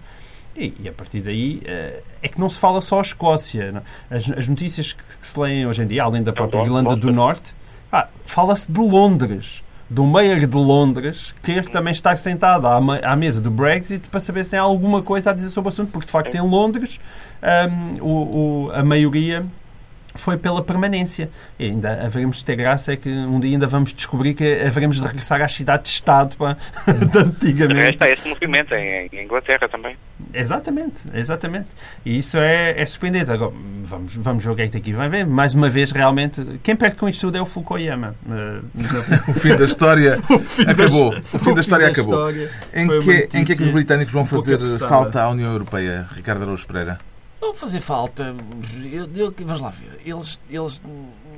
E, 0.55 0.73
e, 0.81 0.89
a 0.89 0.91
partir 0.91 1.21
daí 1.21 1.61
uh, 1.63 2.03
é 2.21 2.27
que 2.27 2.39
não 2.39 2.49
se 2.49 2.59
fala 2.59 2.81
só 2.81 2.99
a 2.99 3.01
Escócia. 3.01 3.83
As, 4.09 4.29
as, 4.29 4.47
notícias 4.47 4.93
que, 4.93 5.03
que, 5.03 5.25
se 5.25 5.39
leem 5.39 5.65
hoje 5.65 5.81
em 5.83 5.87
dia, 5.87 6.03
além 6.03 6.21
da 6.21 6.33
própria 6.33 6.61
Irlanda 6.61 6.95
do 6.95 7.11
Norte, 7.11 7.53
ah, 7.91 8.07
fala-se 8.25 8.71
de 8.71 8.79
Londres. 8.79 9.63
Do 9.89 10.05
mayor 10.05 10.39
de 10.39 10.55
Londres 10.55 11.35
querer 11.43 11.67
também 11.67 11.91
estar 11.91 12.15
sentado 12.17 12.65
à, 12.65 12.77
à, 12.77 13.15
mesa 13.15 13.41
do 13.41 13.51
Brexit 13.51 14.07
para 14.07 14.21
saber 14.21 14.45
se 14.45 14.51
tem 14.51 14.59
alguma 14.59 15.01
coisa 15.01 15.31
a 15.31 15.33
dizer 15.33 15.49
sobre 15.49 15.67
o 15.67 15.69
assunto, 15.69 15.91
porque 15.91 16.05
de 16.05 16.11
facto 16.11 16.33
em 16.33 16.41
Londres 16.41 16.97
um, 17.43 18.01
o, 18.01 18.67
o, 18.67 18.71
a 18.71 18.83
maioria 18.83 19.45
foi 20.15 20.37
pela 20.37 20.63
permanência. 20.63 21.29
E 21.59 21.65
ainda 21.65 22.05
haveremos 22.05 22.37
de 22.37 22.45
ter 22.45 22.55
graça 22.55 22.93
é 22.93 22.97
que 22.97 23.09
um 23.09 23.39
dia 23.39 23.51
ainda 23.51 23.67
vamos 23.67 23.93
descobrir 23.93 24.33
que 24.33 24.61
haveremos 24.61 24.99
de 24.99 25.05
regressar 25.05 25.41
às 25.41 25.53
cidades-estado 25.53 26.35
de 27.11 27.17
antigamente. 27.17 27.91
Está 27.91 28.09
esse 28.09 28.27
movimento 28.27 28.73
em, 28.73 29.09
em, 29.11 29.23
Inglaterra 29.23 29.67
também. 29.67 29.95
Exatamente, 30.33 31.03
exatamente. 31.13 31.67
E 32.05 32.17
isso 32.17 32.37
é, 32.37 32.79
é 32.79 32.85
surpreendente. 32.85 33.31
Agora, 33.31 33.51
vamos, 33.83 34.15
vamos 34.15 34.43
ver 34.43 34.51
o 34.51 34.55
que 34.55 34.61
é 34.61 34.67
que 34.67 34.77
aqui 34.77 34.93
vai 34.93 35.09
ver. 35.09 35.25
Mais 35.25 35.53
uma 35.53 35.69
vez, 35.69 35.91
realmente, 35.91 36.59
quem 36.63 36.75
perde 36.75 36.95
com 36.95 37.09
isto 37.09 37.21
tudo 37.21 37.37
é 37.37 37.41
o 37.41 37.45
Fukuyama. 37.45 38.15
o 39.27 39.33
fim 39.33 39.55
da 39.55 39.65
história 39.65 40.19
fim 40.21 40.63
acabou. 40.69 41.15
o 41.33 41.39
fim 41.39 41.53
da 41.53 41.61
história 41.61 41.87
acabou. 41.87 42.31
em, 42.31 42.99
que, 42.99 43.37
em 43.37 43.43
que 43.43 43.53
é 43.53 43.55
que 43.55 43.63
os 43.63 43.69
britânicos 43.69 44.13
vão 44.13 44.25
fazer 44.25 44.59
falta 44.79 45.21
à 45.21 45.29
União 45.29 45.51
Europeia, 45.51 46.07
Ricardo 46.15 46.43
Araújo 46.43 46.65
Pereira? 46.67 47.10
Não 47.41 47.55
fazer 47.55 47.81
falta. 47.81 48.35
Eu, 48.83 49.09
eu, 49.15 49.33
vamos 49.39 49.61
lá 49.61 49.69
ver. 49.71 49.99
Eles, 50.05 50.39
eles 50.47 50.81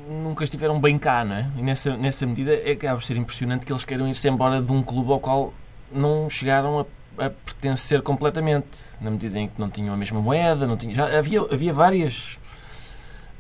nunca 0.09 0.43
estiveram 0.43 0.79
bem 0.79 0.99
cá, 0.99 1.23
não 1.23 1.35
é? 1.35 1.49
E 1.57 1.61
nessa, 1.61 1.95
nessa 1.95 2.25
medida 2.25 2.53
é 2.53 2.75
que 2.75 2.85
por 2.87 3.01
ser 3.01 3.15
impressionante 3.15 3.65
que 3.65 3.71
eles 3.71 3.85
queiram 3.85 4.07
ir-se 4.09 4.27
embora 4.27 4.61
de 4.61 4.69
um 4.69 4.83
clube 4.83 5.11
ao 5.13 5.19
qual 5.21 5.53
não 5.89 6.29
chegaram 6.29 6.79
a, 6.79 7.25
a, 7.25 7.29
pertencer 7.29 8.01
completamente. 8.01 8.67
Na 8.99 9.09
medida 9.09 9.39
em 9.39 9.47
que 9.47 9.59
não 9.59 9.69
tinham 9.69 9.93
a 9.93 9.97
mesma 9.97 10.21
moeda, 10.21 10.67
não 10.67 10.75
tinham, 10.75 10.93
já 10.93 11.17
havia, 11.17 11.41
havia 11.41 11.71
várias. 11.71 12.37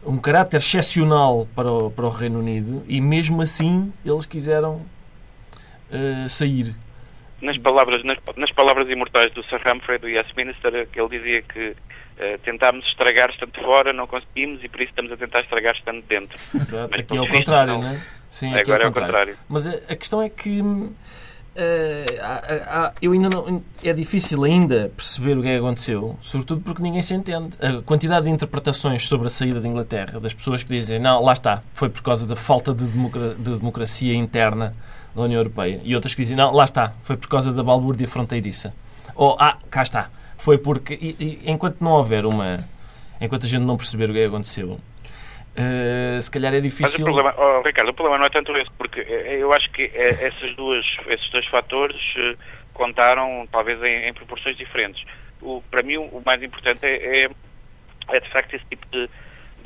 um 0.05 0.17
caráter 0.17 0.57
excepcional 0.57 1.45
para 1.53 1.69
o, 1.69 1.91
para 1.91 2.05
o 2.05 2.09
Reino 2.09 2.39
Unido 2.39 2.83
e 2.87 3.01
mesmo 3.01 3.41
assim 3.41 3.91
eles 4.05 4.25
quiseram 4.25 4.81
uh, 5.91 6.29
sair. 6.29 6.73
Nas 7.43 7.57
palavras, 7.57 8.03
nas, 8.03 8.17
nas 8.35 8.51
palavras 8.51 8.89
imortais 8.89 9.31
do 9.31 9.43
Sir 9.43 9.61
Humphrey, 9.67 9.99
do 9.99 10.09
Yes 10.09 10.27
Minister, 10.35 10.87
que 10.87 10.99
ele 10.99 11.09
dizia 11.09 11.41
que 11.41 11.75
Uh, 12.13 12.37
tentámos 12.43 12.85
estragar 12.85 13.31
estando 13.31 13.59
fora, 13.59 13.91
não 13.91 14.05
conseguimos 14.05 14.63
e 14.63 14.69
por 14.69 14.81
isso 14.81 14.91
estamos 14.91 15.11
a 15.11 15.17
tentar 15.17 15.41
estragar 15.41 15.73
estando 15.73 16.03
dentro. 16.03 16.37
Exato. 16.53 16.89
Mas, 16.91 16.99
aqui 16.99 17.17
é 17.17 17.21
o 17.21 17.27
contrário, 17.27 17.79
não 17.79 17.89
é? 17.89 17.99
Sim, 18.29 18.53
Agora 18.53 18.83
é, 18.83 18.85
é 18.85 18.89
o 18.89 18.93
contrário. 18.93 19.37
Mas 19.49 19.65
a, 19.65 19.71
a, 19.71 19.95
questão 19.95 20.21
é 20.21 20.29
que 20.29 20.61
uh, 21.55 22.21
há, 22.21 22.85
há, 22.85 22.93
eu 23.01 23.11
ainda 23.11 23.29
não, 23.29 23.61
é 23.83 23.93
difícil 23.93 24.43
ainda 24.43 24.91
perceber 24.95 25.37
o 25.37 25.41
que 25.41 25.47
é 25.47 25.51
que 25.53 25.57
aconteceu, 25.59 26.17
sobretudo 26.21 26.61
porque 26.61 26.81
ninguém 26.81 27.01
se 27.01 27.13
entende. 27.13 27.55
A 27.61 27.81
quantidade 27.81 28.25
de 28.25 28.31
interpretações 28.31 29.07
sobre 29.07 29.27
a 29.27 29.29
saída 29.29 29.61
da 29.61 29.67
Inglaterra, 29.67 30.19
das 30.19 30.33
pessoas 30.33 30.63
que 30.63 30.69
dizem 30.69 30.99
não, 30.99 31.21
lá 31.21 31.33
está, 31.33 31.61
foi 31.73 31.89
por 31.89 32.01
causa 32.01 32.25
da 32.25 32.35
falta 32.35 32.73
de, 32.73 32.83
democra 32.83 33.35
de 33.35 33.55
democracia 33.57 34.13
interna 34.13 34.75
da 35.15 35.21
União 35.21 35.39
Europeia, 35.39 35.79
e 35.83 35.95
outras 35.95 36.13
que 36.13 36.21
dizem 36.23 36.35
não, 36.35 36.51
lá 36.51 36.63
está, 36.63 36.93
foi 37.03 37.17
por 37.17 37.27
causa 37.27 37.51
da 37.51 37.63
balbúrdia 37.63 38.07
fronteiriça. 38.07 38.73
Ou, 39.15 39.37
ah, 39.39 39.57
cá 39.69 39.83
está, 39.83 40.09
foi 40.37 40.57
porque, 40.57 40.93
e, 40.95 41.15
e, 41.19 41.51
enquanto 41.51 41.81
não 41.81 41.91
houver 41.91 42.25
uma. 42.25 42.65
Enquanto 43.21 43.45
a 43.45 43.49
gente 43.49 43.61
não 43.61 43.77
perceber 43.77 44.09
o 44.09 44.13
que 44.13 44.25
aconteceu, 44.25 44.79
uh, 45.57 46.21
se 46.21 46.31
calhar 46.31 46.53
é 46.53 46.61
difícil. 46.61 46.83
Mas 46.83 46.95
o 46.95 47.03
problema, 47.03 47.35
oh, 47.37 47.61
Ricardo, 47.61 47.89
o 47.89 47.93
problema 47.93 48.17
não 48.19 48.25
é 48.25 48.29
tanto 48.29 48.55
esse, 48.57 48.71
porque 48.71 49.01
eh, 49.01 49.37
eu 49.39 49.51
acho 49.53 49.69
que 49.71 49.83
eh, 49.93 50.17
essas 50.21 50.55
duas, 50.55 50.85
esses 51.07 51.29
dois 51.29 51.45
fatores 51.47 52.01
contaram, 52.73 53.47
talvez, 53.51 53.81
em, 53.83 54.07
em 54.07 54.13
proporções 54.13 54.57
diferentes. 54.57 55.03
O, 55.41 55.61
para 55.69 55.83
mim, 55.83 55.97
o 55.97 56.21
mais 56.25 56.41
importante 56.41 56.85
é, 56.85 57.23
é, 57.23 57.29
é 58.09 58.19
de 58.19 58.29
facto 58.29 58.55
esse 58.55 58.65
tipo 58.65 58.87
de, 58.91 59.09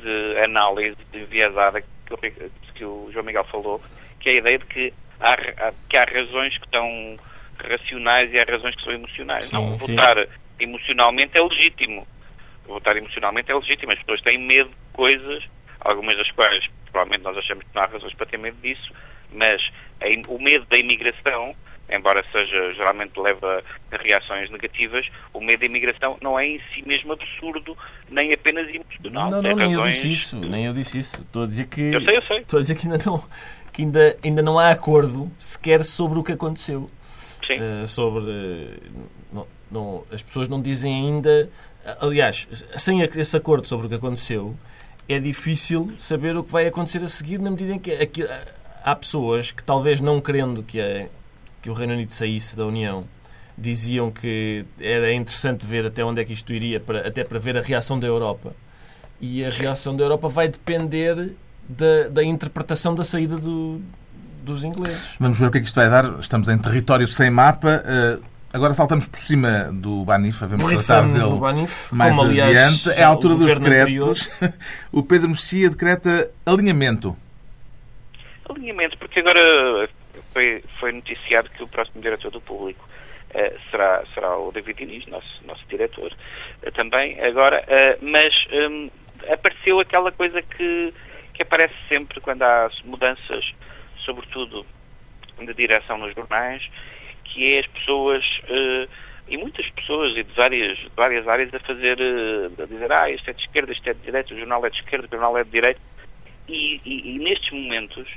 de 0.00 0.38
análise 0.40 0.96
de 1.12 1.20
enviesada 1.20 1.80
que, 1.80 2.50
que 2.74 2.84
o 2.84 3.08
João 3.12 3.24
Miguel 3.24 3.44
falou, 3.44 3.80
que 4.20 4.30
é 4.30 4.32
a 4.32 4.36
ideia 4.36 4.58
de 4.58 4.66
que 4.66 4.92
há, 5.20 5.72
que 5.88 5.96
há 5.96 6.04
razões 6.04 6.56
que 6.58 6.66
estão 6.66 7.16
racionais 7.58 8.32
e 8.32 8.38
há 8.38 8.44
razões 8.44 8.74
que 8.76 8.82
são 8.82 8.92
emocionais. 8.92 9.46
Sim, 9.46 9.54
não 9.54 9.76
votar 9.76 10.28
emocionalmente 10.58 11.36
é 11.36 11.42
legítimo. 11.42 12.06
Votar 12.66 12.96
emocionalmente 12.96 13.50
é 13.50 13.54
legítimo. 13.54 13.92
As 13.92 13.98
pessoas 13.98 14.20
têm 14.20 14.38
medo 14.38 14.68
de 14.68 14.76
coisas, 14.92 15.48
algumas 15.88 16.16
das 16.16 16.30
quais 16.30 16.68
provavelmente 16.90 17.22
nós 17.22 17.36
achamos 17.36 17.64
que 17.64 17.70
não 17.74 17.82
há 17.82 17.86
razões 17.86 18.14
para 18.14 18.26
ter 18.26 18.38
medo 18.38 18.56
disso, 18.62 18.92
mas 19.32 19.70
a, 20.00 20.30
o 20.30 20.40
medo 20.40 20.66
da 20.66 20.78
imigração, 20.78 21.54
embora 21.90 22.24
seja 22.32 22.72
geralmente 22.74 23.18
leva 23.18 23.62
a 23.90 23.96
reações 23.96 24.50
negativas, 24.50 25.08
o 25.32 25.40
medo 25.40 25.60
da 25.60 25.66
imigração 25.66 26.18
não 26.22 26.38
é 26.38 26.46
em 26.46 26.60
si 26.74 26.82
mesmo 26.86 27.12
absurdo, 27.12 27.76
nem 28.08 28.32
apenas 28.32 28.68
emocional. 28.68 29.30
Não, 29.30 29.42
não, 29.42 29.56
nem 29.56 29.72
eu 29.72 29.86
disse 29.86 30.12
isso, 30.12 30.36
nem 30.36 30.66
eu 30.66 30.72
disse 30.72 30.98
isso. 30.98 31.20
Estou 31.20 31.44
a 31.44 31.46
dizer 31.46 31.66
que. 31.66 31.80
Eu 31.80 32.00
sei, 32.00 32.16
eu 32.16 32.22
sei. 32.22 32.38
Estou 32.38 32.58
a 32.58 32.60
dizer 32.62 32.74
que 32.74 32.86
ainda 32.86 33.04
não, 33.04 33.24
que 33.72 33.82
ainda, 33.82 34.18
ainda 34.24 34.42
não 34.42 34.58
há 34.58 34.70
acordo 34.70 35.30
sequer 35.38 35.84
sobre 35.84 36.18
o 36.18 36.24
que 36.24 36.32
aconteceu. 36.32 36.90
Sim. 37.46 37.58
Uh, 37.58 37.88
sobre. 37.88 38.24
Uh, 38.24 39.08
não, 39.32 39.46
não, 39.70 40.04
as 40.12 40.22
pessoas 40.22 40.48
não 40.48 40.60
dizem 40.60 40.94
ainda. 40.94 41.50
Aliás, 42.00 42.46
sem 42.76 43.00
esse 43.00 43.34
acordo 43.34 43.66
sobre 43.66 43.86
o 43.86 43.88
que 43.88 43.94
aconteceu, 43.94 44.54
é 45.08 45.18
difícil 45.18 45.92
saber 45.96 46.36
o 46.36 46.44
que 46.44 46.52
vai 46.52 46.66
acontecer 46.66 47.02
a 47.02 47.08
seguir, 47.08 47.38
na 47.38 47.50
medida 47.50 47.72
em 47.72 47.78
que 47.78 47.92
aqui, 47.92 48.28
há 48.84 48.94
pessoas 48.94 49.50
que, 49.50 49.64
talvez 49.64 50.00
não 50.00 50.20
querendo 50.20 50.62
que, 50.62 50.80
a, 50.80 51.06
que 51.62 51.70
o 51.70 51.72
Reino 51.72 51.94
Unido 51.94 52.12
saísse 52.12 52.54
da 52.54 52.66
União, 52.66 53.04
diziam 53.56 54.10
que 54.10 54.64
era 54.78 55.12
interessante 55.12 55.66
ver 55.66 55.86
até 55.86 56.04
onde 56.04 56.20
é 56.20 56.24
que 56.24 56.32
isto 56.32 56.52
iria, 56.52 56.78
para, 56.78 57.08
até 57.08 57.24
para 57.24 57.38
ver 57.38 57.56
a 57.56 57.62
reação 57.62 57.98
da 57.98 58.06
Europa. 58.06 58.52
E 59.20 59.44
a 59.44 59.50
reação 59.50 59.96
da 59.96 60.04
Europa 60.04 60.28
vai 60.28 60.48
depender 60.48 61.32
da, 61.68 62.08
da 62.08 62.22
interpretação 62.22 62.94
da 62.94 63.02
saída 63.02 63.36
do, 63.36 63.80
dos 64.44 64.62
ingleses. 64.62 65.08
Vamos 65.18 65.40
ver 65.40 65.46
o 65.46 65.50
que 65.50 65.58
é 65.58 65.60
que 65.60 65.66
isto 65.66 65.74
vai 65.74 65.88
dar. 65.88 66.18
Estamos 66.20 66.48
em 66.48 66.58
território 66.58 67.08
sem 67.08 67.30
mapa. 67.30 67.82
Uh 67.84 68.37
Agora 68.58 68.74
saltamos 68.74 69.06
por 69.06 69.20
cima 69.20 69.70
do 69.72 70.04
Banif, 70.04 70.44
vamos 70.44 70.84
tratar 70.84 71.06
dele 71.06 71.38
Banif, 71.38 71.94
mais 71.94 72.10
como, 72.10 72.28
aliás, 72.28 72.50
adiante. 72.50 72.90
É 72.90 73.04
a 73.04 73.06
altura 73.06 73.36
dos 73.36 73.54
decretos. 73.54 74.32
O 74.90 75.00
Pedro 75.04 75.28
Mexia 75.28 75.70
decreta 75.70 76.28
alinhamento. 76.44 77.16
Alinhamento, 78.48 78.98
porque 78.98 79.20
agora 79.20 79.88
foi, 80.32 80.64
foi 80.80 80.90
noticiado 80.90 81.48
que 81.50 81.62
o 81.62 81.68
próximo 81.68 82.02
diretor 82.02 82.32
do 82.32 82.40
público 82.40 82.84
eh, 83.30 83.56
será, 83.70 84.02
será 84.12 84.36
o 84.36 84.50
David 84.50 84.76
Diniz, 84.76 85.06
nosso, 85.06 85.40
nosso 85.46 85.64
diretor, 85.68 86.12
eh, 86.62 86.72
também, 86.72 87.20
agora, 87.20 87.62
eh, 87.68 87.96
mas 88.02 88.34
hum, 88.52 88.90
apareceu 89.32 89.78
aquela 89.78 90.10
coisa 90.10 90.42
que, 90.42 90.92
que 91.32 91.42
aparece 91.42 91.74
sempre 91.88 92.20
quando 92.20 92.42
há 92.42 92.68
mudanças, 92.84 93.54
sobretudo 93.98 94.66
de 95.38 95.54
direção 95.54 95.96
nos 95.96 96.12
jornais, 96.12 96.68
que 97.28 97.54
é 97.54 97.60
as 97.60 97.66
pessoas, 97.66 98.24
eh, 98.48 98.88
e 99.28 99.36
muitas 99.36 99.68
pessoas 99.70 100.16
e 100.16 100.22
de 100.22 100.32
várias, 100.34 100.78
de 100.78 100.90
várias 100.96 101.28
áreas 101.28 101.52
a 101.54 101.60
fazer, 101.60 101.98
eh, 102.00 102.62
a 102.62 102.66
dizer, 102.66 102.90
ah, 102.92 103.10
isto 103.10 103.28
é 103.28 103.32
de 103.32 103.42
esquerda, 103.42 103.72
isto 103.72 103.88
é 103.88 103.94
de 103.94 104.00
direita, 104.00 104.34
o 104.34 104.38
jornal 104.38 104.64
é 104.64 104.70
de 104.70 104.76
esquerda, 104.76 105.06
o 105.06 105.10
jornal 105.10 105.36
é 105.38 105.44
de 105.44 105.50
direita, 105.50 105.80
e, 106.48 106.80
e- 106.84 107.14
e 107.14 107.18
nestes 107.18 107.50
momentos 107.50 108.08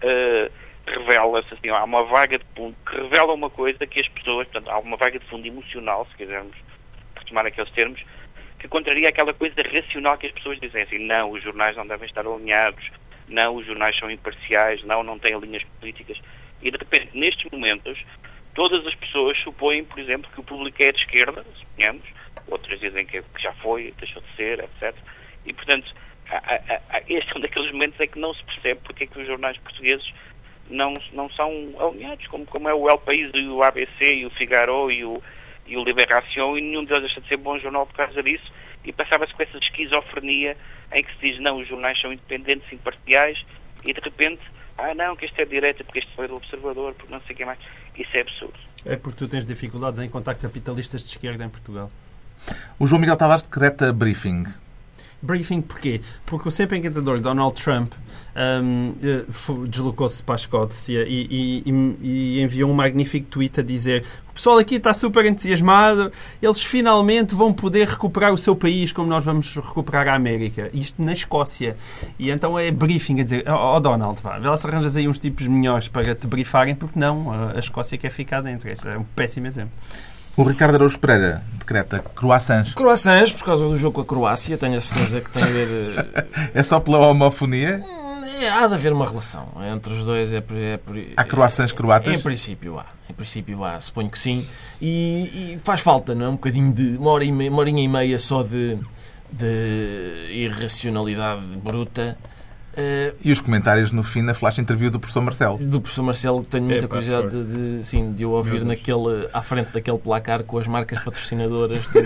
eh, 0.00 0.50
revela-se 0.86 1.52
assim, 1.54 1.68
há 1.68 1.82
uma 1.84 2.04
vaga 2.04 2.38
de 2.38 2.44
fundo 2.56 2.76
que 2.88 2.96
revela 2.96 3.32
uma 3.34 3.50
coisa 3.50 3.86
que 3.86 4.00
as 4.00 4.08
pessoas, 4.08 4.46
portanto, 4.48 4.68
há 4.70 4.78
uma 4.78 4.96
vaga 4.96 5.18
de 5.18 5.26
fundo 5.26 5.46
emocional, 5.46 6.06
se 6.10 6.16
quisermos 6.16 6.56
retomar 7.16 7.46
aqueles 7.46 7.70
termos, 7.72 8.02
que 8.58 8.66
contraria 8.68 9.08
aquela 9.08 9.32
coisa 9.32 9.54
racional 9.62 10.18
que 10.18 10.26
as 10.26 10.32
pessoas 10.32 10.58
dizem 10.60 10.82
assim, 10.82 10.98
não, 10.98 11.30
os 11.30 11.42
jornais 11.42 11.76
não 11.76 11.86
devem 11.86 12.06
estar 12.06 12.26
alinhados, 12.26 12.90
não, 13.28 13.54
os 13.56 13.66
jornais 13.66 13.96
são 13.96 14.10
imparciais, 14.10 14.82
não, 14.84 15.02
não 15.02 15.18
têm 15.18 15.38
linhas 15.38 15.62
políticas. 15.78 16.20
E 16.62 16.70
de 16.70 16.76
repente, 16.78 17.10
nestes 17.16 17.48
momentos, 17.52 18.04
todas 18.58 18.84
as 18.84 18.94
pessoas 18.96 19.38
supõem, 19.38 19.84
por 19.84 20.00
exemplo, 20.00 20.28
que 20.34 20.40
o 20.40 20.42
público 20.42 20.82
é 20.82 20.90
de 20.90 20.98
esquerda, 20.98 21.46
suponhamos, 21.54 22.02
outras 22.48 22.80
dizem 22.80 23.06
que 23.06 23.22
já 23.38 23.52
foi, 23.52 23.94
deixou 23.96 24.20
de 24.20 24.34
ser, 24.34 24.58
etc. 24.58 24.96
E, 25.46 25.52
portanto, 25.52 25.94
este 27.06 27.32
é 27.32 27.38
um 27.38 27.40
daqueles 27.40 27.70
momentos 27.70 28.00
em 28.00 28.08
que 28.08 28.18
não 28.18 28.34
se 28.34 28.42
percebe 28.42 28.80
porque 28.82 29.04
é 29.04 29.06
que 29.06 29.16
os 29.16 29.28
jornais 29.28 29.56
portugueses 29.58 30.12
não, 30.68 30.92
não 31.12 31.30
são 31.30 31.52
alinhados, 31.78 32.26
como, 32.26 32.44
como 32.46 32.68
é 32.68 32.74
o 32.74 32.90
El 32.90 32.98
País 32.98 33.30
e 33.32 33.46
o 33.46 33.62
ABC 33.62 34.16
e 34.16 34.26
o 34.26 34.30
Figaro 34.30 34.90
e 34.90 35.04
o, 35.04 35.22
e 35.64 35.76
o 35.76 35.84
Liberação, 35.84 36.58
e 36.58 36.60
nenhum 36.60 36.84
deles 36.84 37.02
deixa 37.02 37.20
de 37.20 37.28
ser 37.28 37.36
bom 37.36 37.60
jornal 37.60 37.86
por 37.86 37.94
causa 37.94 38.20
disso, 38.24 38.52
e 38.84 38.92
passava-se 38.92 39.32
com 39.34 39.42
essa 39.44 39.58
esquizofrenia 39.58 40.56
em 40.92 41.04
que 41.04 41.12
se 41.12 41.20
diz, 41.20 41.38
não, 41.38 41.58
os 41.58 41.68
jornais 41.68 42.00
são 42.00 42.12
independentes, 42.12 42.72
imparciais, 42.72 43.46
e 43.84 43.92
de 43.92 44.00
repente, 44.00 44.42
ah 44.78 44.94
não, 44.94 45.16
que 45.16 45.26
este 45.26 45.42
é 45.42 45.44
direita, 45.44 45.84
porque 45.84 45.98
este 45.98 46.14
foi 46.14 46.28
do 46.28 46.36
Observador, 46.36 46.94
porque 46.94 47.12
não 47.12 47.20
sei 47.22 47.34
o 47.34 47.36
que 47.36 47.44
mais. 47.44 47.58
Isso 47.96 48.16
é 48.16 48.20
absurdo. 48.20 48.54
É 48.84 48.96
porque 48.96 49.18
tu 49.18 49.28
tens 49.28 49.44
dificuldades 49.44 49.98
em 50.00 50.04
encontrar 50.06 50.34
capitalistas 50.36 51.02
de 51.02 51.08
esquerda 51.08 51.44
em 51.44 51.48
Portugal. 51.48 51.90
O 52.78 52.86
João 52.86 53.00
Miguel 53.00 53.16
Tavares 53.16 53.42
decreta 53.42 53.92
briefing. 53.92 54.44
Briefing 55.20 55.62
porquê? 55.62 56.00
Porque 56.24 56.48
o 56.48 56.50
sempre 56.50 56.78
encantador 56.78 57.20
Donald 57.20 57.60
Trump 57.60 57.92
hum, 58.62 58.94
eh, 59.02 59.24
deslocou-se 59.68 60.22
para 60.22 60.34
a 60.34 60.36
Escócia 60.36 61.04
e, 61.08 61.62
e- 61.66 61.70
e- 62.00 62.40
enviou 62.42 62.70
um 62.70 62.74
magnífico 62.74 63.26
tweet 63.28 63.58
a 63.58 63.62
dizer 63.62 64.04
o 64.30 64.32
pessoal 64.32 64.58
aqui 64.58 64.76
está 64.76 64.94
super 64.94 65.26
entusiasmado, 65.26 66.12
eles 66.40 66.62
finalmente 66.62 67.34
vão 67.34 67.52
poder 67.52 67.88
recuperar 67.88 68.32
o 68.32 68.38
seu 68.38 68.54
país 68.54 68.92
como 68.92 69.08
nós 69.08 69.24
vamos 69.24 69.52
recuperar 69.56 70.06
a 70.06 70.14
América. 70.14 70.70
Isto 70.72 71.02
na 71.02 71.12
Escócia. 71.12 71.76
E 72.16 72.30
então 72.30 72.56
é 72.56 72.70
briefing 72.70 73.20
a 73.20 73.24
dizer, 73.24 73.48
ó 73.48 73.76
oh, 73.76 73.80
Donald, 73.80 74.22
vá, 74.22 74.38
vê 74.38 74.46
lá 74.46 74.56
se 74.56 74.64
arranjas 74.64 74.96
aí 74.96 75.08
uns 75.08 75.18
tipos 75.18 75.48
melhores 75.48 75.88
para 75.88 76.14
te 76.14 76.28
briefarem, 76.28 76.76
porque 76.76 76.96
não, 76.96 77.32
a 77.32 77.58
Escócia 77.58 77.98
quer 77.98 78.10
ficar 78.10 78.40
dentro. 78.40 78.70
Este 78.70 78.86
é 78.86 78.96
um 78.96 79.02
péssimo 79.02 79.48
exemplo. 79.48 79.72
O 80.38 80.42
Ricardo 80.44 80.76
Araújo 80.76 80.98
Pereira 81.00 81.42
decreta 81.58 81.98
croissants. 82.14 82.72
Croissants, 82.72 83.32
por 83.32 83.44
causa 83.44 83.64
do 83.68 83.76
jogo 83.76 83.96
com 83.96 84.00
a 84.02 84.04
Croácia, 84.04 84.56
tenho 84.56 84.76
a 84.76 84.80
certeza 84.80 85.20
que 85.20 85.30
tem 85.30 85.42
a 85.42 85.46
ver. 85.46 86.06
É 86.54 86.62
só 86.62 86.78
pela 86.80 86.98
homofonia? 86.98 87.82
é, 88.40 88.48
há 88.48 88.66
de 88.68 88.74
haver 88.74 88.92
uma 88.92 89.04
relação 89.06 89.48
entre 89.74 89.92
os 89.92 90.04
dois. 90.04 90.32
É, 90.32 90.36
é, 90.36 90.76
por- 90.76 90.96
Há 91.16 91.24
croissants 91.24 91.72
croatas? 91.72 92.12
Em 92.18 92.22
princípio 92.22 92.78
há. 92.78 92.86
Em 93.10 93.12
princípio 93.12 93.64
há, 93.64 93.80
suponho 93.80 94.08
que 94.08 94.18
sim. 94.18 94.46
E, 94.80 95.54
e 95.54 95.58
faz 95.58 95.80
falta, 95.80 96.14
não 96.14 96.26
é? 96.26 96.28
Um 96.28 96.32
bocadinho 96.32 96.72
de. 96.72 96.96
Uma, 96.96 97.10
hora 97.10 97.24
e 97.24 97.32
meia, 97.32 97.50
uma 97.50 97.58
horinha 97.58 97.82
e 97.82 97.88
meia 97.88 98.18
só 98.18 98.42
de, 98.44 98.78
de 99.32 100.28
irracionalidade 100.30 101.42
bruta. 101.58 102.16
Eh, 102.78 103.12
E 103.24 103.32
os 103.32 103.40
comentários 103.40 103.90
no 103.92 104.02
fim 104.02 104.22
na 104.22 104.32
flash 104.34 104.58
interview 104.58 104.90
do 104.90 104.98
professor 105.00 105.20
Marcelo. 105.20 105.58
do 105.58 105.80
professor 105.80 106.02
Marcelo, 106.02 106.40
que 106.42 106.48
tenho 106.48 106.64
muita 106.64 106.84
Epá, 106.84 106.96
curiosidade 106.96 107.30
foi. 107.30 107.44
de, 107.44 107.78
de, 107.78 107.84
sim, 107.86 108.12
de 108.12 108.24
o 108.24 108.30
ouvir 108.30 108.64
naquele, 108.64 109.28
à 109.32 109.42
frente 109.42 109.70
daquele 109.72 109.98
placar 109.98 110.44
com 110.44 110.58
as 110.58 110.66
marcas 110.66 111.02
patrocinadoras 111.02 111.86
do, 111.88 112.00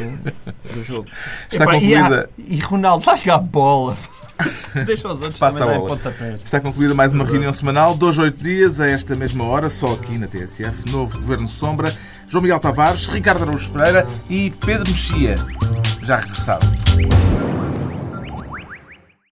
do 0.75 0.83
jogo. 0.83 1.07
Está 1.51 1.64
Epá, 1.64 1.77
e, 1.77 1.81
concluída, 1.81 2.29
há- 2.39 2.43
e 2.49 2.59
Ronaldo, 2.61 3.05
jogar 3.16 3.35
a 3.35 3.39
bola. 3.39 3.97
Deixa 4.87 5.07
os 5.09 5.20
outros 5.20 5.39
Passa 5.39 5.59
também 5.61 5.77
a 5.77 5.79
bola. 5.79 6.01
está 6.43 6.59
concluída 6.61 6.95
mais 6.95 7.12
uma 7.12 7.25
reunião 7.25 7.53
semanal, 7.53 7.95
dois, 7.95 8.18
oito 8.18 8.43
dias, 8.43 8.81
a 8.81 8.87
esta 8.89 9.14
mesma 9.14 9.45
hora, 9.45 9.68
só 9.68 9.93
aqui 9.93 10.16
na 10.18 10.27
TSF, 10.27 10.91
novo 10.91 11.16
Governo 11.18 11.49
Sombra, 11.49 11.93
João 12.29 12.43
Miguel 12.43 12.59
Tavares, 12.59 13.07
Ricardo 13.09 13.43
Araújo 13.43 13.70
Pereira 13.70 14.07
e 14.31 14.51
Pedro 14.51 14.91
Mexia, 14.91 15.35
já 16.03 16.16
regressado. 16.16 16.66